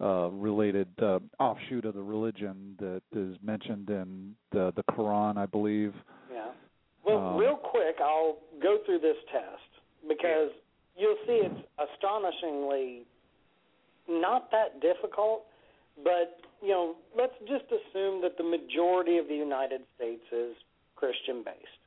[0.00, 5.46] uh related uh, offshoot of the religion that is mentioned in the the Quran, I
[5.46, 5.94] believe.
[6.32, 6.48] Yeah.
[7.04, 10.50] Well, Um, real quick, I'll go through this test because
[10.96, 13.02] you'll see it's astonishingly
[14.08, 15.44] not that difficult,
[16.02, 20.54] but you know, let's just assume that the majority of the United States is
[20.96, 21.82] Christian based.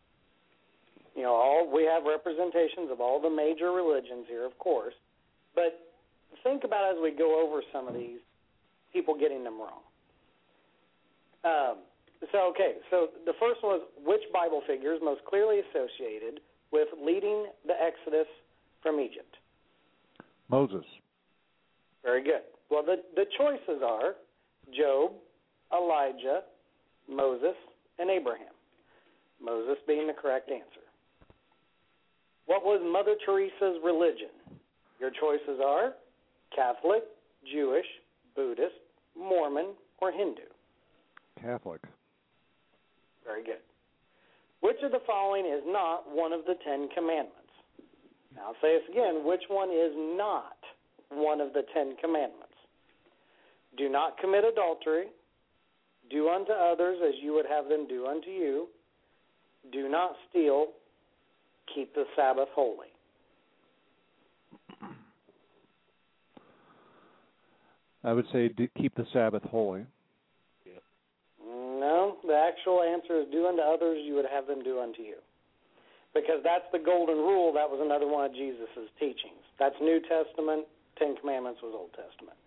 [1.15, 4.93] You know, all we have representations of all the major religions here, of course,
[5.55, 5.79] but
[6.43, 8.19] think about as we go over some of these
[8.91, 9.81] people getting them wrong.
[11.45, 11.77] Um,
[12.31, 16.41] so okay, so the first one was which Bible figure is most clearly associated
[16.71, 18.27] with leading the Exodus
[18.81, 19.37] from Egypt?
[20.49, 20.85] Moses.
[22.03, 22.41] Very good.
[22.69, 24.15] Well, the the choices are
[24.75, 25.11] Job,
[25.73, 26.41] Elijah,
[27.09, 27.55] Moses,
[27.99, 28.53] and Abraham.
[29.41, 30.85] Moses being the correct answer.
[32.45, 34.29] What was Mother Teresa's religion?
[34.99, 35.93] Your choices are
[36.55, 37.03] Catholic,
[37.51, 37.85] Jewish,
[38.35, 38.75] Buddhist,
[39.17, 40.41] Mormon, or Hindu.
[41.41, 41.81] Catholic.
[43.25, 43.61] Very good.
[44.61, 47.41] Which of the following is not one of the Ten Commandments?
[48.35, 49.25] Now, I'll say this again.
[49.25, 50.57] Which one is not
[51.09, 52.44] one of the Ten Commandments?
[53.77, 55.07] Do not commit adultery.
[56.09, 58.67] Do unto others as you would have them do unto you.
[59.71, 60.67] Do not steal.
[61.73, 62.87] Keep the Sabbath holy.
[68.03, 69.85] I would say keep the Sabbath holy.
[71.43, 75.17] No, the actual answer is do unto others you would have them do unto you.
[76.13, 77.51] Because that's the golden rule.
[77.51, 79.41] That was another one of Jesus' teachings.
[79.59, 80.65] That's New Testament.
[80.97, 82.37] Ten Commandments was Old Testament.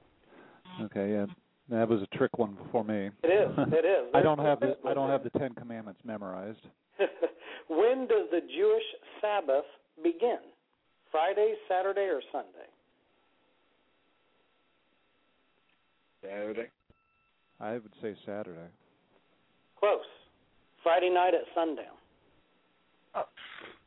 [0.83, 1.27] Okay, yeah.
[1.71, 3.11] That was a trick one for me.
[3.23, 3.55] It is.
[3.73, 4.11] It is.
[4.15, 6.61] I don't have the I don't have the Ten Commandments memorized.
[7.69, 8.83] when does the Jewish
[9.21, 9.67] Sabbath
[10.03, 10.39] begin?
[11.11, 12.69] Friday, Saturday, or Sunday?
[16.23, 16.69] Saturday.
[17.61, 18.69] I would say Saturday.
[19.79, 20.01] Close.
[20.83, 21.97] Friday night at sundown.
[23.15, 23.25] Oh,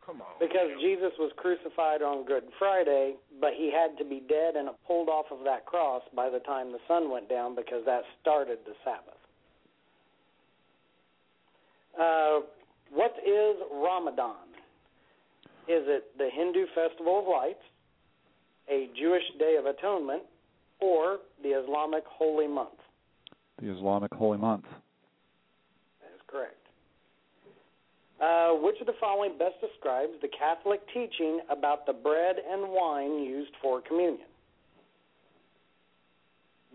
[0.05, 0.33] come on.
[0.39, 5.09] Because Jesus was crucified on Good Friday, but he had to be dead and pulled
[5.09, 8.73] off of that cross by the time the sun went down because that started the
[8.83, 9.21] Sabbath.
[11.99, 12.45] Uh,
[12.93, 14.47] what is Ramadan?
[15.67, 17.63] Is it the Hindu Festival of Lights,
[18.69, 20.23] a Jewish Day of Atonement,
[20.79, 22.79] or the Islamic Holy Month?
[23.61, 24.63] The Islamic holy month.
[26.01, 26.60] That is correct.
[28.22, 33.23] Uh, which of the following best describes the Catholic teaching about the bread and wine
[33.23, 34.27] used for communion?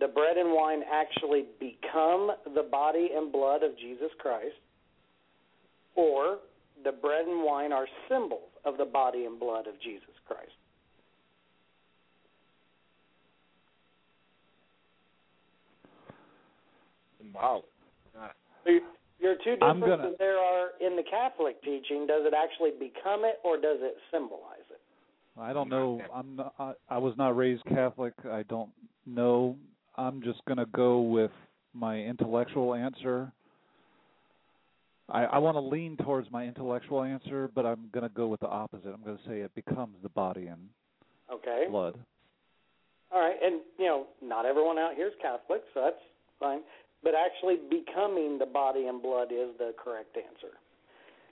[0.00, 4.56] The bread and wine actually become the body and blood of Jesus Christ,
[5.94, 6.38] or
[6.82, 10.50] the bread and wine are symbols of the body and blood of Jesus Christ?
[17.18, 17.64] Symbolic.
[18.16, 18.34] Not
[19.26, 22.06] So Your two differences gonna- there are in the Catholic teaching.
[22.06, 24.80] Does it actually become it, or does it symbolize it?
[25.38, 26.00] I don't know.
[26.14, 28.14] I'm not, I, I was not raised Catholic.
[28.24, 28.70] I don't
[29.04, 29.56] know.
[29.96, 31.32] I'm just going to go with
[31.74, 33.32] my intellectual answer.
[35.08, 38.40] I, I want to lean towards my intellectual answer, but I'm going to go with
[38.40, 38.88] the opposite.
[38.88, 40.70] I'm going to say it becomes the body and
[41.30, 41.66] Okay.
[41.68, 41.98] blood.
[43.12, 46.02] All right, and you know, not everyone out here is Catholic, so that's
[46.40, 46.60] fine.
[47.06, 50.58] But actually, becoming the body and blood is the correct answer,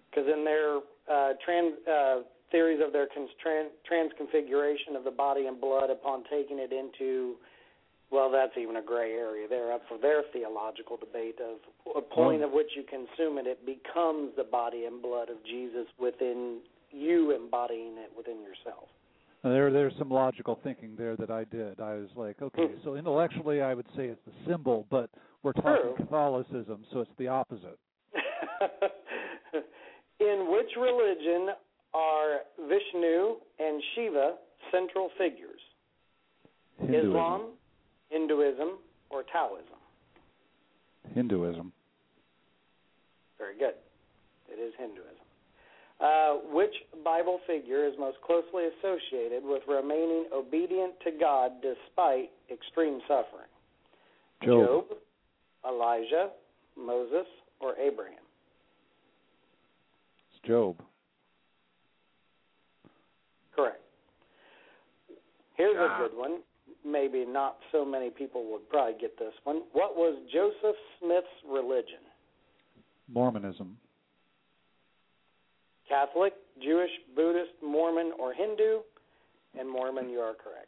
[0.06, 0.78] because in their
[1.10, 2.22] uh, trans uh,
[2.52, 7.34] theories of their cons- tran- transconfiguration of the body and blood upon taking it into,
[8.12, 9.48] well, that's even a gray area.
[9.48, 11.58] They're up for their theological debate of
[11.96, 15.88] a point of which you consume it, it becomes the body and blood of Jesus
[15.98, 16.60] within
[16.92, 18.86] you embodying it within yourself.
[19.42, 21.80] There, there's some logical thinking there that I did.
[21.80, 22.84] I was like, okay, Hmm.
[22.84, 25.10] so intellectually, I would say it's the symbol, but
[25.44, 25.94] we're talking True.
[25.96, 27.78] Catholicism, so it's the opposite.
[30.20, 31.50] In which religion
[31.92, 34.34] are Vishnu and Shiva
[34.72, 35.60] central figures?
[36.80, 37.10] Hinduism.
[37.10, 37.42] Islam,
[38.08, 38.78] Hinduism,
[39.10, 39.78] or Taoism?
[41.14, 41.72] Hinduism.
[43.38, 43.74] Very good.
[44.48, 45.10] It is Hinduism.
[46.00, 53.00] Uh, which Bible figure is most closely associated with remaining obedient to God despite extreme
[53.06, 53.48] suffering?
[54.42, 54.86] Job.
[55.66, 56.30] Elijah,
[56.76, 57.26] Moses,
[57.60, 58.18] or Abraham?
[60.32, 60.76] It's Job.
[63.54, 63.80] Correct.
[65.54, 65.96] Here's Ah.
[65.96, 66.42] a good one.
[66.84, 69.62] Maybe not so many people would probably get this one.
[69.72, 72.00] What was Joseph Smith's religion?
[73.08, 73.78] Mormonism.
[75.88, 78.82] Catholic, Jewish, Buddhist, Mormon, or Hindu?
[79.58, 80.63] And Mormon, you are correct.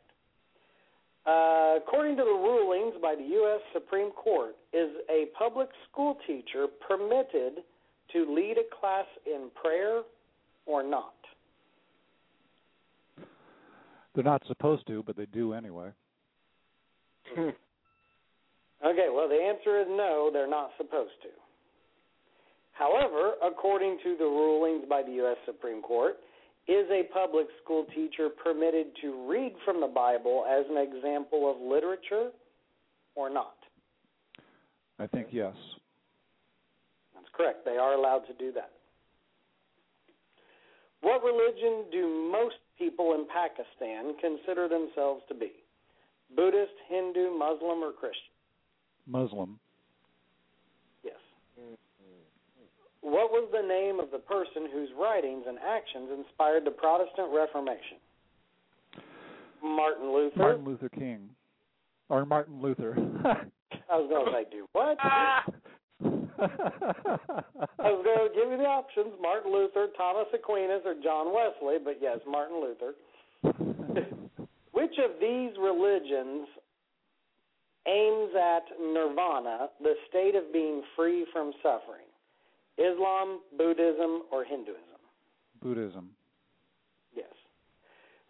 [1.27, 3.61] Uh, according to the rulings by the U.S.
[3.73, 7.65] Supreme Court, is a public school teacher permitted
[8.13, 10.03] to lead a class in prayer
[10.67, 11.15] or not?
[14.15, 15.91] They're not supposed to, but they do anyway.
[18.85, 21.29] Okay, well, the answer is no, they're not supposed to.
[22.73, 25.39] However, according to the rulings by the U.S.
[25.47, 26.17] Supreme Court,
[26.69, 31.61] is a public school teacher permitted to read from the Bible as an example of
[31.61, 32.31] literature
[33.15, 33.55] or not?
[34.99, 35.55] I think yes.
[37.15, 37.65] That's correct.
[37.65, 38.71] They are allowed to do that.
[41.03, 45.53] What religion do most people in Pakistan consider themselves to be?
[46.35, 48.33] Buddhist, Hindu, Muslim, or Christian?
[49.07, 49.61] Muslim.
[51.05, 51.15] Yes.
[53.07, 58.03] What was the name of the person whose writings and actions inspired the Protestant Reformation?
[59.63, 60.37] Martin Luther.
[60.37, 61.31] Martin Luther King.
[62.09, 62.97] Or Martin Luther.
[63.89, 64.99] I was going to say, do what?
[65.01, 65.45] I
[67.79, 71.77] was going to give you the options: Martin Luther, Thomas Aquinas, or John Wesley.
[71.83, 72.95] But yes, Martin Luther.
[74.73, 76.49] Which of these religions
[77.87, 82.06] aims at nirvana, the state of being free from suffering?
[82.79, 85.01] Islam, Buddhism, or Hinduism?
[85.63, 86.11] Buddhism.
[87.15, 87.33] Yes.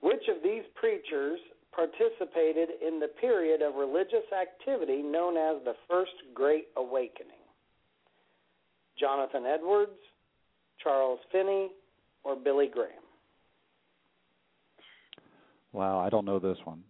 [0.01, 1.39] Which of these preachers
[1.75, 7.33] participated in the period of religious activity known as the First Great Awakening?
[8.99, 9.99] Jonathan Edwards,
[10.83, 11.71] Charles Finney,
[12.25, 12.91] or Billy Graham?
[15.73, 16.83] Wow, I don't know this one.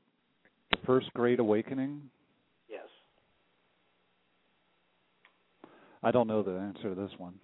[0.70, 2.02] The First Great Awakening?
[2.70, 2.86] Yes.
[6.02, 7.34] I don't know the answer to this one.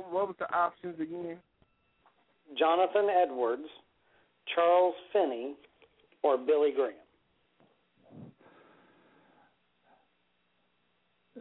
[0.00, 1.38] Um, what was the options again?
[2.58, 3.68] Jonathan Edwards,
[4.54, 5.54] Charles Finney,
[6.22, 6.94] or Billy Graham?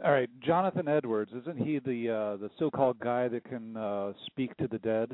[0.04, 4.56] All right, Jonathan Edwards, isn't he the uh the so-called guy that can uh speak
[4.58, 5.10] to the dead?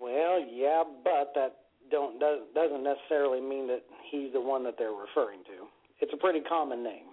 [0.00, 1.58] Well, yeah, but that
[1.90, 5.66] don't doesn't necessarily mean that he's the one that they're referring to.
[6.00, 7.11] It's a pretty common name.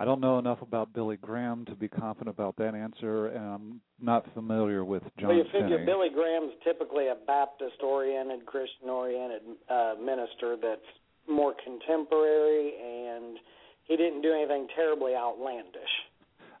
[0.00, 3.80] I don't know enough about Billy Graham to be confident about that answer, and I'm
[4.00, 5.84] not familiar with John well, you figure Finney.
[5.84, 10.80] Billy Graham's typically a Baptist-oriented, Christian-oriented uh, minister that's
[11.28, 13.36] more contemporary, and
[13.84, 15.82] he didn't do anything terribly outlandish.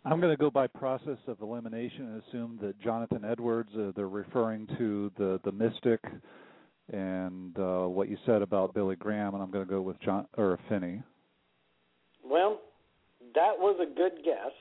[0.04, 4.08] I'm going to go by process of elimination and assume that Jonathan Edwards, uh, they're
[4.08, 6.00] referring to the the mystic,
[6.92, 10.26] and uh, what you said about Billy Graham, and I'm going to go with John
[10.36, 11.02] or Finney.
[12.22, 12.60] Well,
[13.34, 14.52] that was a good guess,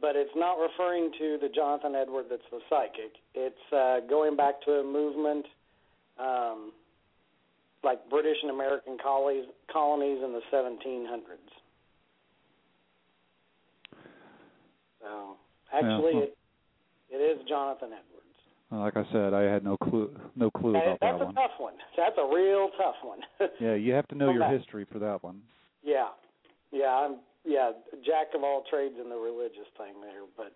[0.00, 3.12] but it's not referring to the Jonathan Edward that's the psychic.
[3.34, 5.46] It's uh, going back to a movement
[6.18, 6.72] um,
[7.84, 11.18] like British and American colonies, colonies in the 1700s.
[15.00, 15.36] So
[15.72, 16.36] actually, Yeah, it,
[17.10, 18.08] it is Jonathan Edwards.
[18.70, 21.34] Like I said, I had no clue no clue And about that's that a one.
[21.34, 21.74] tough one.
[21.96, 23.18] That's a real tough one.
[23.60, 24.56] Yeah, you have to know Come your back.
[24.58, 25.42] history for that one.
[25.82, 26.08] Yeah,
[26.70, 27.72] yeah, I'm yeah
[28.04, 30.52] jack of all trades in the religious thing there, but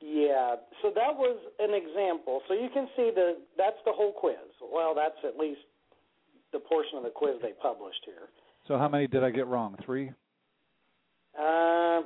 [0.00, 0.56] yeah.
[0.82, 2.40] So that was an example.
[2.48, 4.36] So you can see the that's the whole quiz.
[4.62, 5.60] Well, that's at least
[6.52, 8.28] the portion of the quiz they published here.
[8.66, 9.76] So how many did I get wrong?
[9.84, 10.10] Three.
[11.38, 12.02] Uh,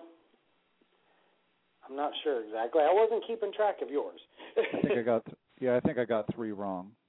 [1.88, 2.82] I'm not sure exactly.
[2.82, 4.20] I wasn't keeping track of yours.
[4.56, 5.26] I think I got
[5.60, 6.90] yeah, I think I got three wrong.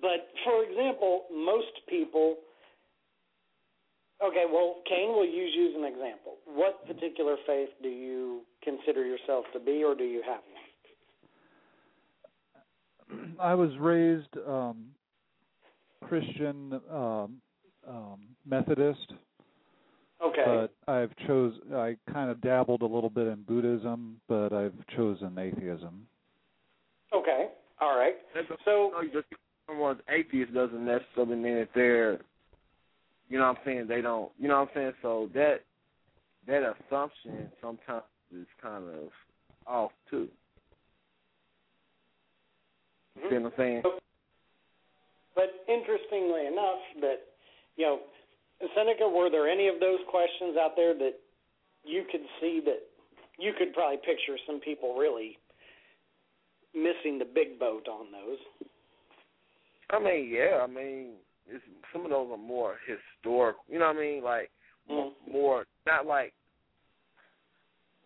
[0.00, 2.36] But for example, most people.
[4.24, 6.34] Okay, well, Kane, we'll use you as an example.
[6.46, 10.58] What particular faith do you consider yourself to be, or do you have one?
[13.40, 14.86] I was raised um
[16.04, 17.40] Christian um
[17.88, 19.12] um Methodist.
[20.24, 20.42] Okay.
[20.44, 25.38] But I've chose I kind of dabbled a little bit in Buddhism, but I've chosen
[25.38, 26.06] atheism.
[27.14, 27.48] Okay.
[27.80, 28.14] All right.
[28.64, 29.26] So just
[29.68, 32.18] someone's atheist doesn't necessarily mean that they're
[33.28, 34.92] you know what I'm saying, they don't you know what I'm saying?
[35.02, 35.60] So that
[36.46, 39.10] that assumption sometimes is kind of
[39.66, 40.28] off too.
[43.16, 43.82] You see what I'm saying?
[45.34, 47.18] But interestingly enough, that
[47.76, 47.98] you know,
[48.76, 51.14] Senica, were there any of those questions out there that
[51.84, 52.80] you could see that
[53.38, 55.38] you could probably picture some people really
[56.74, 58.38] missing the big boat on those.
[59.90, 61.12] I mean, yeah, I mean,
[61.48, 63.62] it's, some of those are more historical.
[63.68, 64.22] You know what I mean?
[64.22, 64.50] Like
[64.90, 64.94] mm-hmm.
[64.94, 66.32] more, more not like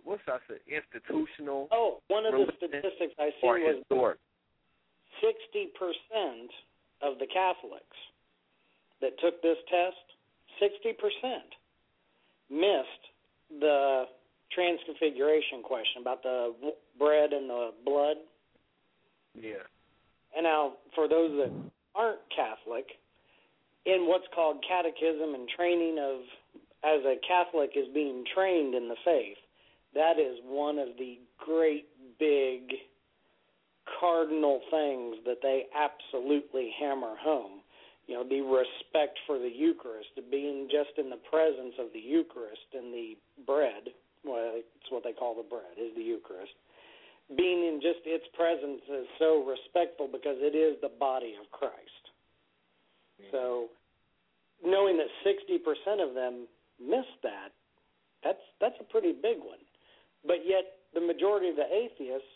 [0.04, 1.68] what's I say institutional.
[1.72, 4.18] Oh, one of the statistics I see was historic.
[5.20, 6.50] sixty percent
[7.02, 7.98] of the Catholics
[9.00, 10.06] that took this test,
[10.60, 11.50] sixty percent
[12.50, 13.04] missed
[13.60, 14.04] the
[14.56, 16.52] transconfiguration question about the
[16.98, 18.16] bread and the blood.
[19.34, 19.64] Yeah.
[20.36, 21.52] And now, for those that
[21.94, 22.86] aren't Catholic,
[23.86, 26.20] in what's called catechism and training of,
[26.84, 29.38] as a Catholic is being trained in the faith,
[29.94, 31.86] that is one of the great
[32.18, 32.74] big
[34.00, 37.60] cardinal things that they absolutely hammer home.
[38.06, 42.66] You know, the respect for the Eucharist, being just in the presence of the Eucharist
[42.74, 43.14] and the
[43.46, 43.94] bread,
[44.24, 46.54] well, it's what they call the bread, is the Eucharist
[47.36, 52.01] being in just its presence is so respectful because it is the body of Christ.
[53.30, 53.68] So
[54.64, 56.46] knowing that sixty percent of them
[56.80, 57.52] missed that,
[58.24, 59.60] that's that's a pretty big one.
[60.26, 62.28] But yet the majority of the atheists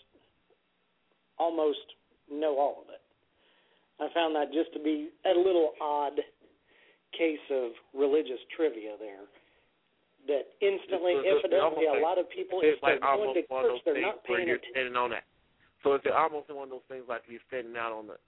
[1.38, 1.94] almost
[2.30, 3.00] know all of it.
[4.00, 6.20] I found that just to be a little odd
[7.16, 9.24] case of religious trivia there.
[10.26, 14.00] That instantly, It's- evidently, a lot of people, if they're like going to church, they're
[14.00, 14.96] not paying attention.
[14.96, 15.24] on that.
[15.82, 18.18] So it's almost one of those things like you're standing out on the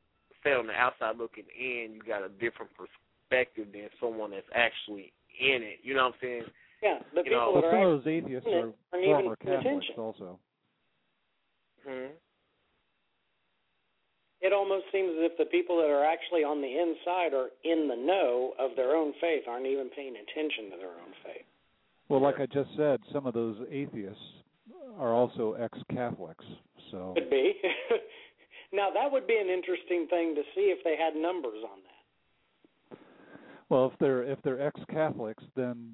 [0.40, 1.94] stand on the outside looking in.
[1.94, 5.80] You got a different perspective than someone that's actually in it.
[5.82, 6.42] You know what I'm saying?
[6.82, 9.94] Yeah, the You people know- Well, that some of those atheists are former Catholics attention.
[9.98, 10.38] also.
[11.86, 12.06] Hmm.
[14.40, 17.88] It almost seems as if the people that are actually on the inside are in
[17.88, 21.44] the know of their own faith aren't even paying attention to their own faith.
[22.08, 24.22] Well, like I just said, some of those atheists
[24.96, 26.44] are also ex-Catholics.
[26.92, 27.54] So Could be.
[28.72, 32.98] now that would be an interesting thing to see if they had numbers on that.
[33.68, 35.92] Well, if they're if they're ex-Catholics, then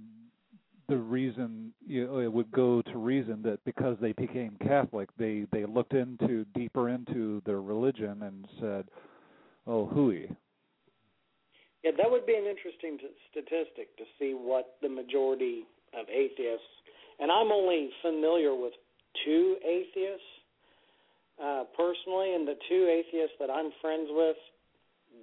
[0.89, 5.47] the reason you know, it would go to reason that because they became Catholic, they
[5.51, 8.87] they looked into deeper into their religion and said,
[9.67, 10.31] "Oh, hooey."
[11.83, 15.67] Yeah, that would be an interesting t- statistic to see what the majority
[15.99, 16.67] of atheists,
[17.19, 18.73] and I'm only familiar with
[19.25, 20.27] two atheists
[21.43, 24.37] uh, personally, and the two atheists that I'm friends with,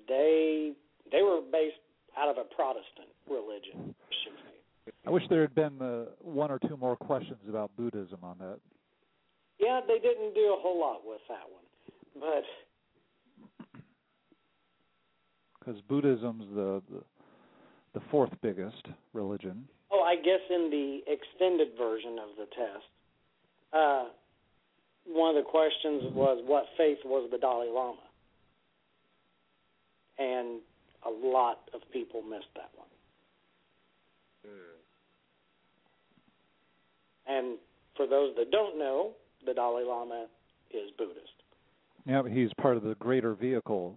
[0.08, 0.74] they
[1.12, 1.76] they were based
[2.18, 3.96] out of a Protestant religion.
[5.06, 8.60] I wish there had been uh, one or two more questions about Buddhism on that.
[9.60, 11.64] Yeah, they didn't do a whole lot with that one,
[12.20, 13.80] but
[15.60, 17.04] because Buddhism's the, the
[17.94, 19.68] the fourth biggest religion.
[19.92, 22.88] Oh, I guess in the extended version of the test,
[23.74, 24.06] uh,
[25.06, 27.98] one of the questions was what faith was the Dalai Lama?
[30.18, 30.62] And
[31.06, 32.88] a lot of people missed that one.
[34.46, 34.78] Hmm.
[37.28, 37.58] And
[37.96, 39.12] for those that don't know,
[39.46, 40.28] the Dalai Lama
[40.72, 41.28] is Buddhist.
[42.06, 43.96] Yeah, but he's part of the greater vehicle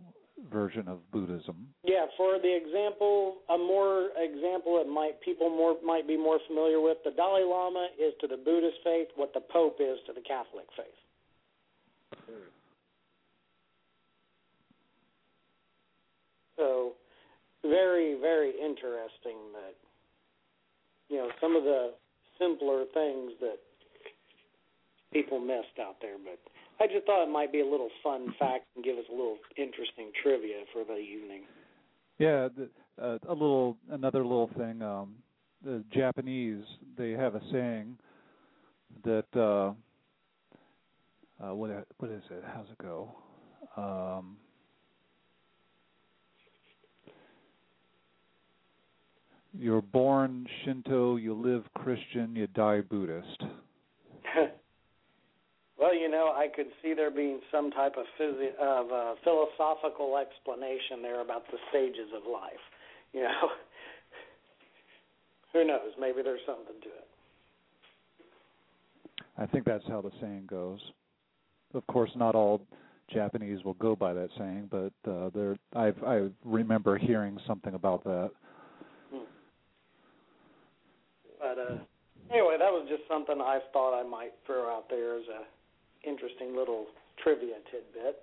[0.51, 1.69] version of Buddhism.
[1.83, 6.81] Yeah, for the example, a more example that might people more might be more familiar
[6.81, 10.21] with, the Dalai Lama is to the Buddhist faith what the Pope is to the
[10.21, 10.87] Catholic faith.
[16.57, 16.93] So,
[17.63, 19.75] very, very interesting that
[21.09, 21.95] you know some of the
[22.39, 23.59] simpler things that
[25.13, 26.39] people missed out there, but
[26.81, 29.39] I just thought it might be a little fun fact and give us a little
[29.57, 31.43] interesting trivia for the evening.
[32.19, 32.69] Yeah, the,
[33.03, 34.83] uh, a little another little thing.
[34.83, 35.15] Um,
[35.65, 36.65] the Japanese
[36.97, 37.97] they have a saying
[39.05, 39.73] that uh,
[41.45, 42.45] uh, what what is it?
[42.47, 43.15] How's it go?
[43.77, 44.37] Um,
[49.57, 53.43] you're born Shinto, you live Christian, you die Buddhist.
[55.79, 60.17] well, you know, I could see there being some type of physi- of uh, philosophical
[60.17, 62.53] explanation there about the stages of life.
[63.13, 63.33] You know,
[65.53, 65.93] who knows?
[65.99, 67.09] Maybe there's something to it.
[69.37, 70.79] I think that's how the saying goes.
[71.75, 72.61] Of course, not all
[73.13, 78.05] Japanese will go by that saying, but uh, there, I've, I remember hearing something about
[78.05, 78.31] that.
[81.41, 81.77] But uh,
[82.31, 85.43] anyway, that was just something I thought I might throw out there as a
[86.07, 86.87] interesting little
[87.23, 88.21] trivia tidbit.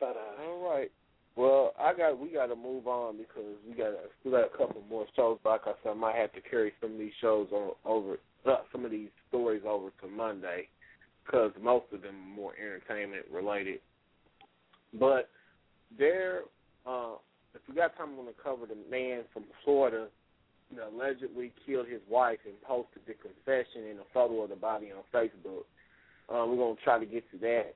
[0.00, 0.90] But uh, All right.
[1.36, 4.82] Well, I got we got to move on because we got still got a couple
[4.88, 5.38] more shows.
[5.44, 8.58] Like I said, I might have to carry some of these shows on over uh,
[8.70, 10.68] some of these stories over to Monday
[11.24, 13.80] because most of them are more entertainment related.
[14.98, 15.28] But
[15.98, 16.42] there,
[16.86, 17.14] uh,
[17.54, 20.08] if we got time, I'm going to cover the man from Florida
[20.72, 25.02] allegedly killed his wife and posted the confession and a photo of the body on
[25.12, 25.64] Facebook.
[26.28, 27.74] Um, we're going to try to get to that.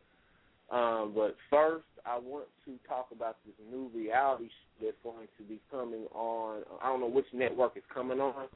[0.75, 4.49] Um, but first, I want to talk about this new reality
[4.83, 6.63] that's going to be coming on.
[6.83, 8.47] I don't know which network it's coming on,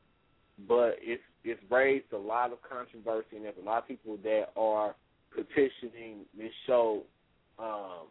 [0.69, 4.49] but it's it's raised a lot of controversy, and there's a lot of people that
[4.57, 4.95] are
[5.35, 7.03] petitioning this show
[7.59, 8.07] um,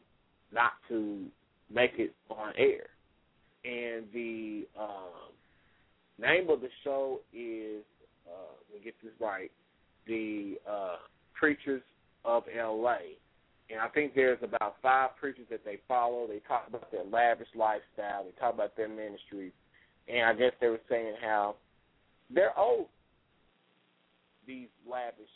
[0.52, 1.26] not to
[1.74, 2.88] make it on air.
[3.64, 5.32] And the um,
[6.22, 7.84] name of the show is,
[8.28, 9.52] uh, let me get this right,
[10.08, 10.96] the uh,
[11.34, 11.82] Preachers
[12.24, 13.18] of L.A.
[13.72, 16.28] And I think there's about five preachers that they follow.
[16.28, 18.26] They talk about their lavish lifestyle.
[18.26, 19.54] They talk about their ministries.
[20.08, 21.56] And I guess they were saying how
[22.30, 22.88] they're owed
[24.46, 25.32] these lavish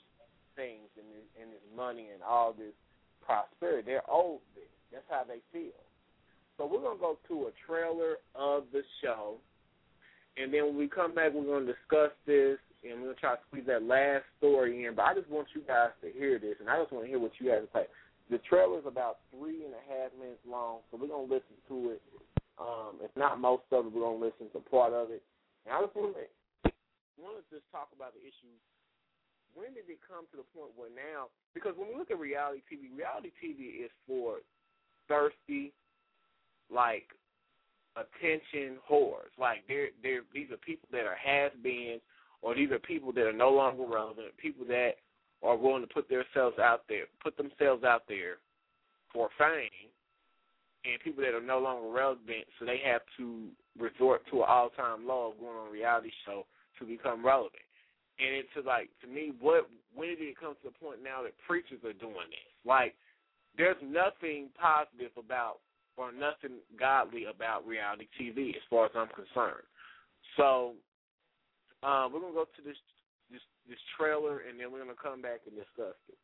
[0.55, 2.73] things and this, and this money and all this
[3.25, 3.83] prosperity.
[3.85, 4.69] They're owed this.
[4.91, 5.79] That's how they feel.
[6.57, 9.35] So we're going to go to a trailer of the show.
[10.37, 13.21] And then when we come back, we're going to discuss this and we're going to
[13.21, 14.93] try to squeeze that last story in.
[14.93, 17.19] But I just want you guys to hear this, and I just want to hear
[17.19, 17.89] what you guys say.
[18.29, 21.57] The trailer is about three and a half minutes long, so we're going to listen
[21.69, 22.01] to it.
[22.57, 25.21] Um, if not most of it, we're going to listen to part of it.
[25.65, 26.25] And I just want to,
[27.17, 28.53] want to just talk about the issue.
[29.53, 32.61] When did it come to the point where now, because when we look at reality
[32.67, 34.43] TV, reality TV is for
[35.07, 35.71] thirsty,
[36.69, 37.07] like
[37.95, 39.31] attention whores.
[39.39, 42.01] Like they're they're these are people that are has beens
[42.41, 44.95] or these are people that are no longer relevant, people that
[45.43, 48.37] are willing to put themselves out there, put themselves out there
[49.11, 49.89] for fame,
[50.85, 53.47] and people that are no longer relevant, so they have to
[53.79, 56.45] resort to an all-time low of going on a reality show
[56.79, 57.65] to become relevant.
[58.19, 61.33] And it's like to me, what when did it come to the point now that
[61.47, 62.51] preachers are doing this?
[62.65, 62.95] Like,
[63.57, 65.59] there's nothing positive about
[65.97, 69.63] or nothing godly about reality TV as far as I'm concerned.
[70.37, 70.73] So
[71.83, 72.77] um, we're gonna go to this
[73.31, 76.17] this this trailer and then we're gonna come back and discuss it.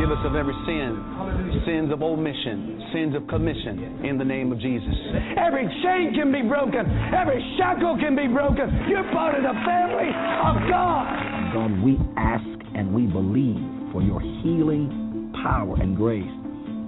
[0.00, 4.58] Forgive us of every sin, sins of omission, sins of commission, in the name of
[4.58, 4.94] Jesus.
[5.36, 6.88] Every chain can be broken.
[7.12, 8.68] Every shackle can be broken.
[8.88, 11.52] You're part of the family of God.
[11.52, 12.44] God, we ask
[12.74, 13.60] and we believe
[13.92, 15.09] for your healing
[15.42, 16.30] power and grace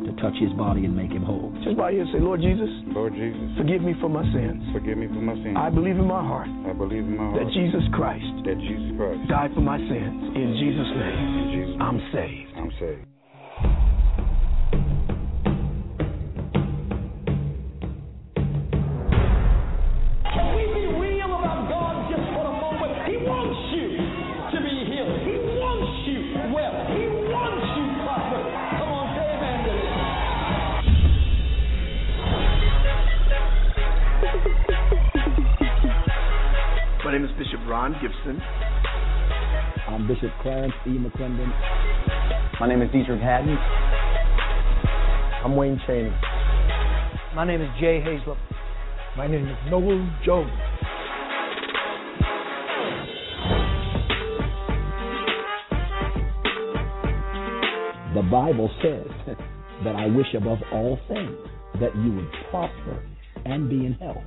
[0.06, 1.54] to touch his body and make him whole.
[1.62, 4.62] Just bow here and say, Lord Jesus, Lord Jesus, forgive me for my sins.
[4.74, 5.54] forgive me for my sins.
[5.54, 7.38] I believe in my heart I believe in my heart.
[7.38, 10.18] that Jesus Christ that Jesus Christ died for my sins.
[10.34, 12.50] In Jesus' name, in Jesus' I'm saved.
[12.58, 13.06] I'm saved.
[37.52, 38.40] Bishop Ron Gibson.
[39.86, 40.90] I'm Bishop Clarence E.
[40.90, 41.52] McClendon.
[42.58, 43.58] My name is Deitrick Haddon.
[45.44, 46.10] I'm Wayne Chaney.
[47.34, 48.38] My name is Jay Haizlip.
[49.18, 50.50] My name is Noel Jones.
[58.14, 59.36] The Bible says
[59.84, 61.36] that I wish above all things
[61.80, 63.04] that you would prosper
[63.44, 64.24] and be in health,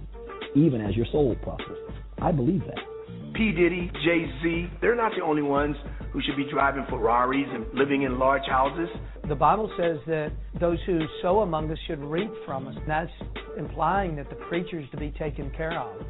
[0.55, 1.79] even as your soul prospers.
[2.21, 2.94] I believe that.
[3.35, 3.51] P.
[3.51, 5.75] Diddy, Jay Z, they're not the only ones
[6.13, 8.87] who should be driving Ferraris and living in large houses.
[9.27, 12.75] The Bible says that those who sow among us should reap from us.
[12.77, 13.11] And That's
[13.57, 16.01] implying that the preacher is to be taken care of.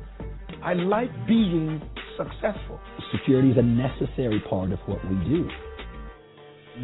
[0.64, 1.82] I like being
[2.16, 2.80] successful.
[3.12, 5.50] Security is a necessary part of what we do.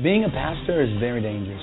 [0.02, 1.62] Being a pastor is very dangerous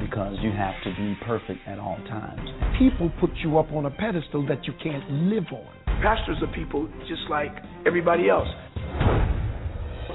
[0.00, 2.40] because you have to be perfect at all times.
[2.78, 5.79] People put you up on a pedestal that you can't live on.
[6.02, 7.52] Pastors are people just like
[7.86, 8.48] everybody else.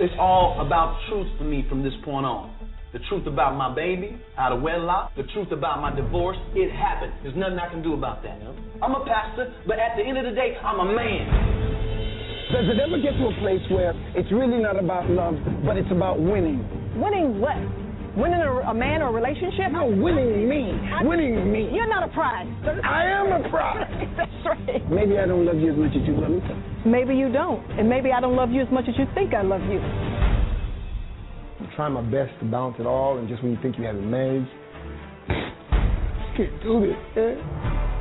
[0.02, 2.50] It's all about truth for me from this point on.
[2.92, 7.14] The truth about my baby out of wedlock, the truth about my divorce, it happened.
[7.22, 8.42] There's nothing I can do about that.
[8.82, 11.30] I'm a pastor, but at the end of the day, I'm a man.
[12.50, 15.92] Does it ever get to a place where it's really not about love, but it's
[15.92, 16.66] about winning?
[16.98, 17.62] Winning what?
[18.18, 19.72] Winning a, a man or a relationship?
[19.72, 20.72] No, winning me.
[21.04, 21.70] winning me.
[21.74, 22.48] You're not a prize.
[22.84, 23.92] I am a prize.
[24.18, 24.90] That's right.
[24.90, 26.40] Maybe I don't love you as much as you love me.
[26.86, 27.60] Maybe you don't.
[27.78, 29.80] And maybe I don't love you as much as you think I love you.
[31.60, 33.96] I'm trying my best to balance it all, and just when you think you have
[33.96, 34.50] it managed,
[36.38, 37.95] can't do this, man.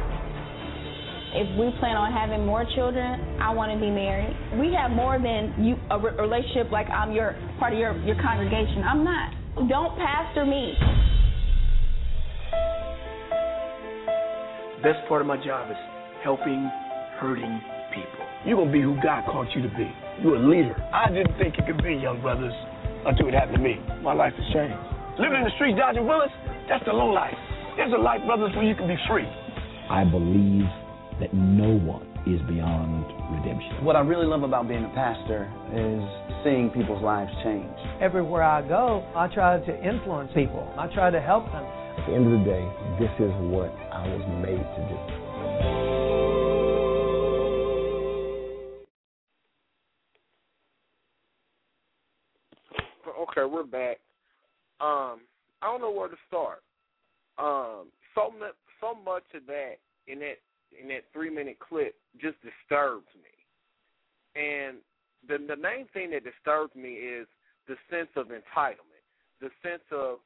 [1.34, 4.30] If we plan on having more children, I want to be married.
[4.54, 8.14] We have more than you a re- relationship like I'm your part of your your
[8.22, 8.86] congregation.
[8.86, 9.34] I'm not.
[9.66, 10.78] Don't pastor me.
[14.86, 15.80] Best part of my job is
[16.22, 16.70] helping
[17.18, 17.58] hurting
[17.90, 18.22] people.
[18.46, 19.90] You're gonna be who God called you to be.
[20.22, 20.78] You're a leader.
[20.94, 22.54] I didn't think it could be, young brothers,
[23.10, 23.82] until it happened to me.
[24.06, 24.78] My life has changed.
[25.18, 26.30] Living in the streets, dodging bullets,
[26.70, 27.34] that's the low life.
[27.74, 29.26] There's a life, brothers, where you can be free.
[29.90, 30.70] I believe
[31.24, 33.82] that no one is beyond redemption.
[33.82, 36.04] What I really love about being a pastor is
[36.44, 37.72] seeing people's lives change.
[38.00, 40.70] Everywhere I go, I try to influence people.
[40.76, 41.64] I try to help them.
[41.64, 42.68] At the end of the day,
[43.00, 44.98] this is what I was made to do.
[53.22, 53.98] Okay, we're back.
[54.80, 55.20] Um,
[55.62, 56.62] I don't know where to start.
[57.38, 60.38] Um, so much, so much of that in that
[60.80, 64.40] in that three minute clip just disturbs me.
[64.40, 64.78] And
[65.28, 67.26] the the main thing that disturbs me is
[67.68, 69.04] the sense of entitlement,
[69.40, 70.18] the sense of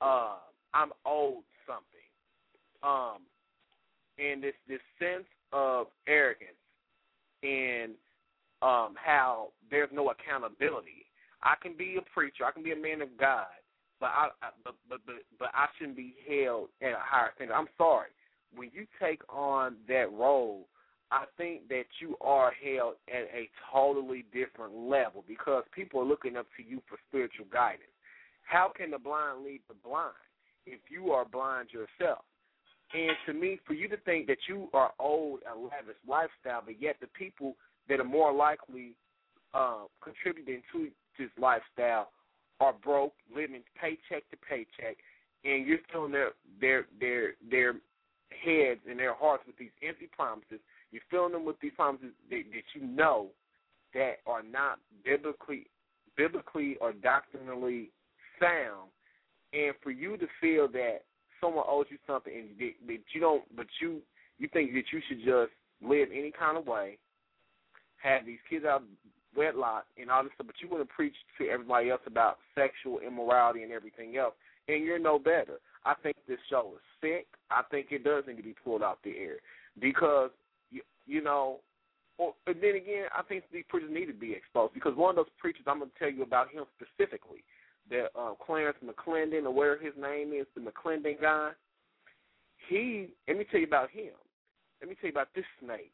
[0.00, 0.36] uh,
[0.72, 2.08] I'm owed something,
[2.82, 3.18] um,
[4.18, 6.50] and this this sense of arrogance
[7.42, 7.92] and
[8.62, 11.06] um, how there's no accountability.
[11.42, 13.46] I can be a preacher, I can be a man of God,
[14.00, 17.54] but I, I but, but but but I shouldn't be held at a higher standard.
[17.54, 18.08] I'm sorry.
[18.56, 20.66] When you take on that role,
[21.10, 26.36] I think that you are held at a totally different level because people are looking
[26.36, 27.82] up to you for spiritual guidance.
[28.42, 30.14] How can the blind lead the blind
[30.66, 32.24] if you are blind yourself?
[32.92, 36.80] And to me, for you to think that you are owed a lavish lifestyle, but
[36.80, 37.56] yet the people
[37.88, 38.92] that are more likely
[39.52, 42.10] uh, contributing to this lifestyle
[42.60, 44.96] are broke, living paycheck to paycheck,
[45.44, 47.74] and you're filling their their their their
[48.44, 50.60] heads and their hearts with these empty promises.
[50.90, 53.28] You're filling them with these promises that, that you know
[53.94, 55.66] that are not biblically
[56.16, 57.90] biblically or doctrinally
[58.40, 58.90] sound,
[59.52, 60.98] and for you to feel that
[61.40, 64.00] someone owes you something and that, you don't, but you
[64.38, 65.52] you think that you should just
[65.82, 66.98] live any kind of way,
[68.02, 68.82] have these kids out
[69.36, 73.00] wedlock and all this stuff, but you want to preach to everybody else about sexual
[73.00, 74.34] immorality and everything else,
[74.68, 75.58] and you're no better.
[75.84, 77.26] I think this show is sick.
[77.50, 79.36] I think it does need to be pulled off the air
[79.80, 80.30] because
[80.70, 81.60] you, you know.
[82.16, 85.16] Well, and then again, I think these preachers need to be exposed because one of
[85.16, 87.42] those preachers I'm going to tell you about him specifically,
[87.90, 91.50] that uh, Clarence McClendon or whatever his name is, the McClendon guy.
[92.68, 94.12] He, let me tell you about him.
[94.80, 95.92] Let me tell you about this snake.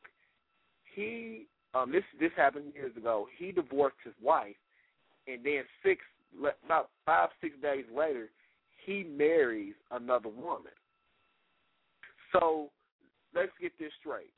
[0.95, 3.27] He, um, this this happened years ago.
[3.39, 4.57] He divorced his wife,
[5.27, 6.03] and then six,
[6.65, 8.29] about five six days later,
[8.85, 10.73] he marries another woman.
[12.33, 12.71] So
[13.35, 14.33] let's get this straight.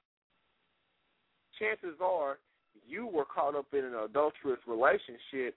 [1.59, 2.39] Chances are
[2.86, 5.55] you were caught up in an adulterous relationship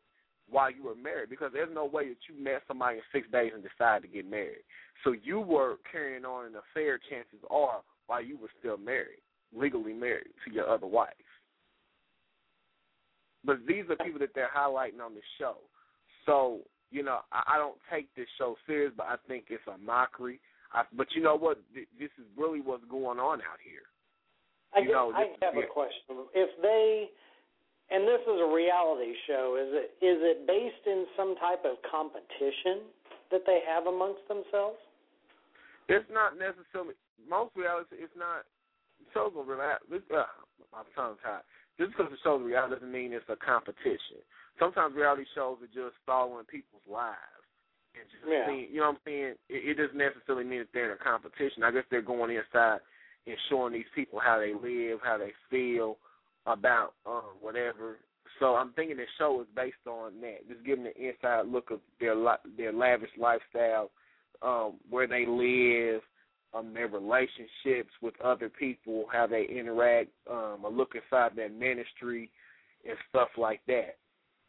[0.49, 3.51] while you were married because there's no way that you met somebody in six days
[3.53, 4.63] and decided to get married.
[5.03, 9.21] So you were carrying on an affair, chances are, while you were still married,
[9.55, 11.13] legally married to your other wife.
[13.43, 15.55] But these are people that they're highlighting on the show.
[16.25, 16.59] So
[16.91, 20.39] you know, I, I don't take this show serious, but I think it's a mockery.
[20.73, 21.57] I, but you know what?
[21.73, 23.87] Th- This is really what's going on out here.
[24.73, 25.63] I, You know, I have yeah.
[25.63, 26.27] a question.
[26.33, 27.09] If they,
[27.89, 31.77] and this is a reality show, is it is it based in some type of
[31.89, 32.89] competition
[33.31, 34.77] that they have amongst themselves?
[35.87, 36.97] It's not necessarily
[37.29, 38.01] most reality.
[38.01, 38.43] It's not
[39.13, 39.85] shows are reality.
[39.89, 40.25] This, uh,
[40.73, 41.45] my tongue's tied.
[41.77, 44.23] Just because the show's reality doesn't mean it's a competition.
[44.59, 47.17] Sometimes reality shows are just following people's lives
[47.93, 48.47] and just Yeah.
[48.47, 48.71] seeing.
[48.71, 49.35] You know what I'm saying?
[49.49, 51.63] It, it doesn't necessarily mean that they're in a competition.
[51.63, 52.79] I guess they're going inside
[53.27, 55.97] and showing these people how they live, how they feel
[56.45, 57.97] about um, whatever.
[58.39, 61.79] So I'm thinking the show is based on that, just giving an inside look of
[61.99, 63.91] their li- their lavish lifestyle,
[64.41, 66.01] um, where they live,
[66.53, 72.29] um, their relationships with other people, how they interact, um, a look inside their ministry,
[72.87, 73.97] and stuff like that.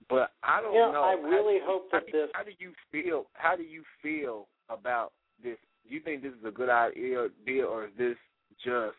[0.08, 1.02] But I don't You know, know.
[1.02, 3.26] I really how, hope that do, this- How do you feel?
[3.34, 5.12] How do you feel about
[5.42, 5.58] this?
[5.88, 8.16] Do you think this is a good idea, deal, or is this
[8.64, 8.96] just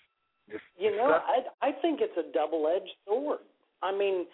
[0.49, 0.61] this?
[0.77, 3.39] You know, I I think it's a double-edged sword.
[3.81, 4.25] I mean,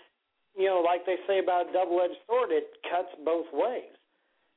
[0.58, 3.94] you know, like they say about a double-edged sword, it cuts both ways.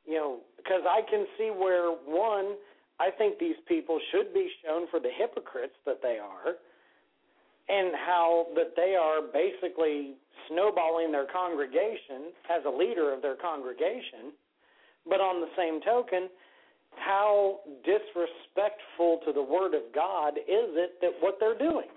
[0.07, 2.55] You know, because I can see where one,
[3.01, 6.55] I think these people should be shown for the hypocrites that they are,
[7.69, 10.15] and how that they are basically
[10.49, 14.33] snowballing their congregation as a leader of their congregation.
[15.09, 16.29] But on the same token,
[16.97, 21.89] how disrespectful to the Word of God is it that what they're doing?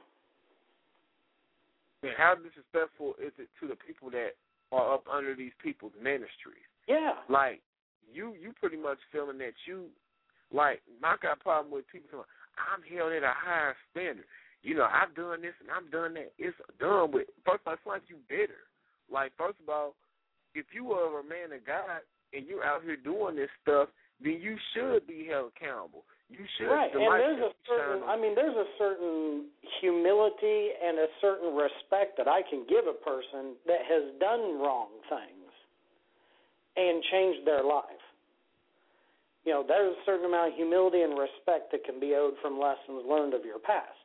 [2.02, 4.36] And how disrespectful is it to the people that
[4.72, 6.66] are up under these people's ministries?
[6.88, 7.14] Yeah.
[7.30, 7.62] Like
[8.14, 9.86] you, you pretty much feeling that you,
[10.52, 12.24] like, I got a problem with people saying
[12.58, 14.26] I'm held at a higher standard.
[14.62, 16.32] You know, I've done this and I've done that.
[16.38, 17.28] It's done with.
[17.46, 18.68] First of all, it's like you bitter.
[19.12, 19.96] Like, first of all,
[20.54, 22.04] if you are a man of God
[22.34, 23.90] and you're out here doing this stuff,
[24.22, 26.04] then you should be held accountable.
[26.30, 26.70] You should.
[26.70, 28.04] Right, and there's a certain.
[28.04, 29.48] I mean, there's a certain
[29.82, 34.90] humility and a certain respect that I can give a person that has done wrong
[35.10, 35.50] things
[36.78, 38.04] and changed their life.
[39.46, 42.60] You know, there's a certain amount of humility and respect that can be owed from
[42.60, 43.98] lessons learned of your past.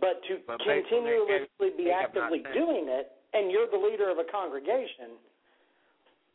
[0.00, 3.50] But to But based on that, continuously be they have not actively doing it, and
[3.50, 5.18] you're the leader of a congregation,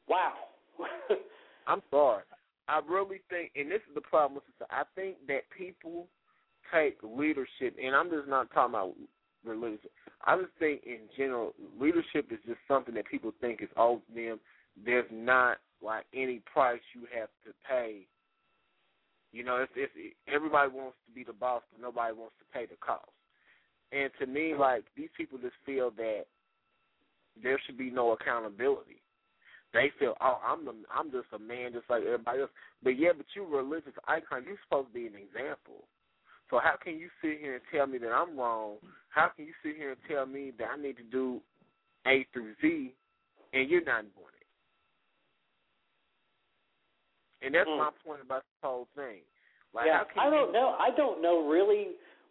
[0.08, 0.34] wow.
[1.68, 2.24] I'm sorry.
[2.68, 4.44] I really think, and this is the problem with.
[4.70, 6.08] I think that people
[6.74, 8.94] take leadership, and I'm just not talking about
[9.44, 9.90] religion.
[10.26, 14.40] I just think in general, leadership is just something that people think is owed them.
[14.86, 18.06] There's not like any price you have to pay.
[19.32, 19.90] You know, if if
[20.28, 23.10] everybody wants to be the boss, but nobody wants to pay the cost.
[23.92, 26.26] And to me, like these people just feel that
[27.42, 29.02] there should be no accountability.
[29.74, 32.50] They feel, oh, I'm the, I'm just a man, just like everybody else.
[32.84, 34.44] But yeah, but you're religious icon.
[34.48, 35.86] You're supposed to be an example.
[36.50, 38.78] So how can you sit here and tell me that I'm wrong?
[39.10, 41.40] How can you sit here and tell me that I need to do
[42.08, 42.92] A through Z,
[43.54, 44.34] and you're not doing
[47.42, 47.46] it?
[47.46, 47.78] And that's mm.
[47.78, 49.22] my point about the whole thing.
[49.74, 50.76] Like, yeah, I don't you, know.
[50.80, 51.90] I don't know really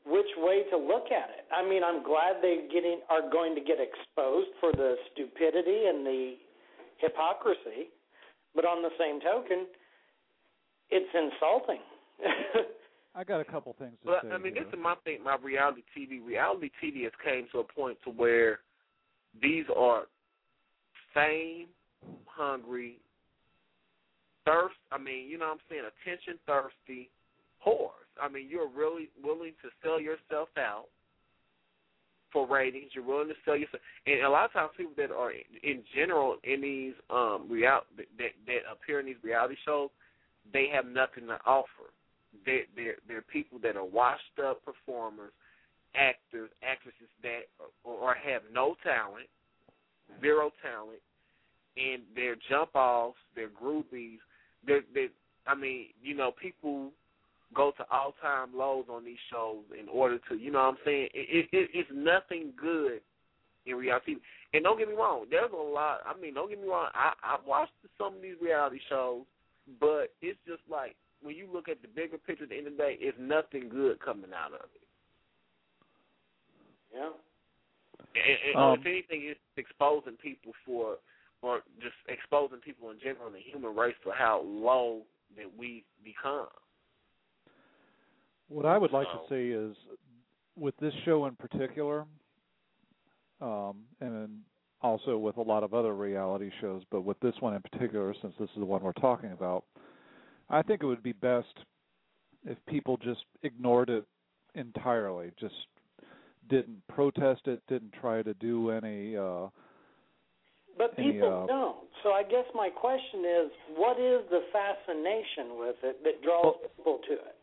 [0.08, 1.44] which way to look at it.
[1.52, 6.04] I mean, I'm glad they getting are going to get exposed for the stupidity and
[6.04, 6.34] the
[6.98, 7.92] hypocrisy,
[8.54, 9.66] but on the same token,
[10.90, 11.82] it's insulting.
[13.14, 14.34] I got a couple things to But say.
[14.34, 14.64] I mean, here.
[14.64, 15.22] this is my thing.
[15.24, 18.60] My reality TV, reality TV has came to a point to where
[19.42, 20.04] these are
[21.14, 21.66] fame
[22.26, 22.98] hungry,
[24.46, 24.76] thirst.
[24.92, 25.82] I mean, you know what I'm saying?
[25.82, 27.10] Attention thirsty
[27.64, 28.07] whores.
[28.20, 30.86] I mean, you're really willing to sell yourself out
[32.32, 32.90] for ratings.
[32.94, 36.36] You're willing to sell yourself, and a lot of times people that are in general
[36.44, 38.06] in these um real that
[38.46, 39.90] that appear in these reality shows,
[40.52, 41.90] they have nothing to offer.
[42.44, 45.32] They they're they're people that are washed up performers,
[45.94, 47.42] actors, actresses that
[47.84, 49.28] or, or have no talent,
[50.20, 51.00] zero talent,
[51.76, 54.18] and they're jump offs, they're groupies.
[54.66, 55.08] They're they
[55.46, 56.90] I mean, you know, people
[57.54, 60.76] go to all time lows on these shows in order to, you know what I'm
[60.84, 61.08] saying?
[61.14, 63.00] It, it, it it's nothing good
[63.66, 64.16] in reality.
[64.54, 66.00] And don't get me wrong, there's a lot.
[66.06, 66.88] I mean, don't get me wrong.
[66.94, 69.22] I I've watched some of these reality shows,
[69.80, 72.76] but it's just like when you look at the bigger picture at the end of
[72.76, 74.86] the day, it's nothing good coming out of it.
[76.94, 77.10] yeah.
[78.14, 80.96] And, and Um, if anything, it's exposing people for,
[81.42, 85.02] or just exposing people in general, the human race for how low
[85.36, 86.48] that we become.
[88.48, 89.76] What I would like So- to say is,
[90.56, 92.06] with this show in particular,
[93.40, 94.44] um, and
[94.80, 98.34] also with a lot of other reality shows, but with this one in particular, since
[98.38, 99.64] this is the one we're talking about,
[100.48, 101.64] I think it would be best
[102.44, 104.04] if people just ignored it
[104.54, 105.54] entirely, just
[106.48, 109.16] didn't protest it, didn't try to do any.
[109.16, 109.48] Uh,
[110.76, 111.76] But any, people uh, don't.
[112.02, 116.98] So I guess my question is, what is the fascination with it that draws people
[117.08, 117.37] to it?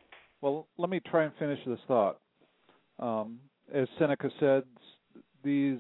[0.46, 2.20] Well, let me try and finish this thought.
[3.00, 3.40] Um,
[3.74, 4.62] as Senica said,
[5.44, 5.80] these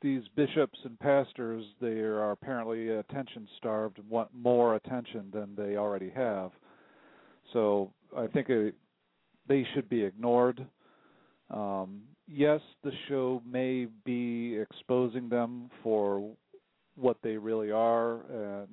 [0.00, 5.76] these bishops and pastors they are apparently attention starved and want more attention than they
[5.76, 6.52] already have.
[7.52, 8.74] So I think it,
[9.48, 10.64] they should be ignored.
[11.50, 16.34] Um, yes, the show may be exposing them for
[16.96, 18.68] what they really are, and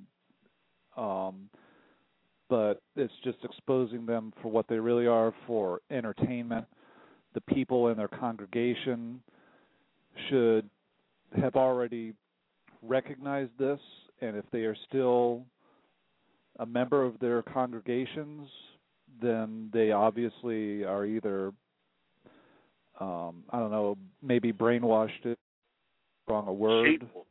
[0.96, 1.50] um,
[2.52, 6.66] but it's just exposing them for what they really are for entertainment.
[7.34, 9.22] The people in their congregation
[10.30, 10.70] should
[11.42, 12.12] have already
[12.82, 13.80] recognized this,
[14.20, 15.46] and if they are still
[16.60, 18.50] a member of their congregations,
[19.22, 21.54] then they obviously are either,
[23.00, 25.26] um, I don't know, maybe brainwashed.
[25.26, 25.40] It
[26.28, 27.00] wrong a word.
[27.00, 27.24] Sheeple.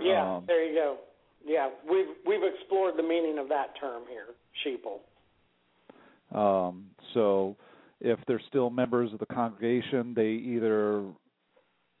[0.00, 0.98] Yeah, Um, there you go.
[1.46, 4.34] Yeah, we've we've explored the meaning of that term here,
[4.66, 4.98] sheeple.
[6.36, 7.56] Um, so
[8.00, 11.04] if they're still members of the congregation, they either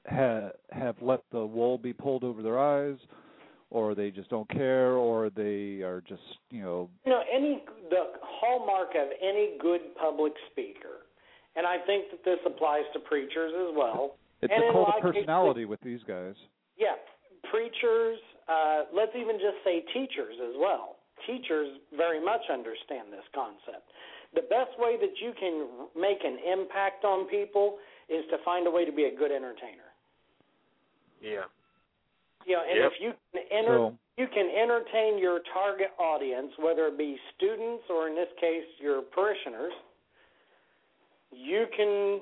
[0.08, 2.96] ha- have let the wool be pulled over their eyes,
[3.70, 8.04] or they just don't care, or they are just you know You know, any the
[8.22, 11.06] hallmark of any good public speaker,
[11.54, 14.16] and I think that this applies to preachers as well.
[14.42, 16.34] it's and a cult of of cases- personality with these guys.
[16.76, 16.96] Yeah,
[17.48, 18.18] preachers.
[18.48, 20.96] Uh, let's even just say teachers as well.
[21.26, 23.90] Teachers very much understand this concept.
[24.34, 27.78] The best way that you can make an impact on people
[28.08, 29.90] is to find a way to be a good entertainer.
[31.20, 31.44] Yeah.
[32.44, 32.92] You know, and Yep.
[32.92, 37.88] if you can enter, So- you can entertain your target audience, whether it be students
[37.90, 39.72] or in this case your parishioners,
[41.32, 42.20] you can.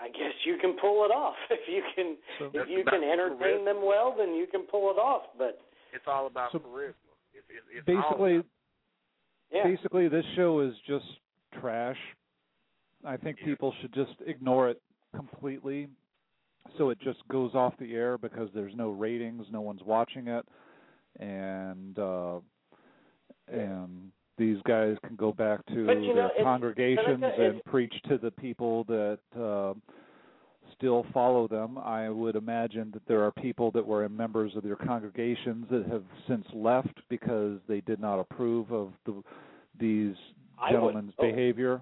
[0.00, 2.16] I guess you can pull it off if you can.
[2.38, 3.64] So- if you can entertain charisma.
[3.64, 5.22] them well, then you can pull it off.
[5.38, 5.60] But
[5.92, 6.94] It's all about So, charisma.
[7.34, 8.42] It's, it's, it's basically all,
[9.52, 11.04] yeah, basically this show is just
[11.60, 11.96] trash.
[13.04, 14.80] I think people should just ignore it
[15.14, 15.88] completely
[16.78, 20.46] so it just goes off the air because there's no ratings, no one's watching it
[21.20, 22.38] and uh
[23.48, 28.18] and these guys can go back to But know, their it's- congregations and preach to
[28.18, 29.74] the people that uh
[30.76, 31.78] still follow them.
[31.78, 36.02] I would imagine that there are people that were members of their congregations that have
[36.26, 39.22] since left because they did not approve of the
[39.78, 40.16] these
[40.58, 41.26] I would gentlemen's hope.
[41.30, 41.80] behavior.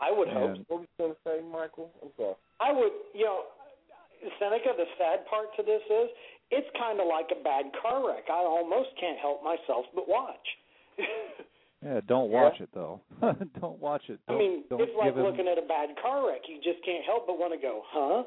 [0.00, 0.50] I would hope.
[0.56, 1.90] And- What was you going to say, Michael?
[2.02, 2.34] I'm sorry.
[2.60, 3.40] I would, you know,
[4.40, 4.76] Senica.
[4.76, 6.08] The sad part to this is
[6.50, 8.24] it's kind of like a bad car wreck.
[8.30, 10.46] I almost can't help myself but watch.
[11.82, 12.42] Yeah, don't Yeah.
[12.42, 13.00] watch it though.
[13.60, 14.20] don't watch it.
[14.28, 16.42] I Don't, mean, don't it's like give 'em- looking at a bad car wreck.
[16.46, 18.24] You just can't help but want to go, huh?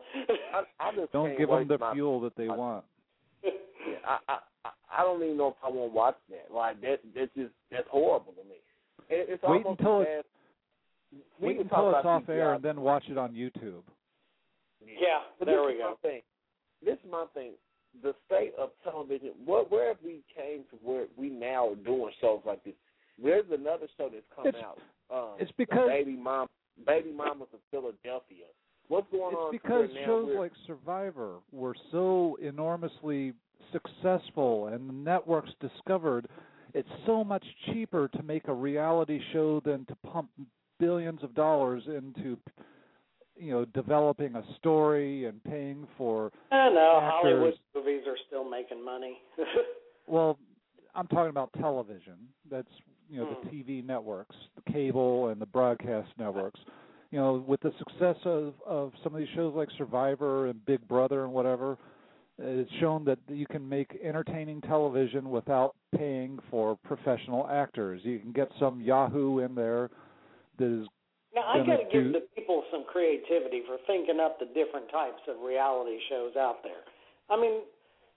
[0.53, 2.83] I, I just don't give them the my- fuel that they want.
[3.43, 3.51] Yeah,
[4.07, 4.33] I, I
[4.65, 6.53] I- I don't even know if I want to watch that.
[6.53, 8.55] Like that, that's just that's horrible to me.
[9.09, 10.23] It, it's Wait until as it's-
[11.11, 12.55] bad- we Wait can until it's off air guys.
[12.55, 13.83] and then watch it on YouTube.
[14.83, 15.91] Yeah, But there we go.
[16.01, 16.21] My thing.
[16.83, 17.51] This is my thing.
[18.01, 19.31] The state of television.
[19.45, 22.73] What where have we came to where we now are doing shows like this?
[23.21, 24.79] There's another show that's come It's- out.
[25.09, 26.49] Um, it's because- baby mom,
[26.85, 28.45] baby mamas of Philadelphia.
[28.87, 29.53] What's going on?
[29.53, 33.33] It's because shows like Survivor were so enormously
[33.71, 36.27] successful and the networks discovered
[36.73, 40.29] it's so much cheaper to make a reality show than to pump
[40.79, 42.37] billions of dollars into
[43.37, 47.11] you know developing a story and paying for I know actors.
[47.13, 49.17] Hollywood movies are still making money.
[50.05, 50.37] Well,
[50.95, 52.15] I'm talking about television.
[52.51, 52.67] That's
[53.09, 53.47] you know Hmm.
[53.47, 56.59] the TV networks, the cable and the broadcast networks.
[57.11, 60.85] You know, with the success of of some of these shows like Survivor and Big
[60.87, 61.77] Brother and whatever,
[62.37, 68.01] it's shown that you can make entertaining television without paying for professional actors.
[68.03, 69.89] You can get some Yahoo in there
[70.57, 70.87] that is
[71.35, 75.21] now I got to give the people some creativity for thinking up the different types
[75.27, 76.81] of reality shows out there.
[77.29, 77.61] I mean,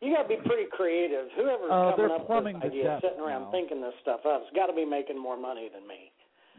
[0.00, 1.28] you got to be pretty creative.
[1.36, 3.50] Whoever's Uh, coming up with this idea, sitting around now.
[3.50, 6.12] thinking this stuff up, has got to be making more money than me.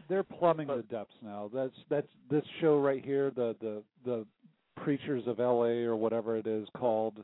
[0.08, 1.50] they're plumbing the depths now.
[1.52, 4.26] That's that's this show right here, the the the
[4.76, 5.84] preachers of L.A.
[5.84, 7.22] or whatever it is called.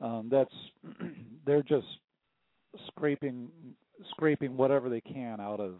[0.00, 0.54] Um, that's
[1.46, 1.86] they're just
[2.88, 3.48] scraping
[4.10, 5.74] scraping whatever they can out of.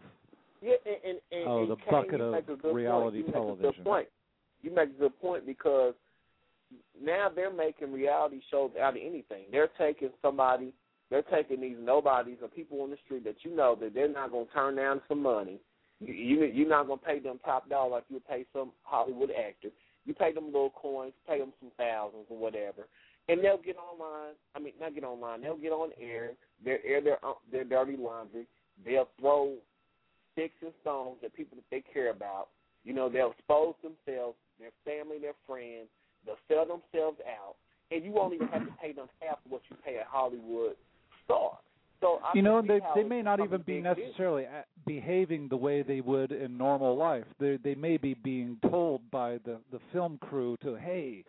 [0.63, 3.33] Yeah, and, and, and Oh, and the Kane, bucket of make a good reality point.
[3.33, 3.61] Television.
[3.63, 4.07] Make a good point.
[4.61, 5.93] You make a good point because
[7.01, 9.45] now they're making reality shows out of anything.
[9.51, 10.73] They're taking somebody,
[11.09, 14.31] they're taking these nobodies or people on the street that you know that they're not
[14.31, 15.59] going to turn down some money.
[15.99, 18.71] You, you you're not going to pay them top dollar like you would pay some
[18.83, 19.69] Hollywood actor.
[20.05, 22.87] You pay them little coins, pay them some thousands or whatever,
[23.29, 24.33] and they'll get online.
[24.55, 25.41] I mean, not get online.
[25.41, 26.31] They'll get on air.
[26.63, 27.19] They'll air their
[27.51, 28.47] their dirty laundry.
[28.85, 29.55] They'll throw
[30.33, 32.49] sticks and stones at people that they care about.
[32.83, 35.87] You know, they'll expose themselves, their family, their friends.
[36.25, 37.55] They'll sell themselves out,
[37.91, 40.75] and you won't even have to pay them half of what you pay a Hollywood
[41.25, 41.57] star.
[42.01, 43.97] So I You know, they they may not even be business.
[43.97, 47.23] necessarily a- behaving the way they would in normal life.
[47.39, 51.23] They they may be being told by the the film crew to hey,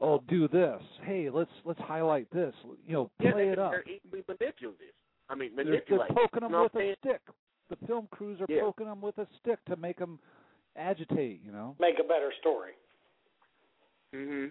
[0.00, 0.80] oh do this.
[1.04, 2.54] Hey, let's let's highlight this.
[2.86, 3.70] You know, Yeah, play they, it up.
[3.70, 4.94] They're easily manipulative.
[5.30, 6.08] I mean, They're, manipulate.
[6.08, 7.20] they're poking them you know with a stick.
[7.70, 8.62] The film crews are Yeah.
[8.62, 10.18] poking them with a stick to make them
[10.76, 11.40] agitate.
[11.44, 12.72] You know, Make a better story.
[14.14, 14.48] Mm-hmm.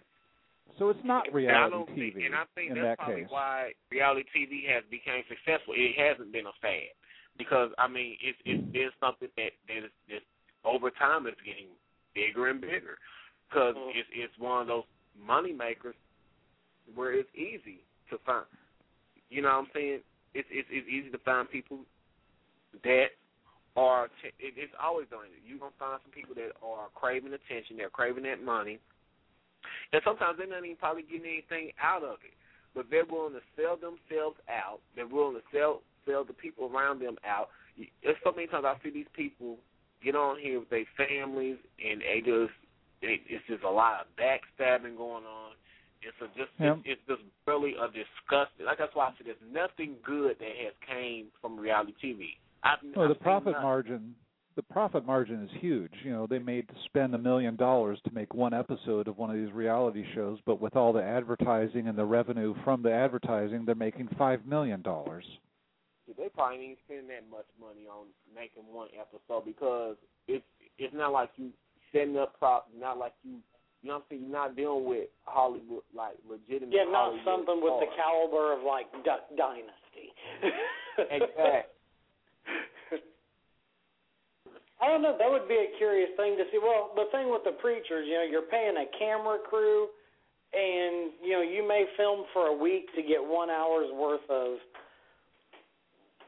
[0.77, 3.31] so it's not reality don't TV think, and I think in that's that probably case.
[3.31, 5.73] why reality TV has become successful.
[5.75, 6.93] It hasn't been a fad
[7.39, 10.21] because I mean it's it's been something that that is that
[10.63, 11.73] over time is getting
[12.13, 12.99] bigger and bigger
[13.49, 13.97] because Mm-hmm.
[13.97, 14.85] it's it's one of those
[15.17, 15.95] money makers
[16.93, 17.81] where it's easy
[18.11, 18.45] to find.
[19.31, 19.99] You know what I'm saying?
[20.35, 21.79] It's it's it's easy to find people
[22.83, 23.07] that
[23.75, 24.07] are.
[24.21, 25.41] T- it, it's always doing it.
[25.45, 27.77] You're gonna find some people that are craving attention.
[27.77, 28.79] They're craving that money,
[29.93, 32.33] and sometimes they're not even probably getting anything out of it.
[32.75, 34.79] but they're willing to sell themselves out.
[34.95, 37.49] They're willing to sell sell the people around them out.
[38.03, 39.57] There's so many times I see these people
[40.03, 42.53] get on here with their families, and they just
[43.01, 45.51] they, it's just a lot of backstabbing going on.
[46.01, 46.77] It's a just Yep.
[46.85, 48.65] it's, it's just really a disgusting.
[48.65, 52.37] Like that's why I said there's nothing good that has came from reality TV.
[52.73, 53.63] I've, Well, I've the profit nothing.
[53.63, 54.15] margin,
[54.55, 55.93] the profit margin is huge.
[56.03, 59.35] You know, they made spend a million dollars to make one episode of one of
[59.35, 63.75] these reality shows, but with all the advertising and the revenue from the advertising, they're
[63.75, 65.23] making five million dollars.
[66.17, 70.45] They probably ain't spend that much money on making one episode because it's
[70.77, 71.51] it's not like you
[71.91, 72.69] setting up prop.
[72.77, 73.37] Not like you.
[73.83, 74.21] You know what I'm saying?
[74.23, 76.73] You're not dealing with Hollywood like legitimate.
[76.73, 80.09] Yeah, not Hollywood something with the caliber of like Duck Dynasty.
[80.97, 81.76] exactly.
[84.79, 85.15] I don't know.
[85.17, 86.59] That would be a curious thing to see.
[86.61, 89.89] Well, the thing with the preachers, you know, you're paying a camera crew,
[90.53, 94.61] and you know, you may film for a week to get one hour's worth of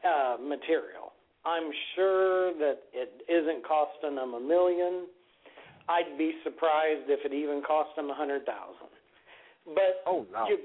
[0.02, 1.14] uh, material.
[1.46, 5.06] I'm sure that it isn't costing them a million.
[5.88, 8.90] I'd be surprised if it even cost them a hundred thousand.
[9.64, 10.48] But oh no.
[10.50, 10.58] you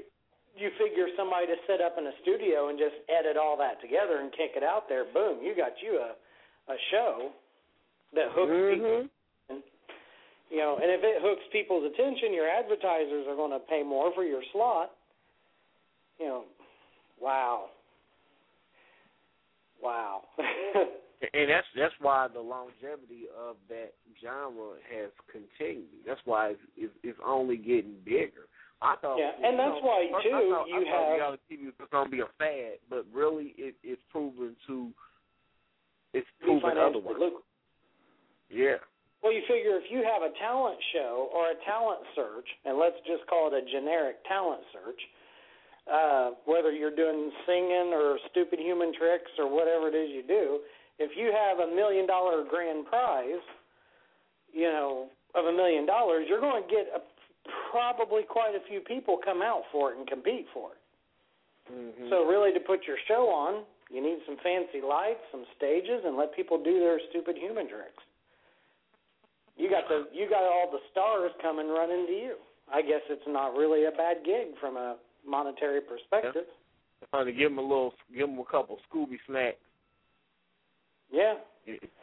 [0.57, 4.24] you figure somebody to sit up in a studio and just edit all that together
[4.24, 6.18] and kick it out there, boom, you got you a
[6.72, 7.30] a show
[8.14, 8.76] that hooks mm-hmm.
[8.76, 9.07] people.
[9.49, 9.64] And,
[10.49, 14.14] you know, and if it hooks people's attention, your advertisers are going to pay more
[14.14, 14.91] for your slot.
[16.19, 16.44] You know,
[17.19, 17.65] wow,
[19.82, 20.22] wow.
[21.34, 26.03] And that's that's why the longevity of that genre has continued.
[26.06, 28.52] That's why it's, it's, it's only getting bigger.
[28.82, 31.15] I thought, Yeah, and that's know, why, first I too, thought, you I thought have-
[31.15, 34.91] reality TV was going to be a fad, but really it, it's proven to
[36.14, 37.15] it's proven financially otherwise.
[37.19, 37.40] lucrative.
[38.56, 38.80] Yeah.
[39.22, 42.95] Well, you figure if you have a talent show or a talent search, and let's
[43.03, 45.02] just call it a generic talent search,
[45.91, 50.61] uh, whether you're doing singing or stupid human tricks or whatever it is you do,
[50.99, 53.44] if you have a million dollar grand prize,
[54.53, 57.02] you know, of a million dollars, you're going to get a,
[57.72, 60.82] probably quite a few people come out for it and compete for it.
[61.73, 62.10] Mm-hmm.
[62.10, 66.15] So really, to put your show on, you need some fancy lights, some stages, and
[66.15, 68.06] let people do their stupid human tricks.
[69.57, 72.36] You got the you got all the stars coming running to you.
[72.73, 76.45] I guess it's not really a bad gig from a monetary perspective.
[77.11, 79.57] Trying to give them a little, give them a couple Scooby snacks.
[81.11, 81.36] Yeah,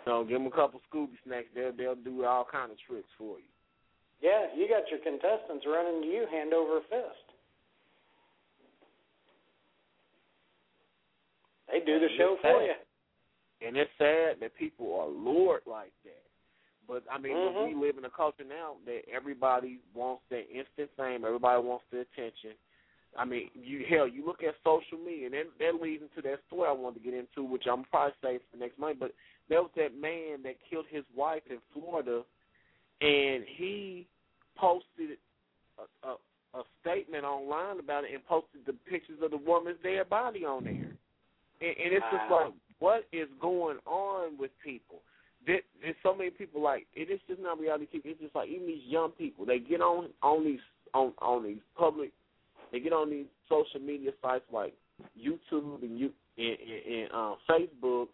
[0.07, 1.49] know, give them a couple Scooby snacks.
[1.55, 3.51] They'll they'll do all kind of tricks for you.
[4.21, 7.27] yeah, you got your contestants running to you hand over fist.
[11.71, 12.75] They do the show for you.
[13.67, 16.32] And it's sad that people are lured like that.
[16.89, 17.69] But I mean, Mhm.
[17.69, 21.25] we live in a culture now that everybody wants that instant fame.
[21.25, 22.57] Everybody wants the attention.
[23.17, 26.41] I mean, you hell, you look at social media, and that, that leads into that
[26.47, 28.99] story I wanted to get into, which I'm probably saving for next month.
[28.99, 29.15] But
[29.49, 32.25] there was that man that killed his wife in Florida,
[33.01, 34.07] and he
[34.57, 35.19] posted
[35.79, 36.17] a, a,
[36.59, 40.65] a statement online about it and posted the pictures of the woman's dead body on
[40.65, 40.73] there.
[41.61, 45.01] And, and it's just like, what is going on with people?
[45.47, 48.01] There, there's so many people like it is just not reality TV.
[48.05, 50.61] It's just like even these young people, they get on on these
[50.95, 52.13] on on these public,
[52.71, 54.75] they get on these social media sites like
[55.19, 58.07] YouTube and you and, and, and uh, Facebook.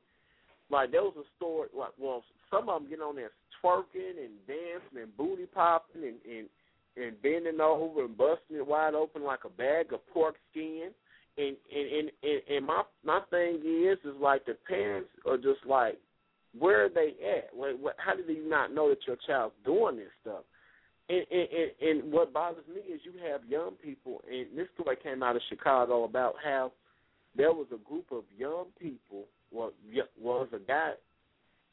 [0.71, 3.31] Like there was a story, like well, some of them get on there
[3.63, 6.49] twerking and dancing and booty popping and and
[6.97, 10.91] and bending over and busting it wide open like a bag of pork skin.
[11.37, 15.99] And and and, and my my thing is is like the parents are just like,
[16.59, 17.59] where are they at?
[17.59, 20.45] Like, what, how do you not know that your child's doing this stuff?
[21.09, 24.97] And, and and and what bothers me is you have young people, and this story
[25.03, 26.73] came out of Chicago about how
[27.35, 29.25] there was a group of young people.
[29.51, 29.73] Well,
[30.21, 30.93] was a guy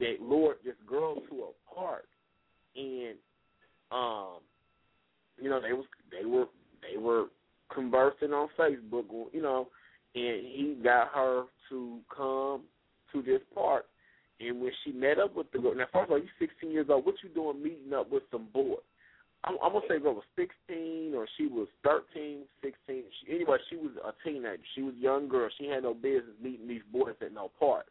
[0.00, 2.06] that lured this girl to a park,
[2.74, 3.16] and
[3.92, 4.38] um,
[5.38, 6.46] you know they was they were
[6.80, 7.26] they were
[7.74, 9.68] conversing on Facebook, you know,
[10.14, 12.62] and he got her to come
[13.12, 13.86] to this park.
[14.40, 16.86] And when she met up with the girl, now first of all, you 16 years
[16.90, 17.06] old.
[17.06, 18.76] What you doing meeting up with some boy?
[19.44, 22.74] I'm, I'm gonna say girl was 16 or she was 13, 16.
[22.88, 24.62] She, anyway, she was a teenager.
[24.74, 25.48] She was a young girl.
[25.58, 27.86] She had no business meeting these boys at no park.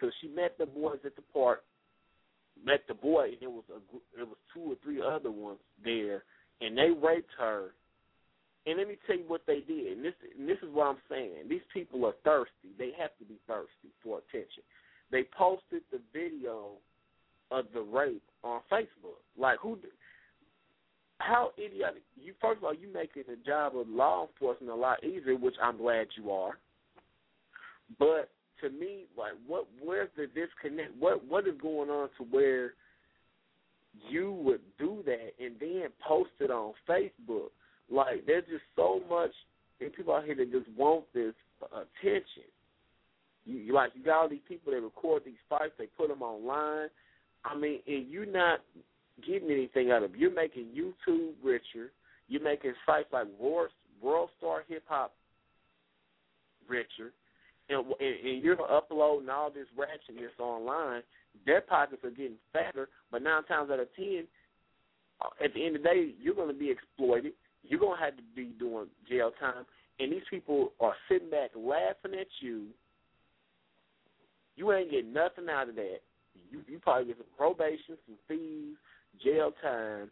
[0.00, 1.62] So she met the boys at the park.
[2.64, 3.78] Met the boy, and it was a
[4.20, 6.24] it was two or three other ones there,
[6.60, 7.70] and they raped her
[8.68, 9.96] and let me tell you what they did.
[9.96, 11.48] And this and this is what I'm saying.
[11.48, 12.76] These people are thirsty.
[12.76, 14.62] They have to be thirsty for attention.
[15.10, 16.72] They posted the video
[17.50, 19.20] of the rape on Facebook.
[19.38, 19.78] Like who?
[21.18, 25.02] how idiotic you first of all you making the job of law enforcement a lot
[25.04, 26.58] easier, which I'm glad you are.
[27.98, 28.30] But
[28.62, 30.96] to me, like what where's the disconnect?
[30.98, 32.74] What what is going on to where
[34.08, 37.50] you would do that and then post it on Facebook?
[37.90, 39.30] Like there's just so much
[39.80, 41.34] and people out here that just want this
[41.72, 42.50] attention.
[43.48, 46.22] You, you like you got all these people that record these fights, they put them
[46.22, 46.88] online.
[47.44, 48.60] I mean, and you're not
[49.26, 50.20] getting anything out of it.
[50.20, 51.90] You're making YouTube richer.
[52.28, 53.70] You're making sites like World,
[54.02, 55.14] World Star Hip Hop
[56.68, 57.12] richer.
[57.70, 61.02] And, and, and you're uploading all this ratchetness online.
[61.46, 64.24] Their pockets are getting fatter, but nine times out of ten,
[65.20, 67.32] uh, at the end of the day, you're going to be exploited.
[67.62, 69.64] You're going to have to be doing jail time.
[70.00, 72.66] And these people are sitting back laughing at you.
[74.58, 75.98] You ain't getting nothing out of that.
[76.50, 78.74] You you probably get some probation, some fees,
[79.24, 80.10] jail time,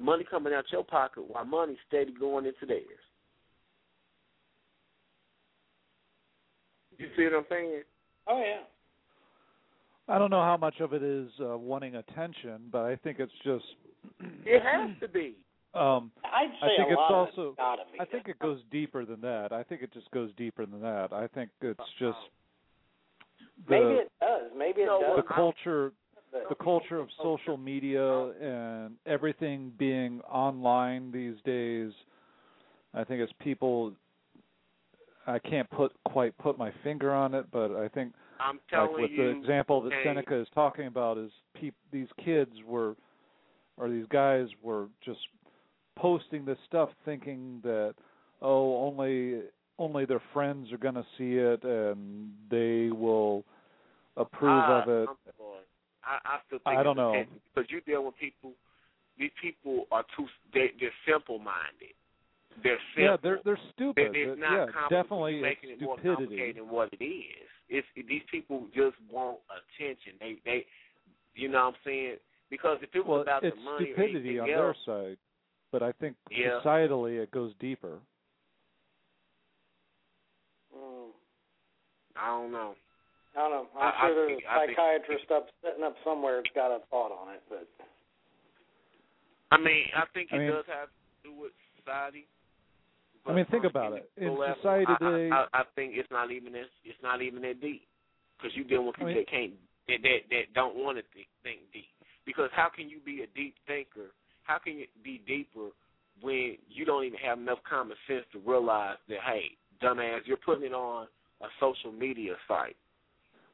[0.00, 2.82] money coming out your pocket while money steady going into theirs.
[6.98, 7.82] You see what I'm saying?
[8.26, 8.62] Oh yeah.
[10.12, 13.32] I don't know how much of it is uh, wanting attention, but I think it's
[13.44, 13.64] just.
[14.44, 15.36] it has to be.
[15.72, 17.42] Um, I'd say I think a it's lot also.
[17.42, 18.00] of it's gotta be.
[18.00, 19.52] I think it goes deeper than that.
[19.52, 21.12] I think it just goes deeper than that.
[21.12, 22.18] I think it's just.
[23.68, 24.50] The, Maybe it does.
[24.56, 25.16] Maybe it does.
[25.16, 25.92] the culture
[26.48, 31.90] the culture of social media and everything being online these days
[32.94, 33.92] i think as people
[35.26, 39.10] i can't put quite put my finger on it but i think I'm like with
[39.10, 42.96] you, the example that hey, Senica is talking about is peop- these kids were
[43.76, 45.20] or these guys were just
[45.96, 47.94] posting this stuff thinking that
[48.40, 49.42] oh only
[49.80, 53.44] only their friends are going to see it and they will
[54.16, 55.08] approve I, of it.
[56.04, 57.24] I, I still I don't know.
[57.54, 58.52] because you deal with people.
[59.18, 60.26] These people are too.
[60.54, 61.94] They, they're simple minded.
[62.62, 63.04] They're simple.
[63.04, 66.68] yeah they're they're stupid it's but not yeah definitely making it's it more complicated than
[66.68, 67.48] what it is.
[67.68, 70.14] It's these people just want attention.
[70.20, 70.66] They they,
[71.34, 72.16] you know what I'm saying?
[72.50, 75.16] Because if it was well about it's the money or stupidity on their side
[75.72, 76.60] but i think Yeah.
[76.64, 77.98] societally it goes deeper
[80.80, 81.10] Mm.
[82.16, 82.74] I don't know.
[83.36, 83.66] I don't know.
[83.78, 86.54] I'm I- I sure there's think- a I think- psychiatrist up sitting up somewhere that's
[86.54, 87.68] got a thought on it, but
[89.52, 90.94] I mean, I think it I mean- does have to
[91.28, 92.26] do with society.
[93.26, 94.10] I mean, think about it.
[94.16, 97.42] In level, society today- I, I, I think it's not even as it's not even
[97.42, 97.86] that deep
[98.38, 99.54] because you dealing with I people mean- that can't
[99.88, 101.88] that that, that don't want to think, think deep.
[102.24, 104.12] Because how can you be a deep thinker?
[104.44, 105.70] How can you be deeper
[106.20, 110.64] when you don't even have enough common sense to realize that hey, dumbass, you're putting
[110.64, 111.06] it on
[111.42, 112.76] a social media site.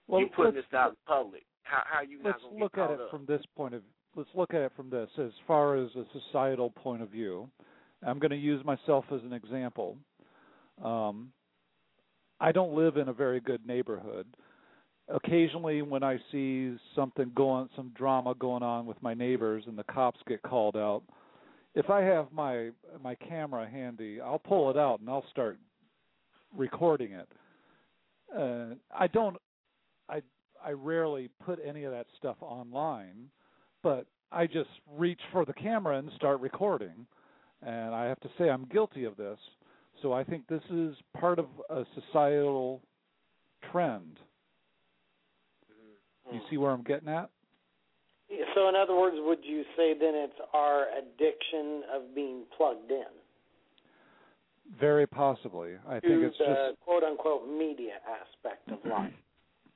[0.09, 1.45] well you're putting this out in public.
[1.63, 3.11] How how you not let's gonna look at it up?
[3.11, 3.83] from this point of
[4.17, 7.49] let's look at it from this as far as a societal point of view
[8.07, 9.97] i'm going to use myself as an example
[10.83, 11.31] um
[12.41, 14.27] i don't live in a very good neighborhood
[15.09, 19.85] occasionally when i see something going some drama going on with my neighbors and the
[19.85, 21.03] cops get called out
[21.75, 22.71] if i have my
[23.03, 25.59] my camera handy i'll pull it out and i'll start
[26.55, 27.29] recording it.
[28.37, 29.37] Uh i don't
[30.09, 30.21] i
[30.65, 33.29] i rarely put any of that stuff online
[33.83, 37.07] but i just reach for the camera and start recording.
[37.63, 39.39] And i have to say i'm guilty of this.
[40.03, 42.83] So i think this is part of a societal
[43.71, 44.19] trend.
[46.33, 47.31] You see where i'm getting at?
[48.55, 53.05] So in other words, would you say then it's our addiction of being plugged in
[54.81, 59.13] very possibly i to think it's the just quote unquote media aspect of life?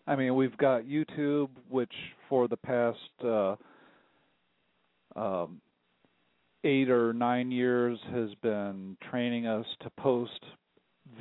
[0.06, 1.92] I mean, we've got YouTube, which
[2.28, 3.54] for the past uh,
[5.14, 5.60] um,
[6.64, 10.40] eight or nine years has been training us to post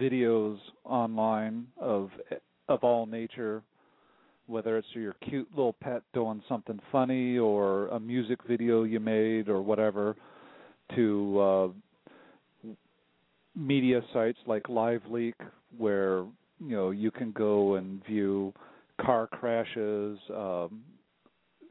[0.01, 2.09] videos online of
[2.67, 3.61] of all nature,
[4.47, 9.49] whether it's your cute little pet doing something funny or a music video you made
[9.49, 10.15] or whatever,
[10.95, 11.67] to uh,
[13.59, 15.33] media sites like LiveLeak,
[15.77, 16.19] where
[16.59, 18.53] you know you can go and view
[19.01, 20.81] car crashes, um,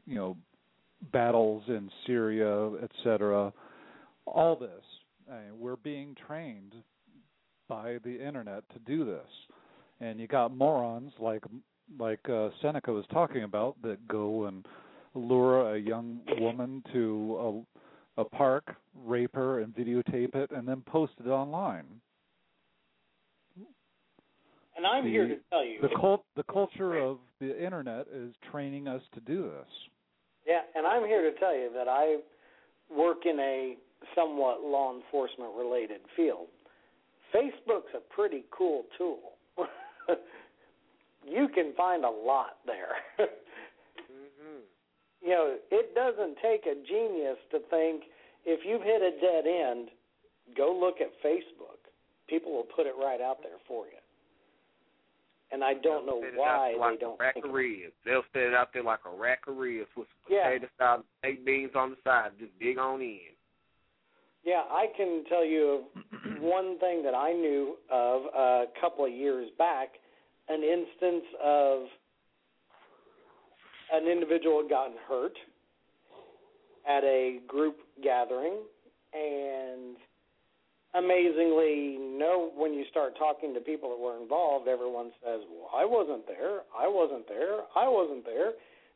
[0.05, 0.37] you know,
[1.11, 3.51] battles in Syria, etc.
[4.25, 4.69] All this,
[5.29, 6.73] I mean, we're being trained
[7.67, 9.27] by the internet to do this,
[9.99, 11.43] and you got morons like
[11.99, 14.65] like uh, Senica was talking about that go and
[15.15, 17.79] lure a young woman to a,
[18.19, 18.75] a park,
[19.05, 21.85] rape her, and videotape it, and then post it online.
[24.75, 25.79] And I'm the, here to tell you.
[25.81, 29.67] the cult the culture of the internet is training us to do this.
[30.47, 32.17] Yeah, and I'm here to tell you that I
[32.93, 33.75] work in a
[34.15, 36.47] somewhat law enforcement related field.
[37.35, 39.19] Facebook's a pretty cool tool.
[41.27, 43.27] you can find a lot there.
[45.21, 48.03] you know, it doesn't take a genius to think
[48.45, 49.89] if you've hit a dead end,
[50.55, 51.77] go look at Facebook.
[52.27, 53.99] People will put it right out there for you.
[55.51, 57.93] And I don't know why like they don't rack think of of ribs.
[58.05, 60.45] They'll set it out there like a rack of ribs with some Yeah.
[60.45, 62.31] potato salad, baked beans on the side.
[62.39, 63.33] Just dig on in.
[64.43, 65.85] Yeah, I can tell you
[66.39, 69.89] one thing that I knew of a couple of years back,
[70.49, 71.87] an instance of
[73.93, 75.37] an individual had gotten hurt
[76.87, 78.57] at a group gathering
[79.13, 79.97] and
[80.95, 85.85] amazingly no when you start talking to people that were involved everyone says well i
[85.85, 86.61] wasn't there.
[86.73, 87.61] I wasn't there.
[87.75, 88.53] I wasn't there.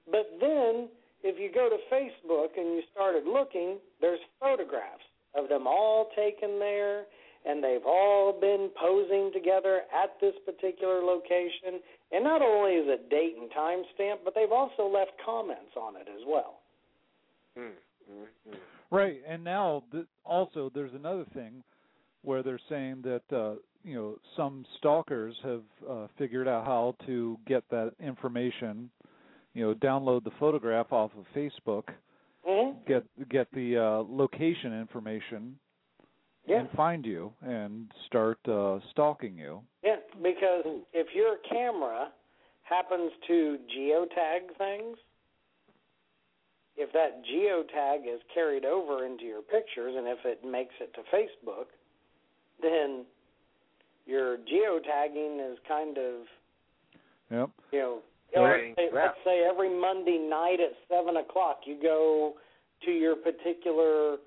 [0.10, 0.90] But then
[1.24, 5.06] if you go to facebook and you started looking there's photographs
[5.36, 7.06] of them all taken there
[7.46, 11.82] and they've all been posing together at this particular location
[12.14, 15.96] and not only is it date and time stamp but they've also left comments on
[15.96, 16.60] it as well
[17.58, 17.70] Mm,
[18.12, 18.56] mm, mm.
[18.92, 21.64] Right, and now th- also there's another thing
[22.24, 27.38] where they're saying that uh, you know some stalkers have uh, figured out how to
[27.48, 28.90] get that information.
[29.54, 31.84] You know, download the photograph off of Facebook,
[32.48, 32.78] mm-hmm.
[32.88, 35.58] get get the uh, location information,
[36.46, 36.60] Yeah.
[36.60, 39.62] and find you and start uh, stalking you.
[39.84, 42.10] Yeah, because if your camera
[42.64, 44.98] happens to geotag things,
[46.76, 51.02] if that geotag is carried over into your pictures and if it makes it to
[51.16, 51.68] Facebook,
[52.62, 53.06] then
[54.06, 56.14] your geotagging is kind of,
[57.32, 57.50] Yep.
[57.72, 58.02] you know,
[58.36, 58.74] Right.
[58.76, 62.36] let's, say, let's say every Monday night at 7 o'clock you go
[62.82, 64.18] to your particular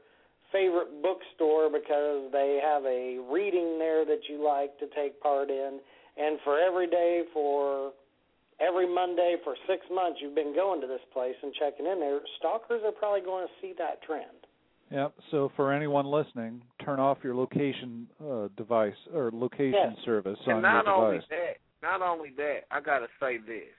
[0.52, 5.80] favorite bookstore because they have a reading there that you like to take part in,
[6.16, 7.92] and for every day for
[8.60, 12.20] every Monday for six months you've been going to this place and checking in there,
[12.38, 14.46] stalkers are probably going to see that trend.
[14.90, 15.14] Yep.
[15.30, 19.96] So for anyone listening, turn off your location uh, device or location Yes.
[20.04, 21.28] service And on not your only device.
[21.30, 23.74] that, not only that, I gotta say this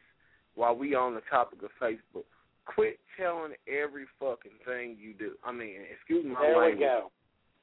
[0.56, 2.26] while we on the topic of Facebook.
[2.74, 5.34] Quit telling every fucking thing you do.
[5.44, 7.12] I mean, excuse my there we go.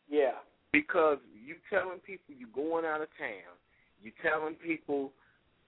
[0.08, 0.40] Yeah.
[0.72, 3.54] Because you telling people you're going out of town,
[4.02, 5.12] you telling people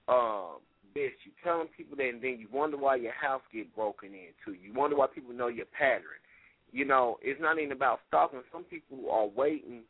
[0.07, 0.57] um
[0.93, 4.57] this, you telling people that and then you wonder why your house get broken into.
[4.57, 6.19] You wonder why people know your pattern.
[6.71, 8.41] You know, it's not even about stalking.
[8.51, 9.81] Some people are waiting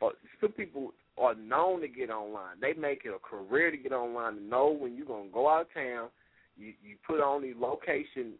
[0.00, 2.56] or some people are known to get online.
[2.60, 5.62] They make it a career to get online to know when you're gonna go out
[5.62, 6.08] of town.
[6.56, 8.32] You you put on these location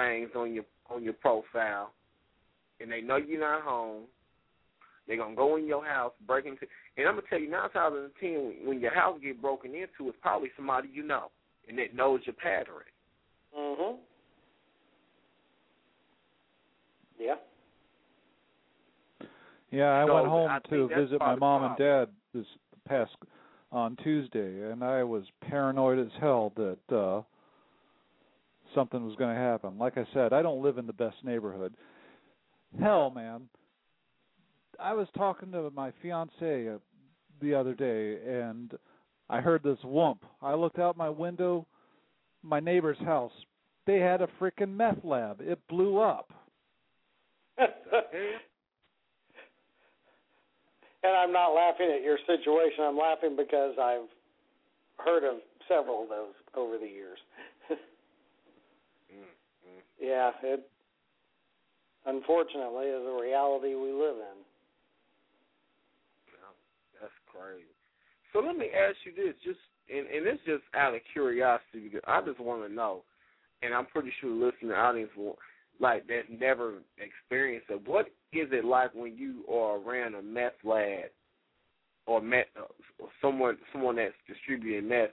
[0.00, 1.92] things on your on your profile
[2.80, 4.04] and they know you're not home.
[5.06, 6.66] They're gonna go in your house, break into,
[6.96, 9.42] and I'm gonna tell you nine times out of ten, when, when your house get
[9.42, 11.30] broken into, it's probably somebody you know
[11.68, 12.84] and that knows your pattern.
[13.56, 13.98] Mhm.
[17.18, 17.36] Yeah.
[19.70, 22.08] Yeah, I So, went home I to visit my part of the mom and dad
[22.32, 22.46] this
[22.88, 23.14] past
[23.70, 27.22] on Tuesday, and I was paranoid as hell that uh
[28.74, 29.78] something was going to happen.
[29.78, 31.74] Like I said, I don't live in the best neighborhood.
[32.80, 33.42] Hell, man.
[34.78, 36.78] I was talking to my fiance uh,
[37.40, 38.72] the other day, and
[39.28, 40.18] I heard this whoomp.
[40.40, 41.66] I looked out my window,
[42.42, 43.32] my neighbor's house.
[43.86, 45.40] They had a freaking meth lab.
[45.40, 46.32] It blew up.
[51.02, 52.84] And I'm not laughing at your situation.
[52.84, 54.08] I'm laughing because I've
[54.98, 57.18] heard of several of those over the years.
[60.00, 60.68] Yeah, it
[62.06, 64.38] unfortunately is a reality we live in.
[67.00, 67.64] That's crazy.
[68.32, 69.58] So let me ask you this, just
[69.88, 73.02] and, and it's just out of curiosity because I just want to know,
[73.62, 75.36] and I'm pretty sure listening audience will
[75.80, 77.86] like that never experienced it.
[77.86, 81.06] What is it like when you are around a meth lab
[82.06, 82.64] or meth uh,
[82.98, 85.10] or someone someone that's distributing meth?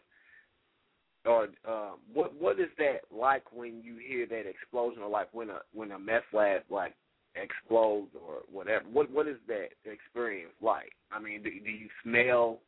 [1.26, 5.49] Or uh, what what is that like when you hear that explosion, or like when
[5.49, 6.95] a when a meth lab like
[7.35, 8.85] explodes or whatever?
[8.91, 10.94] What what is that experience like?
[11.11, 12.60] I mean, do, do you smell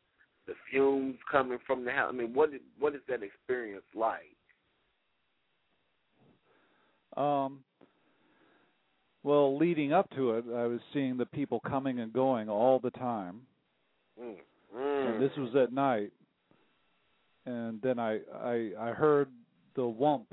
[0.46, 2.10] the fumes coming from the house?
[2.12, 4.36] I mean, what is, what is that experience like?
[7.16, 7.60] Um,
[9.22, 12.90] well, leading up to it, I was seeing the people coming and going all the
[12.90, 13.42] time,
[14.20, 14.36] Mm.
[14.74, 16.12] and this was at night.
[17.46, 19.28] And then I I I heard
[19.74, 20.32] the whump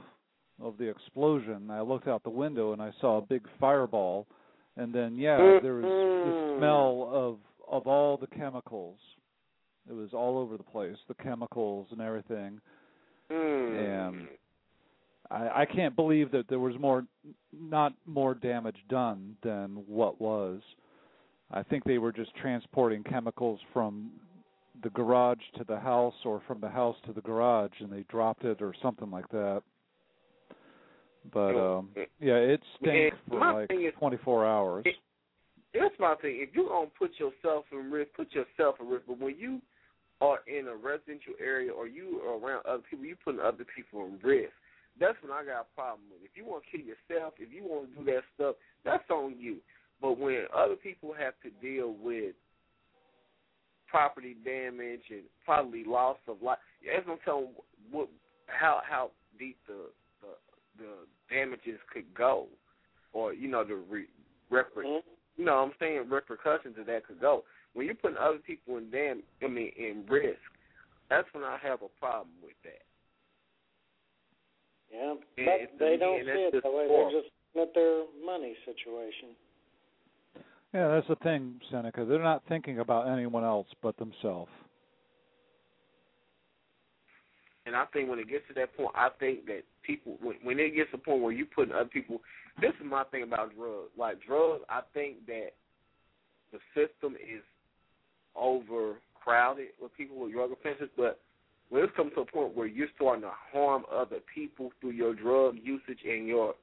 [0.61, 1.69] of the explosion.
[1.69, 4.27] I looked out the window and I saw a big fireball,
[4.75, 6.29] And then yeah, there was Mm-hmm.
[6.29, 7.37] the smell of
[7.69, 8.97] of all the chemicals.
[9.89, 12.59] It was all over the place, the chemicals and everything.
[13.31, 14.11] Mm.
[14.11, 14.27] And
[15.29, 17.05] I I can't believe that there was more
[17.53, 20.61] not more damage done than what was.
[21.51, 24.11] I think they were just transporting chemicals from
[24.83, 28.43] the garage to the house or from the house to the garage and they dropped
[28.43, 29.63] it or something like that.
[31.33, 34.85] But oh, um eh, yeah, it stank And for like thing is- 24 hours.
[34.85, 34.91] Eh,
[35.73, 36.37] that's my thing.
[36.39, 39.03] If you're gonna put yourself in risk, put yourself in risk.
[39.07, 39.61] But when you
[40.21, 44.05] are in a residential area or you are around other people, you putting other people
[44.05, 44.53] in risk.
[44.99, 46.21] That's when I got a problem with.
[46.23, 49.35] If you want to kill yourself, if you want to do that stuff, that's on
[49.37, 49.57] you.
[50.01, 52.33] But when other people have to deal with
[53.89, 57.49] property damage and probably loss of life, that's no telling
[57.91, 58.09] what
[58.47, 59.89] how how deep the
[60.21, 62.47] the, the damages could go,
[63.13, 64.07] or you know the re,
[64.51, 65.07] reper, mm-hmm.
[65.37, 67.43] you know what I'm saying repercussions of that could go.
[67.73, 70.39] When you're putting other people in dam, I mean in risk,
[71.09, 72.83] that's when I have a problem with that.
[74.91, 76.87] Yeah, but they and don't see it that way.
[76.87, 79.35] They're just at their money situation.
[80.73, 82.07] Yeah, that's the thing, Senica.
[82.07, 84.51] They're not thinking about anyone else but themselves.
[87.65, 90.59] And I think when it gets to that point, I think that people, when, when
[90.59, 92.21] it gets to the point where you putting other people,
[92.61, 93.91] this is my thing about drugs.
[93.97, 95.49] Like drugs, I think that
[96.53, 97.43] the system is
[98.35, 100.89] overcrowded with people with drug offenses.
[100.95, 101.19] But
[101.69, 105.13] when it comes to a point where you're starting to harm other people through your
[105.13, 106.53] drug usage and your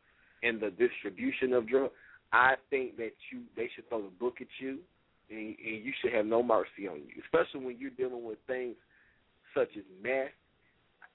[0.42, 1.92] and the distribution of drugs,
[2.35, 4.79] I think that you they should throw the book at you,
[5.31, 8.75] and, and you should have no mercy on you, especially when you're dealing with things
[9.57, 10.33] such as meth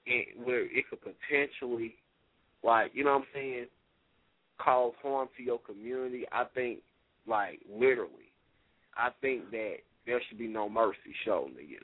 [0.06, 1.94] and where it could potentially,
[2.64, 3.66] like, you know what I'm saying,
[4.58, 6.24] cause harm to your community.
[6.32, 6.78] I think,
[7.26, 8.32] like, literally,
[8.96, 9.76] I think that
[10.06, 11.80] there should be no mercy shown to you.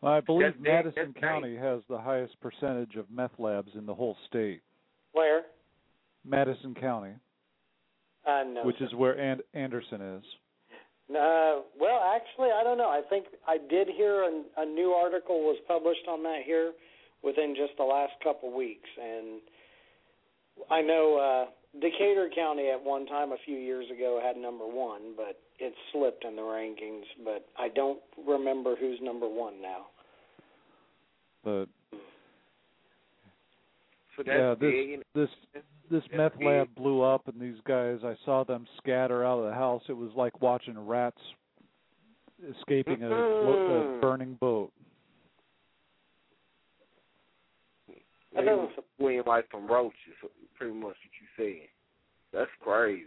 [0.00, 3.84] Well, I believe That's- Madison that's County has the highest percentage of meth labs in
[3.84, 4.62] the whole state.
[5.10, 5.42] Where?
[6.24, 7.14] Madison County,
[8.28, 8.62] Uh, no.
[8.64, 10.24] which is where and- Anderson is.
[11.10, 12.90] Uh, well, actually, I don't know.
[12.90, 16.72] I think I did hear a, a new article was published on that here
[17.22, 19.40] within just the last couple weeks, and
[20.70, 25.14] I know uh, Decatur County at one time a few years ago had number one,
[25.16, 27.04] but it slipped in the rankings.
[27.24, 29.86] But I don't remember who's number one now.
[31.42, 31.68] But
[34.18, 35.02] So that's yeah, this big.
[35.14, 35.28] this
[35.88, 36.46] this that's meth big.
[36.48, 39.82] lab blew up, and these guys, I saw them scatter out of the house.
[39.88, 41.20] It was like watching rats
[42.58, 44.00] escaping a, lo- a Mhm.
[44.00, 44.72] burning boat.
[48.34, 50.14] They was fleeing like from roaches,
[50.56, 51.68] pretty much what you saying.
[52.32, 53.06] That's crazy.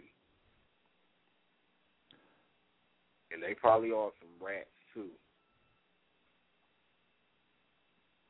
[3.30, 5.10] And they probably are some rats too.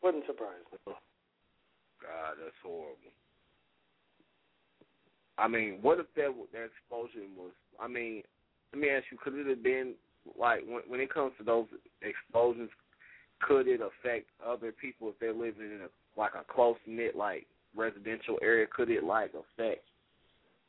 [0.02, 0.94] Wouldn't surprise me.
[2.02, 3.14] God, that's horrible.
[5.38, 7.52] I mean, what if that that explosion was?
[7.80, 8.22] I mean,
[8.72, 9.94] let me ask you: Could it have been
[10.38, 11.66] like when when it comes to those
[12.02, 12.70] explosions?
[13.40, 17.46] Could it affect other people if they're living in a like a close knit like
[17.74, 18.66] residential area?
[18.66, 19.84] Could it like affect?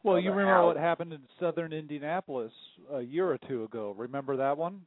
[0.04, 2.52] Well, you remember what happened in southern Indianapolis
[2.94, 3.96] a year or two ago?
[3.98, 4.82] Remember that one?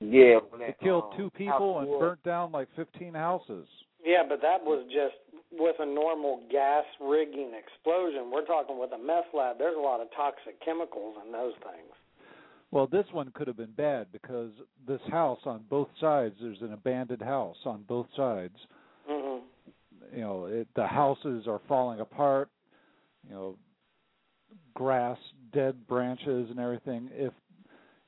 [0.00, 3.66] Yeah, when It killed um, two people and burnt down like 15 houses.
[4.04, 5.14] Yeah, but that was just
[5.52, 8.30] with a normal gas rigging explosion.
[8.32, 9.58] We're talking with a meth lab.
[9.58, 11.92] There's a lot of toxic chemicals in those things.
[12.70, 14.50] Well, this one could have been bad because
[14.88, 18.56] this house on both sides, there's an abandoned house on both sides.
[19.06, 19.38] hmm
[20.14, 22.48] You know, it, the houses are falling apart.
[23.28, 23.58] You know,
[24.74, 25.18] grass,
[25.52, 27.10] dead branches, and everything.
[27.12, 27.32] If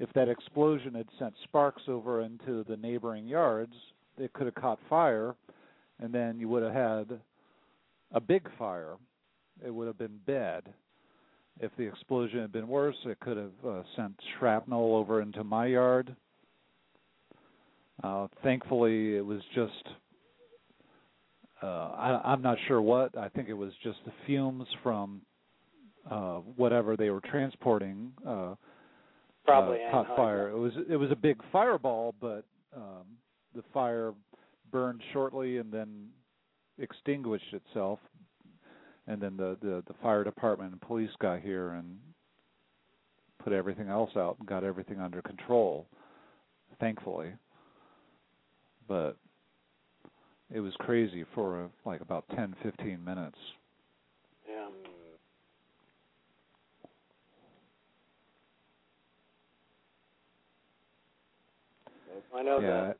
[0.00, 3.74] if that explosion had sent sparks over into the neighboring yards,
[4.18, 5.36] it could have caught fire,
[6.00, 7.20] and then you would have had
[8.12, 8.94] a big fire.
[9.64, 10.64] It would have been bad.
[11.60, 15.66] If the explosion had been worse, it could have uh, sent shrapnel over into my
[15.66, 16.14] yard.
[18.02, 19.88] Uh, thankfully, it was just.
[21.62, 23.16] Uh, I, I'm not sure what.
[23.16, 25.22] I think it was just the fumes from
[26.10, 28.12] uh, whatever they were transporting.
[28.26, 28.54] Uh,
[29.44, 30.48] Probably uh, caught fire.
[30.48, 33.04] It was it was a big fireball, but um,
[33.54, 34.12] the fire
[34.74, 36.08] burned shortly and then
[36.80, 38.00] extinguished itself.
[39.06, 41.96] And then the, the, the fire department and police got here and
[43.42, 45.86] put everything else out and got everything under control,
[46.80, 47.28] thankfully.
[48.88, 49.16] But
[50.52, 53.38] it was crazy for like about 10, 15 minutes.
[54.48, 54.66] Yeah.
[62.36, 62.66] I know yeah.
[62.68, 62.96] that.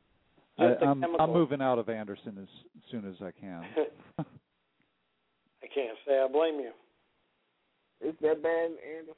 [0.57, 1.03] I, Just a I'm.
[1.19, 2.47] I'm moving out of Anderson as
[2.91, 3.63] soon as I can.
[4.19, 6.71] I can't say I blame you.
[8.01, 9.15] Is that bad, Anderson?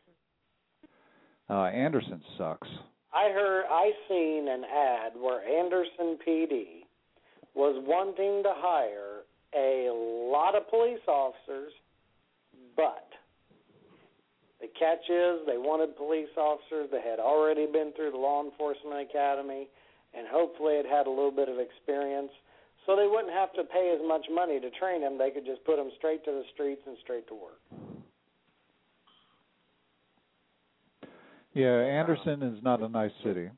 [1.49, 2.67] uh, Anderson sucks.
[3.13, 6.83] I heard I seen an ad where Anderson PD
[7.55, 9.23] was wanting to hire
[9.55, 9.89] a
[10.31, 11.73] lot of police officers,
[12.75, 13.07] but
[14.61, 19.09] the catch is they wanted police officers that had already been through the law enforcement
[19.09, 19.67] academy
[20.13, 22.31] and hopefully had had a little bit of experience
[22.87, 25.17] so they wouldn't have to pay as much money to train them.
[25.17, 27.59] They could just put them straight to the streets and straight to work.
[31.53, 33.49] Yeah, Anderson is not a nice city.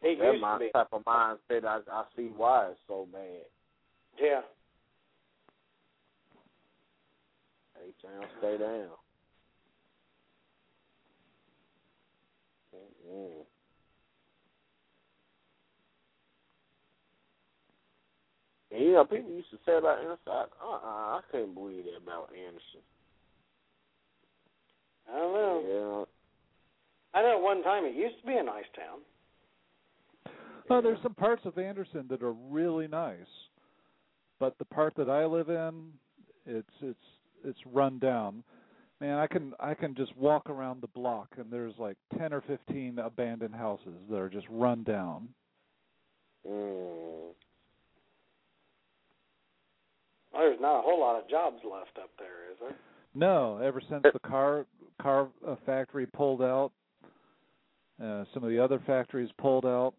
[0.00, 0.70] It That's used my to be.
[0.72, 1.64] type of mindset.
[1.64, 3.44] I I see why it's so bad.
[4.18, 4.40] Yeah.
[7.74, 8.88] Hey, town, stay down.
[12.74, 13.57] Mm-mm.
[18.78, 20.18] And, you know, people used to say about Anderson.
[20.28, 22.80] Uh, uh I couldn't believe that about Anderson.
[25.10, 26.06] I don't know.
[27.14, 27.18] Yeah.
[27.18, 29.00] I know at one time it used to be a nice town.
[30.68, 33.16] Well, there's some parts of Anderson that are really nice,
[34.38, 35.86] but the part that I live in,
[36.46, 36.98] it's it's
[37.42, 38.44] it's run down.
[39.00, 42.42] Man, I can I can just walk around the block and there's like ten or
[42.42, 45.28] fifteen abandoned houses that are just run down.
[46.46, 47.30] Mm.
[50.38, 52.76] Well, there's not a whole lot of jobs left up there, is there?
[53.12, 54.66] No, ever since the car
[55.02, 56.70] car uh, factory pulled out,
[58.00, 59.94] uh, some of the other factories pulled out.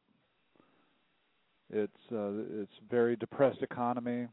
[1.69, 4.27] It's uh, it's very depressed economy.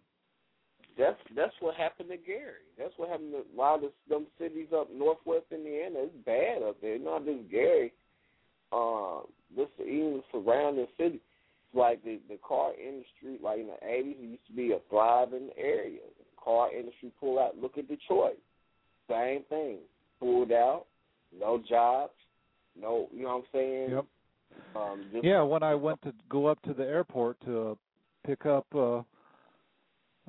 [0.96, 2.62] That's that's what happened to Gary.
[2.78, 5.96] That's what happened to a lot of them cities up northwest Indiana.
[6.04, 7.00] It's bad up there.
[7.00, 7.92] Not just Gary.
[8.70, 9.22] Uh,
[9.56, 11.20] this even surrounding cities.
[11.76, 15.50] Like the the car industry, like in the eighties, it used to be a thriving
[15.58, 16.00] area.
[16.18, 17.58] The car industry pulled out.
[17.58, 18.38] Look at Detroit.
[19.08, 19.78] Same thing.
[20.18, 20.86] Pulled out.
[21.38, 22.14] No jobs.
[22.80, 23.90] No, you know what I'm saying?
[23.90, 24.04] Yep.
[24.74, 27.76] Um, just, Yeah, when I went to go up to the airport to
[28.26, 29.02] pick up uh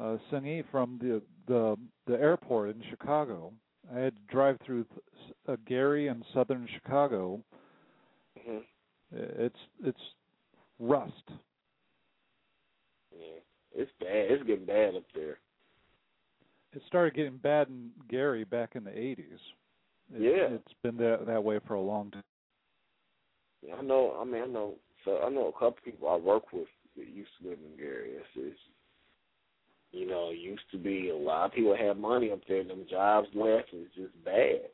[0.01, 1.77] uh Sunny from the the
[2.07, 3.53] the airport in Chicago,
[3.95, 4.85] I had to drive through
[5.47, 7.41] uh, Gary and southern Chicago.
[8.37, 8.63] Mhm.
[9.11, 10.01] It's it's
[10.79, 11.13] rust.
[13.11, 13.39] Yeah,
[13.73, 13.91] it's
[14.47, 15.37] Getting bad up there.
[16.73, 19.39] It started getting bad in Gary back in the 80s.
[20.13, 20.55] It, Yeah.
[20.55, 22.23] it's been that that way for a long time.
[23.61, 24.17] Yeah, I know.
[24.19, 24.75] I mean, I know.
[25.03, 28.11] So I know a couple people I work with that used to live in Gary.
[28.11, 28.59] It's, it's
[29.91, 32.63] you know, it used to be a lot of people had money up there.
[32.63, 33.69] Them jobs left.
[33.73, 34.69] It's just bad.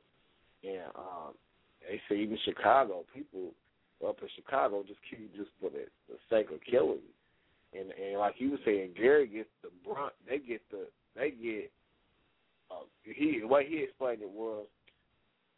[0.64, 1.34] And um,
[1.82, 3.52] they say even Chicago people
[4.08, 7.14] up in Chicago just kill you just for the, the sake of killing you.
[7.78, 10.14] And and like you were saying, Gary gets the brunt.
[10.28, 11.72] They get the they get.
[12.72, 14.66] Uh, he the way he explained it was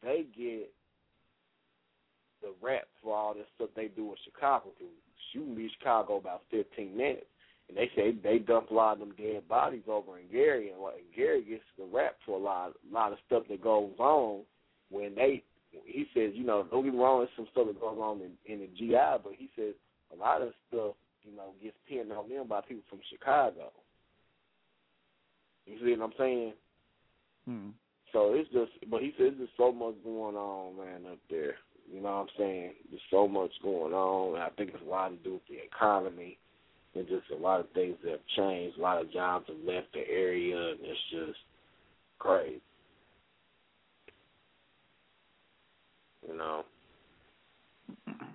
[0.04, 0.72] they get
[2.42, 4.66] the rap for all this stuff they do in Chicago.
[4.78, 4.88] Cause
[5.34, 7.26] shooting leave Chicago about 15 minutes.
[7.68, 10.80] And they say they dump a lot of them dead bodies over in Gary, and,
[10.80, 14.42] and Gary gets the rap for a lot, a lot of stuff that goes on
[14.92, 15.44] when they.
[15.84, 18.32] He says, you know, don't get me wrong, there's some stuff that goes on in,
[18.46, 19.74] in the GI, but he says
[20.14, 20.94] a lot of stuff,
[21.30, 23.72] you know, gets pinned on them by people from Chicago.
[25.66, 26.54] You see what I'm saying?
[27.46, 27.70] Hmm.
[28.14, 31.56] So it's just, but he says there's so much going on, man, up there.
[31.92, 32.72] You know what I'm saying?
[32.90, 34.36] There's so much going on.
[34.36, 36.38] And I think it's a lot to do with the economy
[36.96, 38.78] and just a lot of things that have changed.
[38.78, 41.40] A lot of jobs have left the area, and it's just
[42.20, 42.62] crazy.
[46.28, 46.64] You know,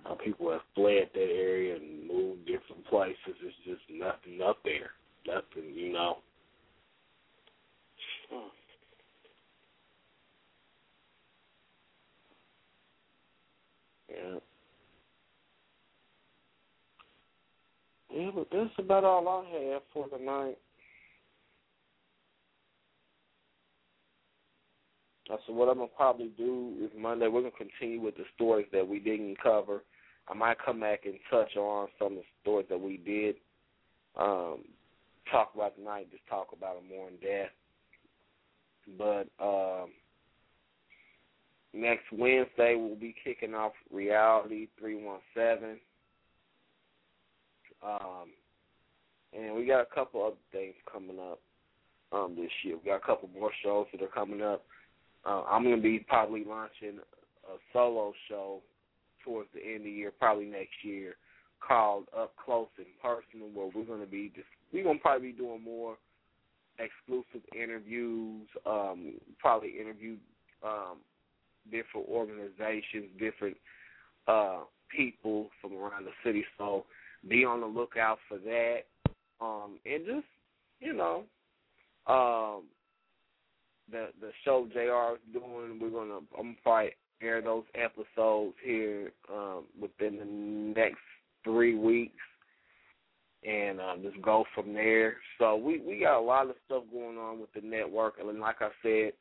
[0.03, 3.17] how people have fled that area and moved different places.
[3.25, 4.91] It's just nothing up there.
[5.27, 6.17] Nothing, you know.
[14.09, 14.39] Yeah.
[18.13, 20.57] Yeah, but that's about all I have for tonight.
[25.31, 28.67] Uh, So what I'm gonna probably do is Monday we're gonna continue with the stories
[28.71, 29.83] that we didn't cover.
[30.27, 33.35] I might come back and touch on some of the stories that we did
[34.15, 34.59] um,
[35.31, 36.11] talk about tonight.
[36.11, 37.53] Just talk about them more in depth.
[38.97, 39.89] But um,
[41.73, 45.79] next Wednesday we'll be kicking off Reality three one seven.
[47.83, 48.29] Um,
[49.33, 51.39] and we got a couple other things coming up
[52.11, 52.77] um, this year.
[52.77, 54.63] We got a couple more shows that are coming up.
[55.25, 56.99] Uh, I'm going to be probably launching
[57.45, 58.61] a solo show
[59.23, 61.15] towards the end of the year, probably next year,
[61.65, 65.31] called Up Close and Personal, where we're going to be just we're going to probably
[65.31, 65.97] be doing more
[66.79, 68.47] exclusive interviews.
[68.65, 70.15] Um, probably interview
[70.63, 70.97] um,
[71.65, 73.57] different organizations, different
[74.27, 74.61] uh,
[74.95, 76.43] people from around the city.
[76.57, 76.85] So
[77.27, 78.79] be on the lookout for that.
[79.39, 80.27] Um, and just
[80.79, 81.25] you know,
[82.07, 82.63] um,
[83.91, 85.79] the the show JR is doing.
[85.79, 91.01] We're gonna I'm going probably air those episodes here um, within the next
[91.43, 92.15] three weeks,
[93.47, 95.17] and um, just go from there.
[95.37, 98.61] So we we got a lot of stuff going on with the network, and like
[98.61, 99.13] I said,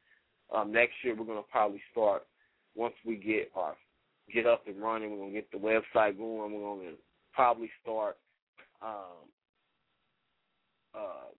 [0.54, 2.22] um, next year we're gonna probably start
[2.74, 3.76] once we get our
[4.32, 5.10] get up and running.
[5.10, 6.52] We're gonna get the website going.
[6.52, 6.96] We're gonna
[7.32, 8.16] probably start
[8.82, 9.28] um,
[10.94, 11.30] uh,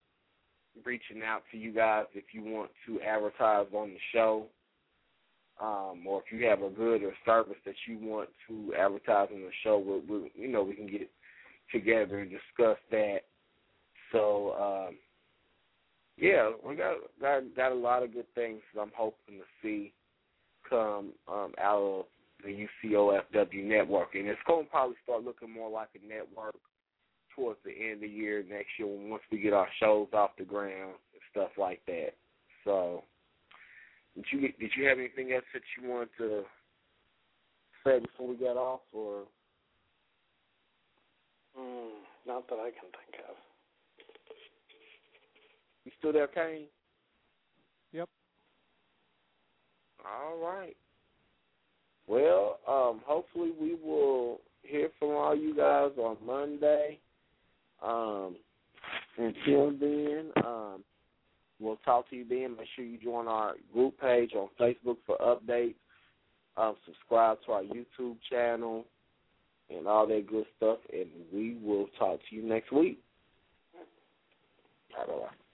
[0.85, 4.47] reaching out to you guys if you want to advertise on the show,
[5.61, 9.41] um, or if you have a good or service that you want to advertise on
[9.41, 9.79] the show.
[9.79, 11.11] We, we you know we can get
[11.73, 13.21] together and discuss that.
[14.13, 14.97] So um,
[16.17, 19.93] yeah, we got got got a lot of good things I'm hoping to see
[20.69, 22.05] come um, out of
[22.45, 26.55] the UCOFW network, and it's going to probably start looking more like a network
[27.35, 30.45] towards the end of the year next year once we get our shows off the
[30.45, 32.11] ground and stuff like that.
[32.65, 33.05] So,
[34.15, 36.43] did you did you have anything else that you wanted to
[37.85, 39.23] say before we got off, or?
[41.59, 41.91] Mm,
[42.27, 43.37] not that I can think of.
[45.85, 46.67] You still there, Kane?
[47.93, 48.09] Yep.
[50.07, 50.77] All right.
[52.07, 56.99] Well, um, hopefully we will hear from all you guys on Monday.
[57.83, 58.37] Um,
[59.17, 60.85] until then, um,
[61.59, 62.57] we'll talk to you then.
[62.57, 65.75] Make sure you join our group page on Facebook for updates.
[66.57, 68.85] Um, subscribe to our YouTube channel
[69.71, 70.79] and all that good stuff.
[70.93, 72.99] And we will talk to you next week.
[74.93, 75.50] Bye bye.